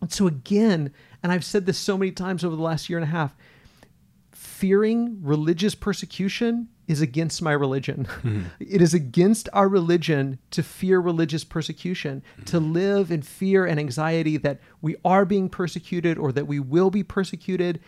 And 0.00 0.12
so, 0.12 0.26
again, 0.26 0.92
and 1.22 1.32
I've 1.32 1.44
said 1.44 1.66
this 1.66 1.78
so 1.78 1.98
many 1.98 2.12
times 2.12 2.44
over 2.44 2.54
the 2.54 2.62
last 2.62 2.88
year 2.88 2.98
and 2.98 3.08
a 3.08 3.10
half 3.10 3.34
fearing 4.58 5.20
religious 5.22 5.76
persecution 5.76 6.68
is 6.88 7.00
against 7.00 7.40
my 7.40 7.52
religion. 7.52 8.06
Mm-hmm. 8.06 8.42
It 8.58 8.82
is 8.82 8.92
against 8.92 9.48
our 9.52 9.68
religion 9.68 10.40
to 10.50 10.64
fear 10.64 10.98
religious 10.98 11.44
persecution, 11.44 12.22
mm-hmm. 12.32 12.44
to 12.44 12.58
live 12.58 13.12
in 13.12 13.22
fear 13.22 13.66
and 13.66 13.78
anxiety 13.78 14.36
that 14.38 14.58
we 14.82 14.96
are 15.04 15.24
being 15.24 15.48
persecuted 15.48 16.18
or 16.18 16.32
that 16.32 16.48
we 16.48 16.58
will 16.58 16.90
be 16.90 17.04
persecuted. 17.04 17.78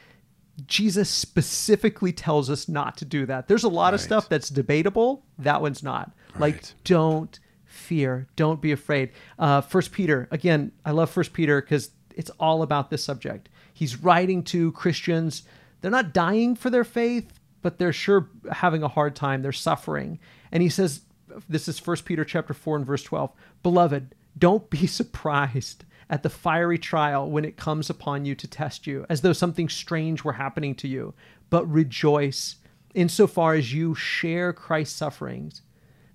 Jesus 0.66 1.10
specifically 1.10 2.12
tells 2.12 2.48
us 2.48 2.68
not 2.68 2.96
to 2.98 3.04
do 3.04 3.26
that. 3.26 3.48
There's 3.48 3.64
a 3.64 3.68
lot 3.68 3.86
right. 3.86 3.94
of 3.94 4.00
stuff 4.00 4.28
that's 4.28 4.48
debatable. 4.48 5.24
That 5.38 5.60
one's 5.62 5.82
not. 5.82 6.12
Right. 6.34 6.54
Like, 6.54 6.64
don't 6.84 7.36
fear. 7.64 8.28
Don't 8.36 8.60
be 8.60 8.70
afraid. 8.70 9.10
Uh, 9.40 9.60
First 9.60 9.90
Peter, 9.90 10.28
again, 10.30 10.70
I 10.84 10.92
love 10.92 11.10
First 11.10 11.32
Peter 11.32 11.60
because 11.60 11.90
it's 12.14 12.30
all 12.38 12.62
about 12.62 12.90
this 12.90 13.02
subject. 13.02 13.48
He's 13.74 13.96
writing 13.96 14.44
to 14.44 14.70
Christians. 14.72 15.42
They're 15.80 15.90
not 15.90 16.12
dying 16.12 16.54
for 16.54 16.70
their 16.70 16.84
faith, 16.84 17.40
but 17.62 17.78
they're 17.78 17.92
sure 17.92 18.28
having 18.50 18.82
a 18.82 18.88
hard 18.88 19.16
time. 19.16 19.42
They're 19.42 19.52
suffering. 19.52 20.18
And 20.52 20.62
he 20.62 20.68
says, 20.68 21.02
this 21.48 21.68
is 21.68 21.84
1 21.84 21.98
Peter 22.04 22.24
chapter 22.24 22.54
4 22.54 22.76
and 22.76 22.86
verse 22.86 23.02
12. 23.02 23.32
Beloved, 23.62 24.14
don't 24.38 24.68
be 24.70 24.86
surprised 24.86 25.84
at 26.08 26.22
the 26.22 26.30
fiery 26.30 26.78
trial 26.78 27.30
when 27.30 27.44
it 27.44 27.56
comes 27.56 27.88
upon 27.88 28.24
you 28.24 28.34
to 28.34 28.48
test 28.48 28.86
you, 28.86 29.06
as 29.08 29.20
though 29.20 29.32
something 29.32 29.68
strange 29.68 30.24
were 30.24 30.32
happening 30.32 30.74
to 30.74 30.88
you, 30.88 31.14
but 31.50 31.70
rejoice 31.70 32.56
insofar 32.94 33.54
as 33.54 33.72
you 33.72 33.94
share 33.94 34.52
Christ's 34.52 34.96
sufferings, 34.96 35.62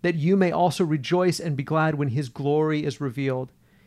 that 0.01 0.15
you 0.15 0.35
may 0.35 0.51
also 0.51 0.83
rejoice 0.83 1.39
and 1.39 1.55
be 1.55 1.63
glad 1.63 1.95
when 1.95 2.09
his 2.09 2.27
glory 2.27 2.85
is 2.85 2.99
revealed. 2.99 3.51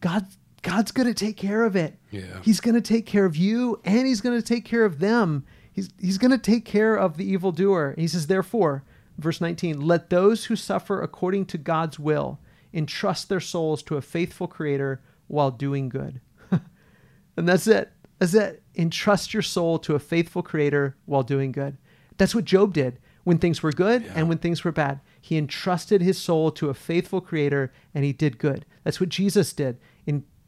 God 0.00 0.26
God's 0.62 0.92
going 0.92 1.06
to 1.06 1.14
take 1.14 1.36
care 1.36 1.64
of 1.64 1.74
it. 1.74 1.98
Yeah. 2.10 2.40
He's 2.42 2.60
going 2.60 2.74
to 2.74 2.82
take 2.82 3.06
care 3.06 3.24
of 3.24 3.36
you 3.36 3.80
and 3.84 4.06
he's 4.06 4.20
going 4.20 4.38
to 4.38 4.46
take 4.46 4.64
care 4.64 4.84
of 4.84 4.98
them. 4.98 5.44
He's 5.72 5.90
he's 5.98 6.18
going 6.18 6.32
to 6.32 6.38
take 6.38 6.64
care 6.64 6.94
of 6.94 7.16
the 7.16 7.30
evildoer. 7.30 7.94
He 7.96 8.08
says 8.08 8.26
therefore, 8.26 8.84
verse 9.18 9.40
19, 9.40 9.80
let 9.80 10.10
those 10.10 10.46
who 10.46 10.56
suffer 10.56 11.00
according 11.00 11.46
to 11.46 11.58
God's 11.58 11.98
will 11.98 12.38
entrust 12.72 13.28
their 13.28 13.40
souls 13.40 13.82
to 13.84 13.96
a 13.96 14.02
faithful 14.02 14.46
creator 14.46 15.00
while 15.28 15.50
doing 15.50 15.88
good. 15.88 16.20
and 16.50 17.48
that's 17.48 17.66
it. 17.66 17.90
That's 18.18 18.34
it. 18.34 18.62
Entrust 18.74 19.32
your 19.32 19.42
soul 19.42 19.78
to 19.80 19.94
a 19.94 19.98
faithful 19.98 20.42
creator 20.42 20.96
while 21.06 21.22
doing 21.22 21.52
good. 21.52 21.78
That's 22.18 22.34
what 22.34 22.44
Job 22.44 22.74
did 22.74 22.98
when 23.24 23.38
things 23.38 23.62
were 23.62 23.72
good 23.72 24.02
yeah. 24.04 24.12
and 24.14 24.28
when 24.28 24.38
things 24.38 24.64
were 24.64 24.72
bad. 24.72 25.00
He 25.20 25.36
entrusted 25.36 26.00
his 26.00 26.18
soul 26.18 26.50
to 26.52 26.68
a 26.68 26.74
faithful 26.74 27.20
creator 27.20 27.72
and 27.94 28.04
he 28.04 28.12
did 28.12 28.38
good. 28.38 28.66
That's 28.84 29.00
what 29.00 29.08
Jesus 29.08 29.52
did. 29.52 29.78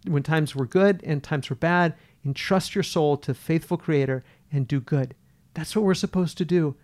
When 0.06 0.22
times 0.22 0.54
were 0.54 0.66
good 0.66 1.02
and 1.04 1.22
times 1.22 1.50
were 1.50 1.56
bad, 1.56 1.94
entrust 2.24 2.74
your 2.74 2.84
soul 2.84 3.16
to 3.18 3.34
faithful 3.34 3.76
creator 3.76 4.24
and 4.50 4.66
do 4.66 4.80
good. 4.80 5.14
That's 5.54 5.76
what 5.76 5.84
we're 5.84 5.94
supposed 5.94 6.38
to 6.38 6.44
do. 6.44 6.76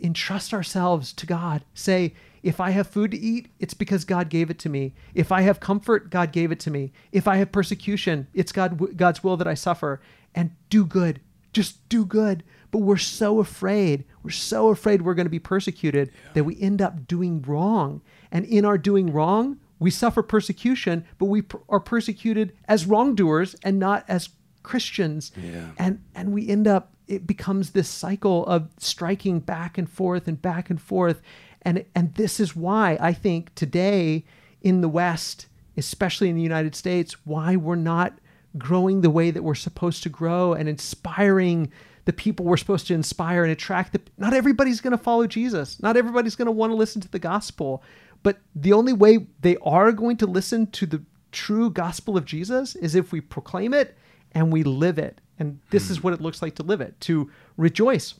Entrust 0.00 0.52
ourselves 0.52 1.12
to 1.12 1.26
God. 1.26 1.64
Say, 1.72 2.14
if 2.42 2.60
I 2.60 2.70
have 2.70 2.86
food 2.86 3.12
to 3.12 3.18
eat, 3.18 3.48
it's 3.58 3.74
because 3.74 4.04
God 4.04 4.28
gave 4.28 4.50
it 4.50 4.58
to 4.60 4.68
me. 4.68 4.94
If 5.14 5.32
I 5.32 5.42
have 5.42 5.60
comfort, 5.60 6.10
God 6.10 6.32
gave 6.32 6.52
it 6.52 6.60
to 6.60 6.70
me. 6.70 6.92
If 7.12 7.26
I 7.26 7.36
have 7.36 7.52
persecution, 7.52 8.26
it's 8.34 8.52
God 8.52 8.96
God's 8.96 9.24
will 9.24 9.36
that 9.36 9.48
I 9.48 9.54
suffer. 9.54 10.00
And 10.34 10.50
do 10.68 10.84
good. 10.84 11.20
Just 11.52 11.88
do 11.88 12.04
good. 12.04 12.42
But 12.70 12.78
we're 12.78 12.96
so 12.96 13.38
afraid. 13.38 14.04
We're 14.22 14.30
so 14.30 14.68
afraid 14.68 15.02
we're 15.02 15.14
going 15.14 15.26
to 15.26 15.30
be 15.30 15.38
persecuted 15.38 16.10
yeah. 16.12 16.30
that 16.34 16.44
we 16.44 16.60
end 16.60 16.82
up 16.82 17.06
doing 17.06 17.40
wrong. 17.42 18.02
And 18.32 18.44
in 18.44 18.64
our 18.64 18.76
doing 18.76 19.12
wrong, 19.12 19.60
we 19.78 19.90
suffer 19.90 20.22
persecution, 20.22 21.04
but 21.18 21.26
we 21.26 21.42
per- 21.42 21.60
are 21.68 21.80
persecuted 21.80 22.52
as 22.66 22.86
wrongdoers 22.86 23.54
and 23.62 23.78
not 23.78 24.04
as 24.08 24.30
Christians. 24.62 25.32
Yeah. 25.36 25.70
And 25.78 26.02
and 26.14 26.32
we 26.32 26.48
end 26.48 26.66
up 26.66 26.94
it 27.06 27.26
becomes 27.26 27.70
this 27.70 27.88
cycle 27.88 28.46
of 28.46 28.70
striking 28.78 29.40
back 29.40 29.76
and 29.76 29.88
forth 29.88 30.26
and 30.26 30.40
back 30.40 30.70
and 30.70 30.80
forth. 30.80 31.22
And 31.62 31.84
and 31.94 32.14
this 32.14 32.40
is 32.40 32.56
why 32.56 32.98
I 33.00 33.12
think 33.12 33.54
today 33.54 34.24
in 34.62 34.80
the 34.80 34.88
West, 34.88 35.46
especially 35.76 36.28
in 36.28 36.36
the 36.36 36.42
United 36.42 36.74
States, 36.74 37.16
why 37.24 37.56
we're 37.56 37.74
not 37.74 38.18
growing 38.56 39.00
the 39.00 39.10
way 39.10 39.30
that 39.30 39.42
we're 39.42 39.54
supposed 39.54 40.02
to 40.04 40.08
grow 40.08 40.52
and 40.52 40.68
inspiring 40.68 41.70
the 42.04 42.12
people 42.12 42.44
we're 42.44 42.56
supposed 42.56 42.86
to 42.86 42.94
inspire 42.94 43.42
and 43.42 43.52
attract 43.52 43.92
the 43.92 44.00
not 44.18 44.34
everybody's 44.34 44.80
going 44.80 44.96
to 44.96 45.02
follow 45.02 45.26
Jesus. 45.26 45.82
Not 45.82 45.96
everybody's 45.96 46.36
going 46.36 46.46
to 46.46 46.52
want 46.52 46.70
to 46.70 46.76
listen 46.76 47.00
to 47.02 47.10
the 47.10 47.18
gospel. 47.18 47.82
But 48.24 48.38
the 48.56 48.72
only 48.72 48.92
way 48.92 49.28
they 49.40 49.56
are 49.58 49.92
going 49.92 50.16
to 50.16 50.26
listen 50.26 50.66
to 50.68 50.86
the 50.86 51.04
true 51.30 51.70
gospel 51.70 52.16
of 52.16 52.24
Jesus 52.24 52.74
is 52.74 52.96
if 52.96 53.12
we 53.12 53.20
proclaim 53.20 53.72
it 53.72 53.96
and 54.32 54.52
we 54.52 54.64
live 54.64 54.98
it. 54.98 55.20
And 55.38 55.60
this 55.70 55.90
is 55.90 55.98
hmm. 55.98 56.02
what 56.02 56.14
it 56.14 56.20
looks 56.20 56.42
like 56.42 56.56
to 56.56 56.64
live 56.64 56.80
it, 56.80 56.98
to 57.02 57.30
rejoice 57.56 58.14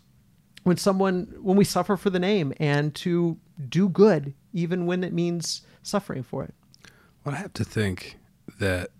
when 0.63 0.77
someone 0.77 1.35
when 1.41 1.57
we 1.57 1.65
suffer 1.65 1.97
for 1.97 2.11
the 2.11 2.19
name 2.19 2.53
and 2.61 2.95
to 2.97 3.39
do 3.69 3.89
good 3.89 4.35
even 4.53 4.87
when 4.87 5.03
it 5.03 5.13
means 5.13 5.63
suffering 5.83 6.23
for 6.23 6.45
it. 6.45 6.55
Well, 7.25 7.35
I 7.35 7.39
have 7.39 7.55
to 7.55 7.65
think 7.65 8.19
that 8.59 8.91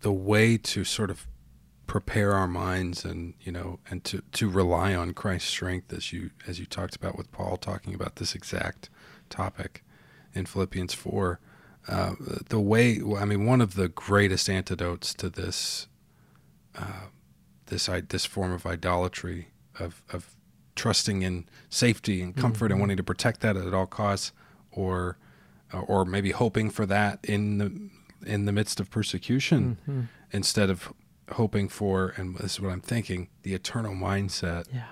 the 0.00 0.12
way 0.12 0.56
to 0.56 0.84
sort 0.84 1.10
of 1.10 1.26
prepare 1.86 2.32
our 2.32 2.48
minds 2.48 3.04
and 3.04 3.34
you 3.40 3.52
know 3.52 3.80
and 3.90 4.04
to 4.04 4.22
to 4.32 4.48
rely 4.48 4.94
on 4.94 5.12
Christ's 5.12 5.50
strength 5.50 5.92
as 5.92 6.12
you 6.12 6.30
as 6.46 6.58
you 6.58 6.64
talked 6.64 6.96
about 6.96 7.18
with 7.18 7.30
Paul 7.32 7.56
talking 7.58 7.94
about 7.94 8.16
this 8.16 8.34
exact 8.34 8.88
topic 9.28 9.82
in 10.34 10.46
Philippians 10.46 10.94
4. 10.94 11.40
Uh, 11.86 12.14
the 12.48 12.60
way, 12.60 13.00
I 13.16 13.24
mean, 13.24 13.46
one 13.46 13.60
of 13.60 13.74
the 13.74 13.88
greatest 13.88 14.50
antidotes 14.50 15.14
to 15.14 15.30
this, 15.30 15.88
uh, 16.76 17.06
this 17.66 17.88
this 18.08 18.26
form 18.26 18.52
of 18.52 18.66
idolatry 18.66 19.48
of 19.78 20.02
of 20.12 20.34
trusting 20.76 21.22
in 21.22 21.46
safety 21.70 22.22
and 22.22 22.36
comfort 22.36 22.66
mm-hmm. 22.66 22.72
and 22.72 22.80
wanting 22.80 22.96
to 22.98 23.02
protect 23.02 23.40
that 23.40 23.56
at 23.56 23.72
all 23.72 23.86
costs, 23.86 24.32
or 24.70 25.16
uh, 25.72 25.80
or 25.80 26.04
maybe 26.04 26.30
hoping 26.30 26.68
for 26.68 26.84
that 26.86 27.20
in 27.24 27.58
the 27.58 27.90
in 28.26 28.44
the 28.44 28.52
midst 28.52 28.80
of 28.80 28.90
persecution, 28.90 29.78
mm-hmm. 29.82 30.02
instead 30.30 30.70
of 30.70 30.92
hoping 31.32 31.68
for, 31.68 32.14
and 32.16 32.36
this 32.36 32.54
is 32.54 32.60
what 32.60 32.72
I'm 32.72 32.80
thinking, 32.80 33.28
the 33.42 33.54
eternal 33.54 33.94
mindset. 33.94 34.66
Yeah. 34.72 34.84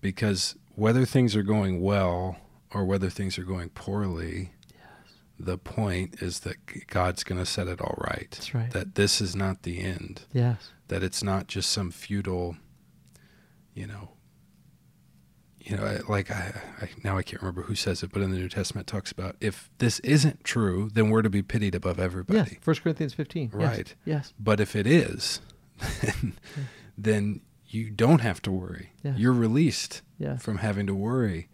Because 0.00 0.54
whether 0.74 1.04
things 1.04 1.34
are 1.34 1.42
going 1.42 1.80
well 1.80 2.36
or 2.72 2.84
whether 2.84 3.10
things 3.10 3.38
are 3.38 3.44
going 3.44 3.70
poorly, 3.70 4.52
the 5.38 5.58
point 5.58 6.20
is 6.20 6.40
that 6.40 6.88
God's 6.88 7.22
going 7.22 7.38
to 7.38 7.46
set 7.46 7.68
it 7.68 7.80
all 7.80 7.96
right. 7.98 8.28
That's 8.30 8.54
right. 8.54 8.70
That 8.70 8.94
this 8.96 9.20
is 9.20 9.36
not 9.36 9.62
the 9.62 9.80
end. 9.80 10.22
Yes. 10.32 10.70
That 10.88 11.02
it's 11.02 11.22
not 11.22 11.46
just 11.46 11.70
some 11.70 11.90
futile, 11.90 12.56
you 13.74 13.86
know, 13.86 14.10
you 15.60 15.76
know, 15.76 16.00
like 16.08 16.30
I, 16.30 16.54
I, 16.80 16.88
now 17.04 17.18
I 17.18 17.22
can't 17.22 17.42
remember 17.42 17.62
who 17.62 17.74
says 17.74 18.02
it, 18.02 18.10
but 18.10 18.22
in 18.22 18.30
the 18.30 18.38
New 18.38 18.48
Testament 18.48 18.88
it 18.88 18.92
talks 18.92 19.12
about 19.12 19.36
if 19.40 19.70
this 19.78 20.00
isn't 20.00 20.42
true, 20.42 20.90
then 20.92 21.10
we're 21.10 21.22
to 21.22 21.30
be 21.30 21.42
pitied 21.42 21.74
above 21.74 22.00
everybody. 22.00 22.52
Yes. 22.52 22.58
First 22.62 22.82
Corinthians 22.82 23.12
fifteen. 23.12 23.50
Right. 23.52 23.94
Yes. 24.04 24.28
yes. 24.30 24.34
But 24.40 24.60
if 24.60 24.74
it 24.74 24.86
is, 24.86 25.40
then, 26.02 26.34
yeah. 26.56 26.62
then 26.96 27.40
you 27.66 27.90
don't 27.90 28.20
have 28.20 28.40
to 28.42 28.50
worry. 28.50 28.92
Yeah. 29.02 29.14
You're 29.16 29.34
released 29.34 30.00
yeah. 30.18 30.38
from 30.38 30.58
having 30.58 30.86
to 30.86 30.94
worry 30.94 31.48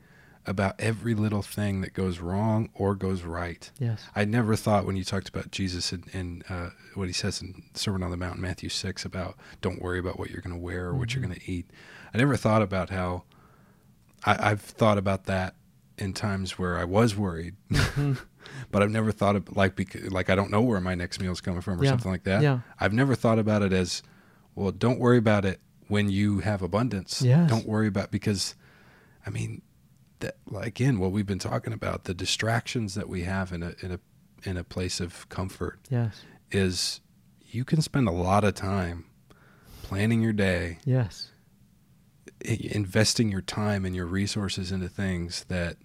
about 0.46 0.74
every 0.78 1.14
little 1.14 1.42
thing 1.42 1.80
that 1.80 1.94
goes 1.94 2.18
wrong 2.18 2.68
or 2.74 2.94
goes 2.94 3.22
right. 3.22 3.70
Yes. 3.78 4.04
I 4.14 4.24
never 4.24 4.56
thought 4.56 4.84
when 4.84 4.96
you 4.96 5.04
talked 5.04 5.28
about 5.28 5.50
Jesus 5.50 5.92
and, 5.92 6.04
and 6.12 6.44
uh, 6.48 6.70
what 6.94 7.06
he 7.06 7.12
says 7.12 7.40
in 7.40 7.62
Sermon 7.74 8.02
on 8.02 8.10
the 8.10 8.16
Mount, 8.16 8.38
Matthew 8.38 8.68
6, 8.68 9.04
about 9.04 9.36
don't 9.60 9.80
worry 9.80 9.98
about 9.98 10.18
what 10.18 10.30
you're 10.30 10.42
going 10.42 10.54
to 10.54 10.60
wear 10.60 10.86
or 10.86 10.90
mm-hmm. 10.90 10.98
what 10.98 11.14
you're 11.14 11.22
mm-hmm. 11.22 11.32
going 11.32 11.40
to 11.40 11.50
eat. 11.50 11.70
I 12.12 12.18
never 12.18 12.36
thought 12.36 12.62
about 12.62 12.90
how 12.90 13.24
I, 14.24 14.50
have 14.50 14.60
thought 14.60 14.98
about 14.98 15.24
that 15.24 15.54
in 15.98 16.12
times 16.12 16.58
where 16.58 16.78
I 16.78 16.84
was 16.84 17.16
worried, 17.16 17.56
mm-hmm. 17.70 18.14
but 18.70 18.82
I've 18.82 18.90
never 18.90 19.12
thought 19.12 19.36
of 19.36 19.56
like, 19.56 19.76
because, 19.76 20.10
like 20.12 20.30
I 20.30 20.34
don't 20.34 20.50
know 20.50 20.62
where 20.62 20.80
my 20.80 20.94
next 20.94 21.20
meal 21.20 21.32
is 21.32 21.40
coming 21.40 21.60
from 21.60 21.80
or 21.80 21.84
yeah. 21.84 21.90
something 21.90 22.10
like 22.10 22.24
that. 22.24 22.42
Yeah. 22.42 22.60
I've 22.78 22.92
never 22.92 23.14
thought 23.14 23.38
about 23.38 23.62
it 23.62 23.72
as, 23.72 24.02
well, 24.54 24.72
don't 24.72 24.98
worry 24.98 25.18
about 25.18 25.44
it 25.44 25.60
when 25.88 26.10
you 26.10 26.40
have 26.40 26.62
abundance. 26.62 27.22
Yes. 27.22 27.48
Don't 27.48 27.66
worry 27.66 27.88
about 27.88 28.10
because, 28.10 28.54
I 29.26 29.30
mean, 29.30 29.62
that 30.24 30.36
again, 30.60 30.98
what 30.98 31.12
we've 31.12 31.26
been 31.26 31.38
talking 31.38 31.72
about, 31.72 32.04
the 32.04 32.14
distractions 32.14 32.94
that 32.94 33.08
we 33.08 33.22
have 33.22 33.52
in 33.52 33.62
a 33.62 33.74
in 33.82 33.92
a 33.92 34.00
in 34.48 34.56
a 34.56 34.64
place 34.64 35.00
of 35.00 35.28
comfort 35.28 35.80
Yes. 35.90 36.22
is 36.50 37.00
you 37.50 37.64
can 37.64 37.80
spend 37.82 38.08
a 38.08 38.12
lot 38.12 38.42
of 38.44 38.54
time 38.54 39.04
planning 39.82 40.20
your 40.22 40.32
day, 40.32 40.78
Yes. 40.84 41.30
investing 42.40 43.30
your 43.30 43.40
time 43.40 43.84
and 43.84 43.94
your 43.94 44.06
resources 44.06 44.70
into 44.72 44.88
things 44.88 45.44
that 45.48 45.76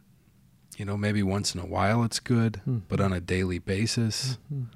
you 0.77 0.85
know 0.85 0.97
maybe 0.97 1.21
once 1.23 1.53
in 1.53 1.61
a 1.61 1.65
while 1.65 2.03
it's 2.03 2.19
good, 2.19 2.61
Mhm. 2.67 2.83
but 2.87 2.99
on 2.99 3.13
a 3.13 3.19
daily 3.21 3.59
basis 3.59 4.37
Mhm. 4.53 4.67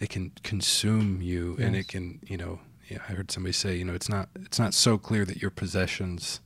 it 0.00 0.08
can 0.10 0.32
consume 0.42 1.20
you 1.22 1.56
and 1.58 1.74
it 1.76 1.88
can 1.88 2.20
you 2.26 2.36
know 2.36 2.60
yeah, 2.90 2.98
I 3.08 3.12
heard 3.14 3.30
somebody 3.30 3.52
say 3.54 3.76
you 3.78 3.84
know 3.84 3.94
it's 3.94 4.08
not 4.08 4.28
it's 4.36 4.58
not 4.58 4.74
so 4.74 4.98
clear 4.98 5.24
that 5.24 5.40
your 5.42 5.50
possessions 5.50 6.40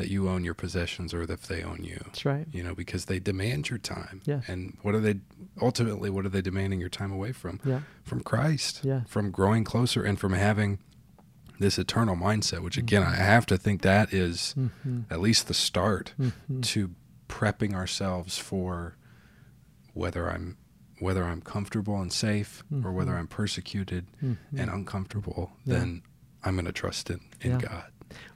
that 0.00 0.08
you 0.08 0.28
own 0.28 0.44
your 0.44 0.54
possessions 0.54 1.12
or 1.12 1.22
if 1.22 1.46
they 1.46 1.62
own 1.62 1.84
you 1.84 2.00
That's 2.06 2.24
right. 2.24 2.46
you 2.50 2.62
know 2.62 2.74
because 2.74 3.04
they 3.04 3.18
demand 3.18 3.68
your 3.68 3.78
time 3.78 4.22
Yes. 4.24 4.44
and 4.48 4.76
what 4.82 4.94
are 4.94 5.00
they 5.00 5.16
ultimately 5.60 6.08
what 6.08 6.24
are 6.24 6.30
they 6.30 6.40
demanding 6.40 6.80
your 6.80 6.88
time 6.88 7.12
away 7.12 7.32
from 7.32 7.60
Yeah. 7.64 7.80
from 8.02 8.20
Christ 8.22 8.80
Yeah. 8.82 9.02
from 9.06 9.30
growing 9.30 9.62
closer 9.64 10.02
and 10.02 10.18
from 10.18 10.32
having 10.32 10.78
this 11.58 11.78
eternal 11.78 12.16
mindset 12.16 12.60
which 12.62 12.78
again 12.78 13.02
Mm-hmm. 13.02 13.12
I 13.20 13.24
have 13.34 13.44
to 13.46 13.58
think 13.58 13.82
that 13.82 14.12
is 14.14 14.54
Mhm. 14.58 15.04
at 15.10 15.20
least 15.20 15.46
the 15.48 15.54
start 15.54 16.14
Mhm. 16.18 16.62
to 16.72 16.94
prepping 17.28 17.74
ourselves 17.74 18.38
for 18.38 18.96
whether 19.92 20.30
I'm 20.30 20.56
whether 20.98 21.24
I'm 21.24 21.40
comfortable 21.40 22.00
and 22.00 22.12
safe 22.12 22.62
or 22.84 22.92
whether 22.92 23.12
Mhm. 23.12 23.18
I'm 23.20 23.26
persecuted 23.26 24.06
Mhm. 24.22 24.36
and 24.56 24.68
uncomfortable, 24.70 25.52
Yeah. 25.64 25.78
then 25.78 26.02
I'm 26.42 26.54
going 26.56 26.66
to 26.66 26.72
trust 26.72 27.08
in, 27.10 27.20
in 27.40 27.52
Yeah. 27.52 27.58
God. 27.58 27.84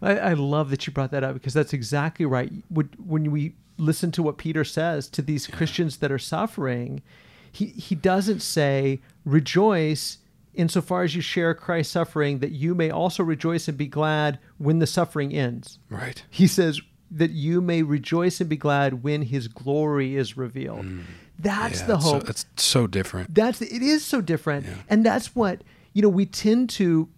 I, 0.02 0.16
I 0.18 0.32
love 0.34 0.70
that 0.70 0.86
you 0.86 0.92
brought 0.92 1.10
that 1.12 1.24
up 1.24 1.34
because 1.34 1.54
that's 1.54 1.72
exactly 1.72 2.26
right. 2.26 2.52
When, 2.68 2.88
when 3.04 3.30
we 3.30 3.54
listen 3.78 4.10
to 4.12 4.22
what 4.22 4.38
Peter 4.38 4.64
says 4.64 5.08
to 5.08 5.22
these 5.22 5.46
Christians 5.46 5.96
that 5.98 6.12
are 6.12 6.18
suffering, 6.18 7.02
he, 7.52 7.66
he 7.66 7.94
doesn't 7.94 8.40
say, 8.40 9.00
rejoice 9.24 10.18
insofar 10.54 11.02
as 11.02 11.14
you 11.16 11.20
share 11.20 11.52
Christ's 11.54 11.92
suffering, 11.92 12.38
that 12.38 12.52
you 12.52 12.74
may 12.74 12.88
also 12.90 13.22
rejoice 13.24 13.66
and 13.66 13.76
be 13.76 13.88
glad 13.88 14.38
when 14.58 14.78
the 14.78 14.86
suffering 14.86 15.32
ends. 15.34 15.78
Right. 15.90 16.22
He 16.30 16.46
says 16.46 16.80
that 17.10 17.32
you 17.32 17.60
may 17.60 17.82
rejoice 17.82 18.40
and 18.40 18.48
be 18.48 18.56
glad 18.56 19.02
when 19.02 19.22
his 19.22 19.48
glory 19.48 20.14
is 20.16 20.36
revealed. 20.36 20.86
That's 21.38 21.78
Mm. 21.78 21.80
Yeah, 21.80 21.86
the 21.88 22.00
so- 22.00 22.10
hope. 22.12 22.30
it's 22.30 22.46
so 22.56 22.86
different. 22.86 23.34
That's 23.34 23.60
it 23.60 23.82
is 23.82 24.04
so 24.04 24.20
different, 24.20 24.66
Yeah. 24.66 24.74
and 24.88 25.04
that's 25.04 25.34
what 25.34 25.62
you 25.92 26.00
know. 26.02 26.08
We 26.08 26.26
tend 26.26 26.70
to 26.70 27.08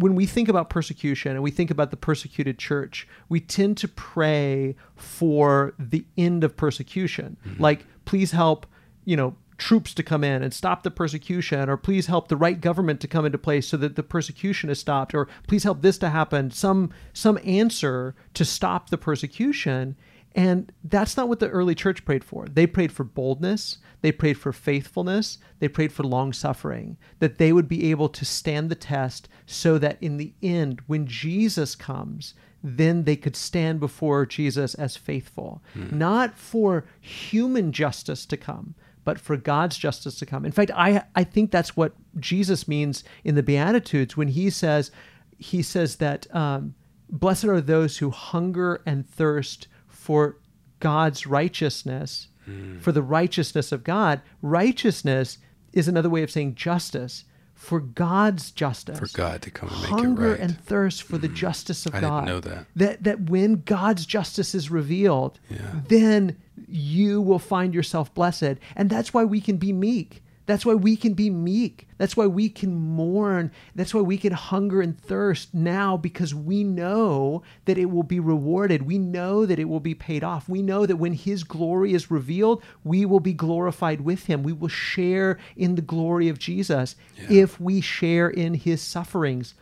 when 0.00 0.14
we 0.14 0.26
think 0.26 0.48
about 0.48 0.70
persecution 0.70 1.32
and 1.32 1.42
we 1.42 1.50
think 1.50 1.70
about 1.70 1.90
the 1.90 1.96
persecuted 1.96 2.58
church, 2.58 3.06
we 3.28 3.38
tend 3.38 3.76
to 3.78 3.88
pray 3.88 4.74
for 4.96 5.74
the 5.78 6.04
end 6.16 6.42
of 6.42 6.56
persecution. 6.56 7.36
Mm-hmm. 7.46 7.62
Like, 7.62 7.84
please 8.06 8.32
help, 8.32 8.66
you 9.04 9.16
know, 9.16 9.36
troops 9.58 9.92
to 9.92 10.02
come 10.02 10.24
in 10.24 10.42
and 10.42 10.54
stop 10.54 10.82
the 10.82 10.90
persecution, 10.90 11.68
or 11.68 11.76
please 11.76 12.06
help 12.06 12.28
the 12.28 12.36
right 12.36 12.60
government 12.60 12.98
to 13.00 13.08
come 13.08 13.26
into 13.26 13.36
place 13.36 13.68
so 13.68 13.76
that 13.76 13.94
the 13.94 14.02
persecution 14.02 14.70
is 14.70 14.80
stopped, 14.80 15.14
or 15.14 15.28
please 15.46 15.64
help 15.64 15.82
this 15.82 15.98
to 15.98 16.08
happen. 16.08 16.50
Some 16.50 16.90
some 17.12 17.38
answer 17.44 18.14
to 18.34 18.44
stop 18.44 18.88
the 18.88 18.98
persecution. 18.98 19.96
And 20.34 20.70
that's 20.84 21.16
not 21.16 21.28
what 21.28 21.40
the 21.40 21.48
early 21.48 21.74
church 21.74 22.04
prayed 22.04 22.22
for. 22.22 22.46
They 22.46 22.66
prayed 22.66 22.92
for 22.92 23.04
boldness, 23.04 23.78
they 24.00 24.12
prayed 24.12 24.38
for 24.38 24.52
faithfulness, 24.52 25.38
they 25.58 25.68
prayed 25.68 25.92
for 25.92 26.04
long 26.04 26.32
suffering, 26.32 26.96
that 27.18 27.38
they 27.38 27.52
would 27.52 27.68
be 27.68 27.90
able 27.90 28.08
to 28.10 28.24
stand 28.24 28.70
the 28.70 28.76
test 28.76 29.28
so 29.46 29.76
that 29.78 29.98
in 30.00 30.16
the 30.18 30.32
end, 30.42 30.82
when 30.86 31.06
Jesus 31.06 31.74
comes, 31.74 32.34
then 32.62 33.04
they 33.04 33.16
could 33.16 33.34
stand 33.34 33.80
before 33.80 34.24
Jesus 34.26 34.74
as 34.74 34.96
faithful. 34.96 35.62
Not 35.74 36.36
for 36.36 36.84
human 37.00 37.72
justice 37.72 38.24
to 38.26 38.36
come, 38.36 38.74
but 39.02 39.18
for 39.18 39.36
God's 39.36 39.78
justice 39.78 40.18
to 40.18 40.26
come. 40.26 40.44
In 40.44 40.52
fact, 40.52 40.70
I 40.76 41.04
I 41.16 41.24
think 41.24 41.50
that's 41.50 41.76
what 41.76 41.94
Jesus 42.18 42.68
means 42.68 43.02
in 43.24 43.34
the 43.34 43.42
Beatitudes 43.42 44.16
when 44.16 44.28
he 44.28 44.50
says 44.50 44.90
he 45.38 45.62
says 45.62 45.96
that 45.96 46.32
um, 46.34 46.74
blessed 47.08 47.46
are 47.46 47.60
those 47.60 47.98
who 47.98 48.10
hunger 48.10 48.82
and 48.84 49.08
thirst 49.08 49.68
for 50.10 50.36
God's 50.80 51.24
righteousness, 51.24 52.26
hmm. 52.44 52.80
for 52.80 52.90
the 52.90 53.00
righteousness 53.00 53.70
of 53.70 53.84
God. 53.84 54.20
Righteousness 54.42 55.38
is 55.72 55.86
another 55.86 56.10
way 56.10 56.24
of 56.24 56.32
saying 56.32 56.56
justice. 56.56 57.22
For 57.54 57.78
God's 57.78 58.50
justice, 58.50 58.98
For 58.98 59.16
God 59.16 59.40
to 59.42 59.52
come 59.52 59.68
and 59.68 59.82
make 59.82 59.90
hunger 59.90 60.26
it 60.26 60.30
right. 60.30 60.40
and 60.40 60.60
thirst 60.60 61.04
for 61.04 61.16
the 61.16 61.28
hmm. 61.28 61.34
justice 61.34 61.86
of 61.86 61.92
God. 61.92 62.02
I 62.02 62.10
didn't 62.10 62.26
know 62.26 62.40
that. 62.40 62.66
That 62.74 63.04
that 63.04 63.30
when 63.30 63.62
God's 63.62 64.04
justice 64.04 64.52
is 64.52 64.68
revealed, 64.68 65.38
Yeah. 65.48 65.58
then 65.86 66.38
you 66.66 67.20
will 67.22 67.38
find 67.38 67.72
yourself 67.72 68.12
blessed. 68.12 68.56
And 68.74 68.90
that's 68.90 69.14
why 69.14 69.22
we 69.22 69.40
can 69.40 69.58
be 69.58 69.72
meek. 69.72 70.24
That's 70.50 70.66
why 70.66 70.74
we 70.74 70.96
can 70.96 71.14
be 71.14 71.30
meek. 71.30 71.86
That's 71.96 72.16
why 72.16 72.26
we 72.26 72.48
can 72.48 72.74
mourn. 72.74 73.52
That's 73.74 73.94
why 73.94 74.00
we 74.00 74.18
can 74.18 74.32
hunger 74.32 74.80
and 74.80 74.98
thirst 74.98 75.54
now 75.54 75.96
because 75.96 76.34
we 76.34 76.64
know 76.64 77.42
that 77.66 77.78
it 77.78 77.84
will 77.84 78.02
be 78.02 78.18
rewarded. 78.18 78.82
We 78.82 78.98
know 78.98 79.46
that 79.46 79.60
it 79.60 79.66
will 79.66 79.80
be 79.80 79.94
paid 79.94 80.24
off. 80.24 80.48
We 80.48 80.60
know 80.60 80.86
that 80.86 80.96
when 80.96 81.12
His 81.12 81.44
glory 81.44 81.92
is 81.92 82.10
revealed, 82.10 82.62
we 82.82 83.04
will 83.04 83.20
be 83.20 83.32
glorified 83.32 84.00
with 84.00 84.26
Him. 84.26 84.42
We 84.42 84.52
will 84.52 84.68
share 84.68 85.38
in 85.56 85.76
the 85.76 85.82
glory 85.82 86.28
of 86.28 86.38
Jesus 86.38 86.96
if 87.28 87.60
we 87.60 87.80
share 87.80 88.28
in 88.28 88.54
His 88.54 88.82
sufferings. 88.82 89.54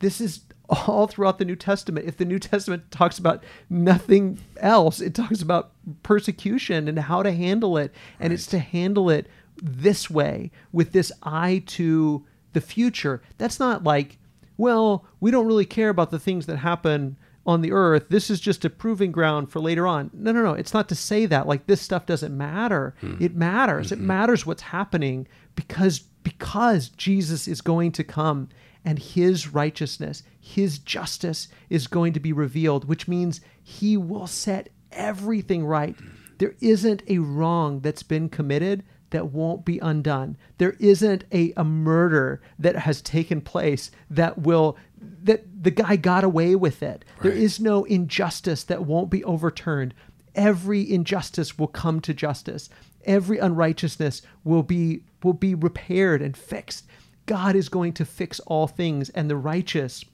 This 0.00 0.20
is 0.20 0.40
all 0.68 1.06
throughout 1.06 1.38
the 1.38 1.44
New 1.44 1.56
Testament. 1.56 2.06
If 2.06 2.16
the 2.16 2.24
New 2.24 2.38
Testament 2.38 2.90
talks 2.90 3.18
about 3.18 3.44
nothing 3.68 4.40
else, 4.56 5.00
it 5.00 5.14
talks 5.14 5.42
about 5.42 5.72
persecution 6.02 6.88
and 6.88 6.98
how 6.98 7.22
to 7.22 7.32
handle 7.32 7.76
it. 7.76 7.94
And 8.18 8.32
it's 8.32 8.46
to 8.48 8.58
handle 8.58 9.10
it 9.10 9.28
this 9.62 10.10
way 10.10 10.50
with 10.72 10.92
this 10.92 11.12
eye 11.22 11.62
to 11.66 12.26
the 12.52 12.60
future. 12.60 13.22
That's 13.38 13.60
not 13.60 13.84
like, 13.84 14.18
well, 14.56 15.06
we 15.20 15.30
don't 15.30 15.46
really 15.46 15.64
care 15.64 15.88
about 15.88 16.10
the 16.10 16.18
things 16.18 16.46
that 16.46 16.58
happen 16.58 17.16
on 17.46 17.60
the 17.60 17.72
earth. 17.72 18.08
This 18.08 18.30
is 18.30 18.40
just 18.40 18.64
a 18.64 18.70
proving 18.70 19.12
ground 19.12 19.50
for 19.50 19.60
later 19.60 19.86
on. 19.86 20.10
No, 20.12 20.32
no, 20.32 20.42
no. 20.42 20.52
It's 20.52 20.74
not 20.74 20.88
to 20.90 20.94
say 20.94 21.26
that 21.26 21.46
like 21.46 21.66
this 21.66 21.80
stuff 21.80 22.06
doesn't 22.06 22.36
matter. 22.36 22.94
Hmm. 23.00 23.16
It 23.20 23.34
matters. 23.34 23.92
It 23.92 23.98
mm-hmm. 23.98 24.06
matters 24.08 24.46
what's 24.46 24.62
happening 24.62 25.26
because 25.54 26.00
because 26.22 26.88
Jesus 26.88 27.48
is 27.48 27.60
going 27.60 27.90
to 27.92 28.04
come 28.04 28.48
and 28.84 28.98
his 28.98 29.48
righteousness, 29.48 30.22
his 30.40 30.78
justice 30.78 31.48
is 31.68 31.88
going 31.88 32.12
to 32.12 32.20
be 32.20 32.32
revealed, 32.32 32.84
which 32.84 33.08
means 33.08 33.40
he 33.62 33.96
will 33.96 34.28
set 34.28 34.68
everything 34.92 35.64
right. 35.64 35.96
Hmm. 35.96 36.08
There 36.38 36.54
isn't 36.60 37.02
a 37.08 37.18
wrong 37.18 37.80
that's 37.80 38.02
been 38.02 38.28
committed 38.28 38.84
that 39.12 39.28
won't 39.32 39.64
be 39.64 39.78
undone. 39.78 40.36
There 40.58 40.76
isn't 40.78 41.24
a, 41.32 41.52
a 41.56 41.64
murder 41.64 42.42
that 42.58 42.76
has 42.76 43.00
taken 43.00 43.40
place 43.40 43.90
that 44.10 44.38
will 44.38 44.76
that 45.24 45.44
the 45.62 45.70
guy 45.70 45.96
got 45.96 46.22
away 46.24 46.54
with 46.54 46.82
it. 46.82 47.04
There 47.22 47.32
Right. 47.32 47.40
is 47.40 47.58
no 47.60 47.84
injustice 47.84 48.62
that 48.64 48.84
won't 48.84 49.10
be 49.10 49.24
overturned. 49.24 49.94
Every 50.34 50.88
injustice 50.90 51.58
will 51.58 51.66
come 51.68 52.00
to 52.00 52.14
justice. 52.14 52.68
Every 53.04 53.38
unrighteousness 53.38 54.22
will 54.44 54.62
be 54.62 55.04
will 55.22 55.32
be 55.32 55.54
repaired 55.54 56.22
and 56.22 56.36
fixed. 56.36 56.86
God 57.26 57.54
is 57.54 57.68
going 57.68 57.92
to 57.94 58.04
fix 58.04 58.40
all 58.40 58.66
things 58.66 59.08
and 59.10 59.30
the 59.30 59.36
righteous 59.36 60.04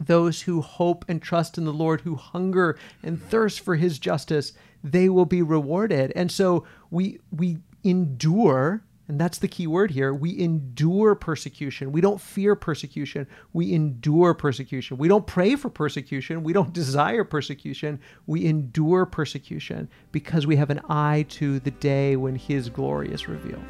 those 0.00 0.42
who 0.42 0.60
hope 0.60 1.04
and 1.08 1.22
trust 1.22 1.56
in 1.56 1.64
the 1.64 1.72
Lord, 1.72 2.00
who 2.00 2.16
hunger 2.16 2.76
and 3.02 3.22
thirst 3.22 3.60
for 3.60 3.76
his 3.76 3.98
justice, 3.98 4.52
they 4.82 5.08
will 5.08 5.24
be 5.24 5.40
rewarded. 5.40 6.12
And 6.16 6.30
so 6.30 6.64
we 6.90 7.20
we 7.30 7.58
endure, 7.84 8.82
and 9.06 9.20
that's 9.20 9.38
the 9.38 9.48
key 9.48 9.66
word 9.66 9.90
here, 9.90 10.14
we 10.14 10.38
endure 10.40 11.14
persecution. 11.14 11.92
We 11.92 12.00
don't 12.00 12.20
fear 12.20 12.56
persecution. 12.56 13.26
We 13.52 13.72
endure 13.72 14.34
persecution. 14.34 14.96
We 14.96 15.08
don't 15.08 15.26
pray 15.26 15.56
for 15.56 15.68
persecution. 15.68 16.42
We 16.42 16.54
don't 16.54 16.72
desire 16.72 17.24
persecution. 17.24 18.00
We 18.26 18.46
endure 18.46 19.06
persecution 19.06 19.88
because 20.10 20.46
we 20.46 20.56
have 20.56 20.70
an 20.70 20.80
eye 20.88 21.26
to 21.30 21.60
the 21.60 21.70
day 21.70 22.16
when 22.16 22.34
his 22.34 22.70
glory 22.70 23.12
is 23.12 23.28
revealed. 23.28 23.62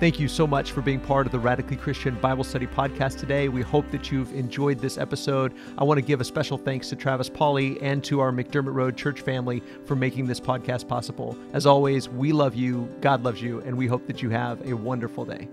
Thank 0.00 0.18
you 0.18 0.28
so 0.28 0.46
much 0.46 0.72
for 0.72 0.80
being 0.80 0.98
part 0.98 1.26
of 1.26 1.32
the 1.32 1.38
Radically 1.38 1.76
Christian 1.76 2.14
Bible 2.20 2.42
Study 2.42 2.66
podcast 2.66 3.18
today. 3.18 3.50
We 3.50 3.60
hope 3.60 3.90
that 3.90 4.10
you've 4.10 4.32
enjoyed 4.32 4.78
this 4.78 4.96
episode. 4.96 5.52
I 5.76 5.84
want 5.84 5.98
to 5.98 6.02
give 6.02 6.22
a 6.22 6.24
special 6.24 6.56
thanks 6.56 6.88
to 6.88 6.96
Travis 6.96 7.28
Pauly 7.28 7.76
and 7.82 8.02
to 8.04 8.20
our 8.20 8.32
McDermott 8.32 8.72
Road 8.72 8.96
church 8.96 9.20
family 9.20 9.62
for 9.84 9.96
making 9.96 10.24
this 10.24 10.40
podcast 10.40 10.88
possible. 10.88 11.36
As 11.52 11.66
always, 11.66 12.08
we 12.08 12.32
love 12.32 12.54
you, 12.54 12.88
God 13.02 13.22
loves 13.24 13.42
you, 13.42 13.60
and 13.60 13.76
we 13.76 13.86
hope 13.86 14.06
that 14.06 14.22
you 14.22 14.30
have 14.30 14.66
a 14.66 14.72
wonderful 14.72 15.26
day. 15.26 15.48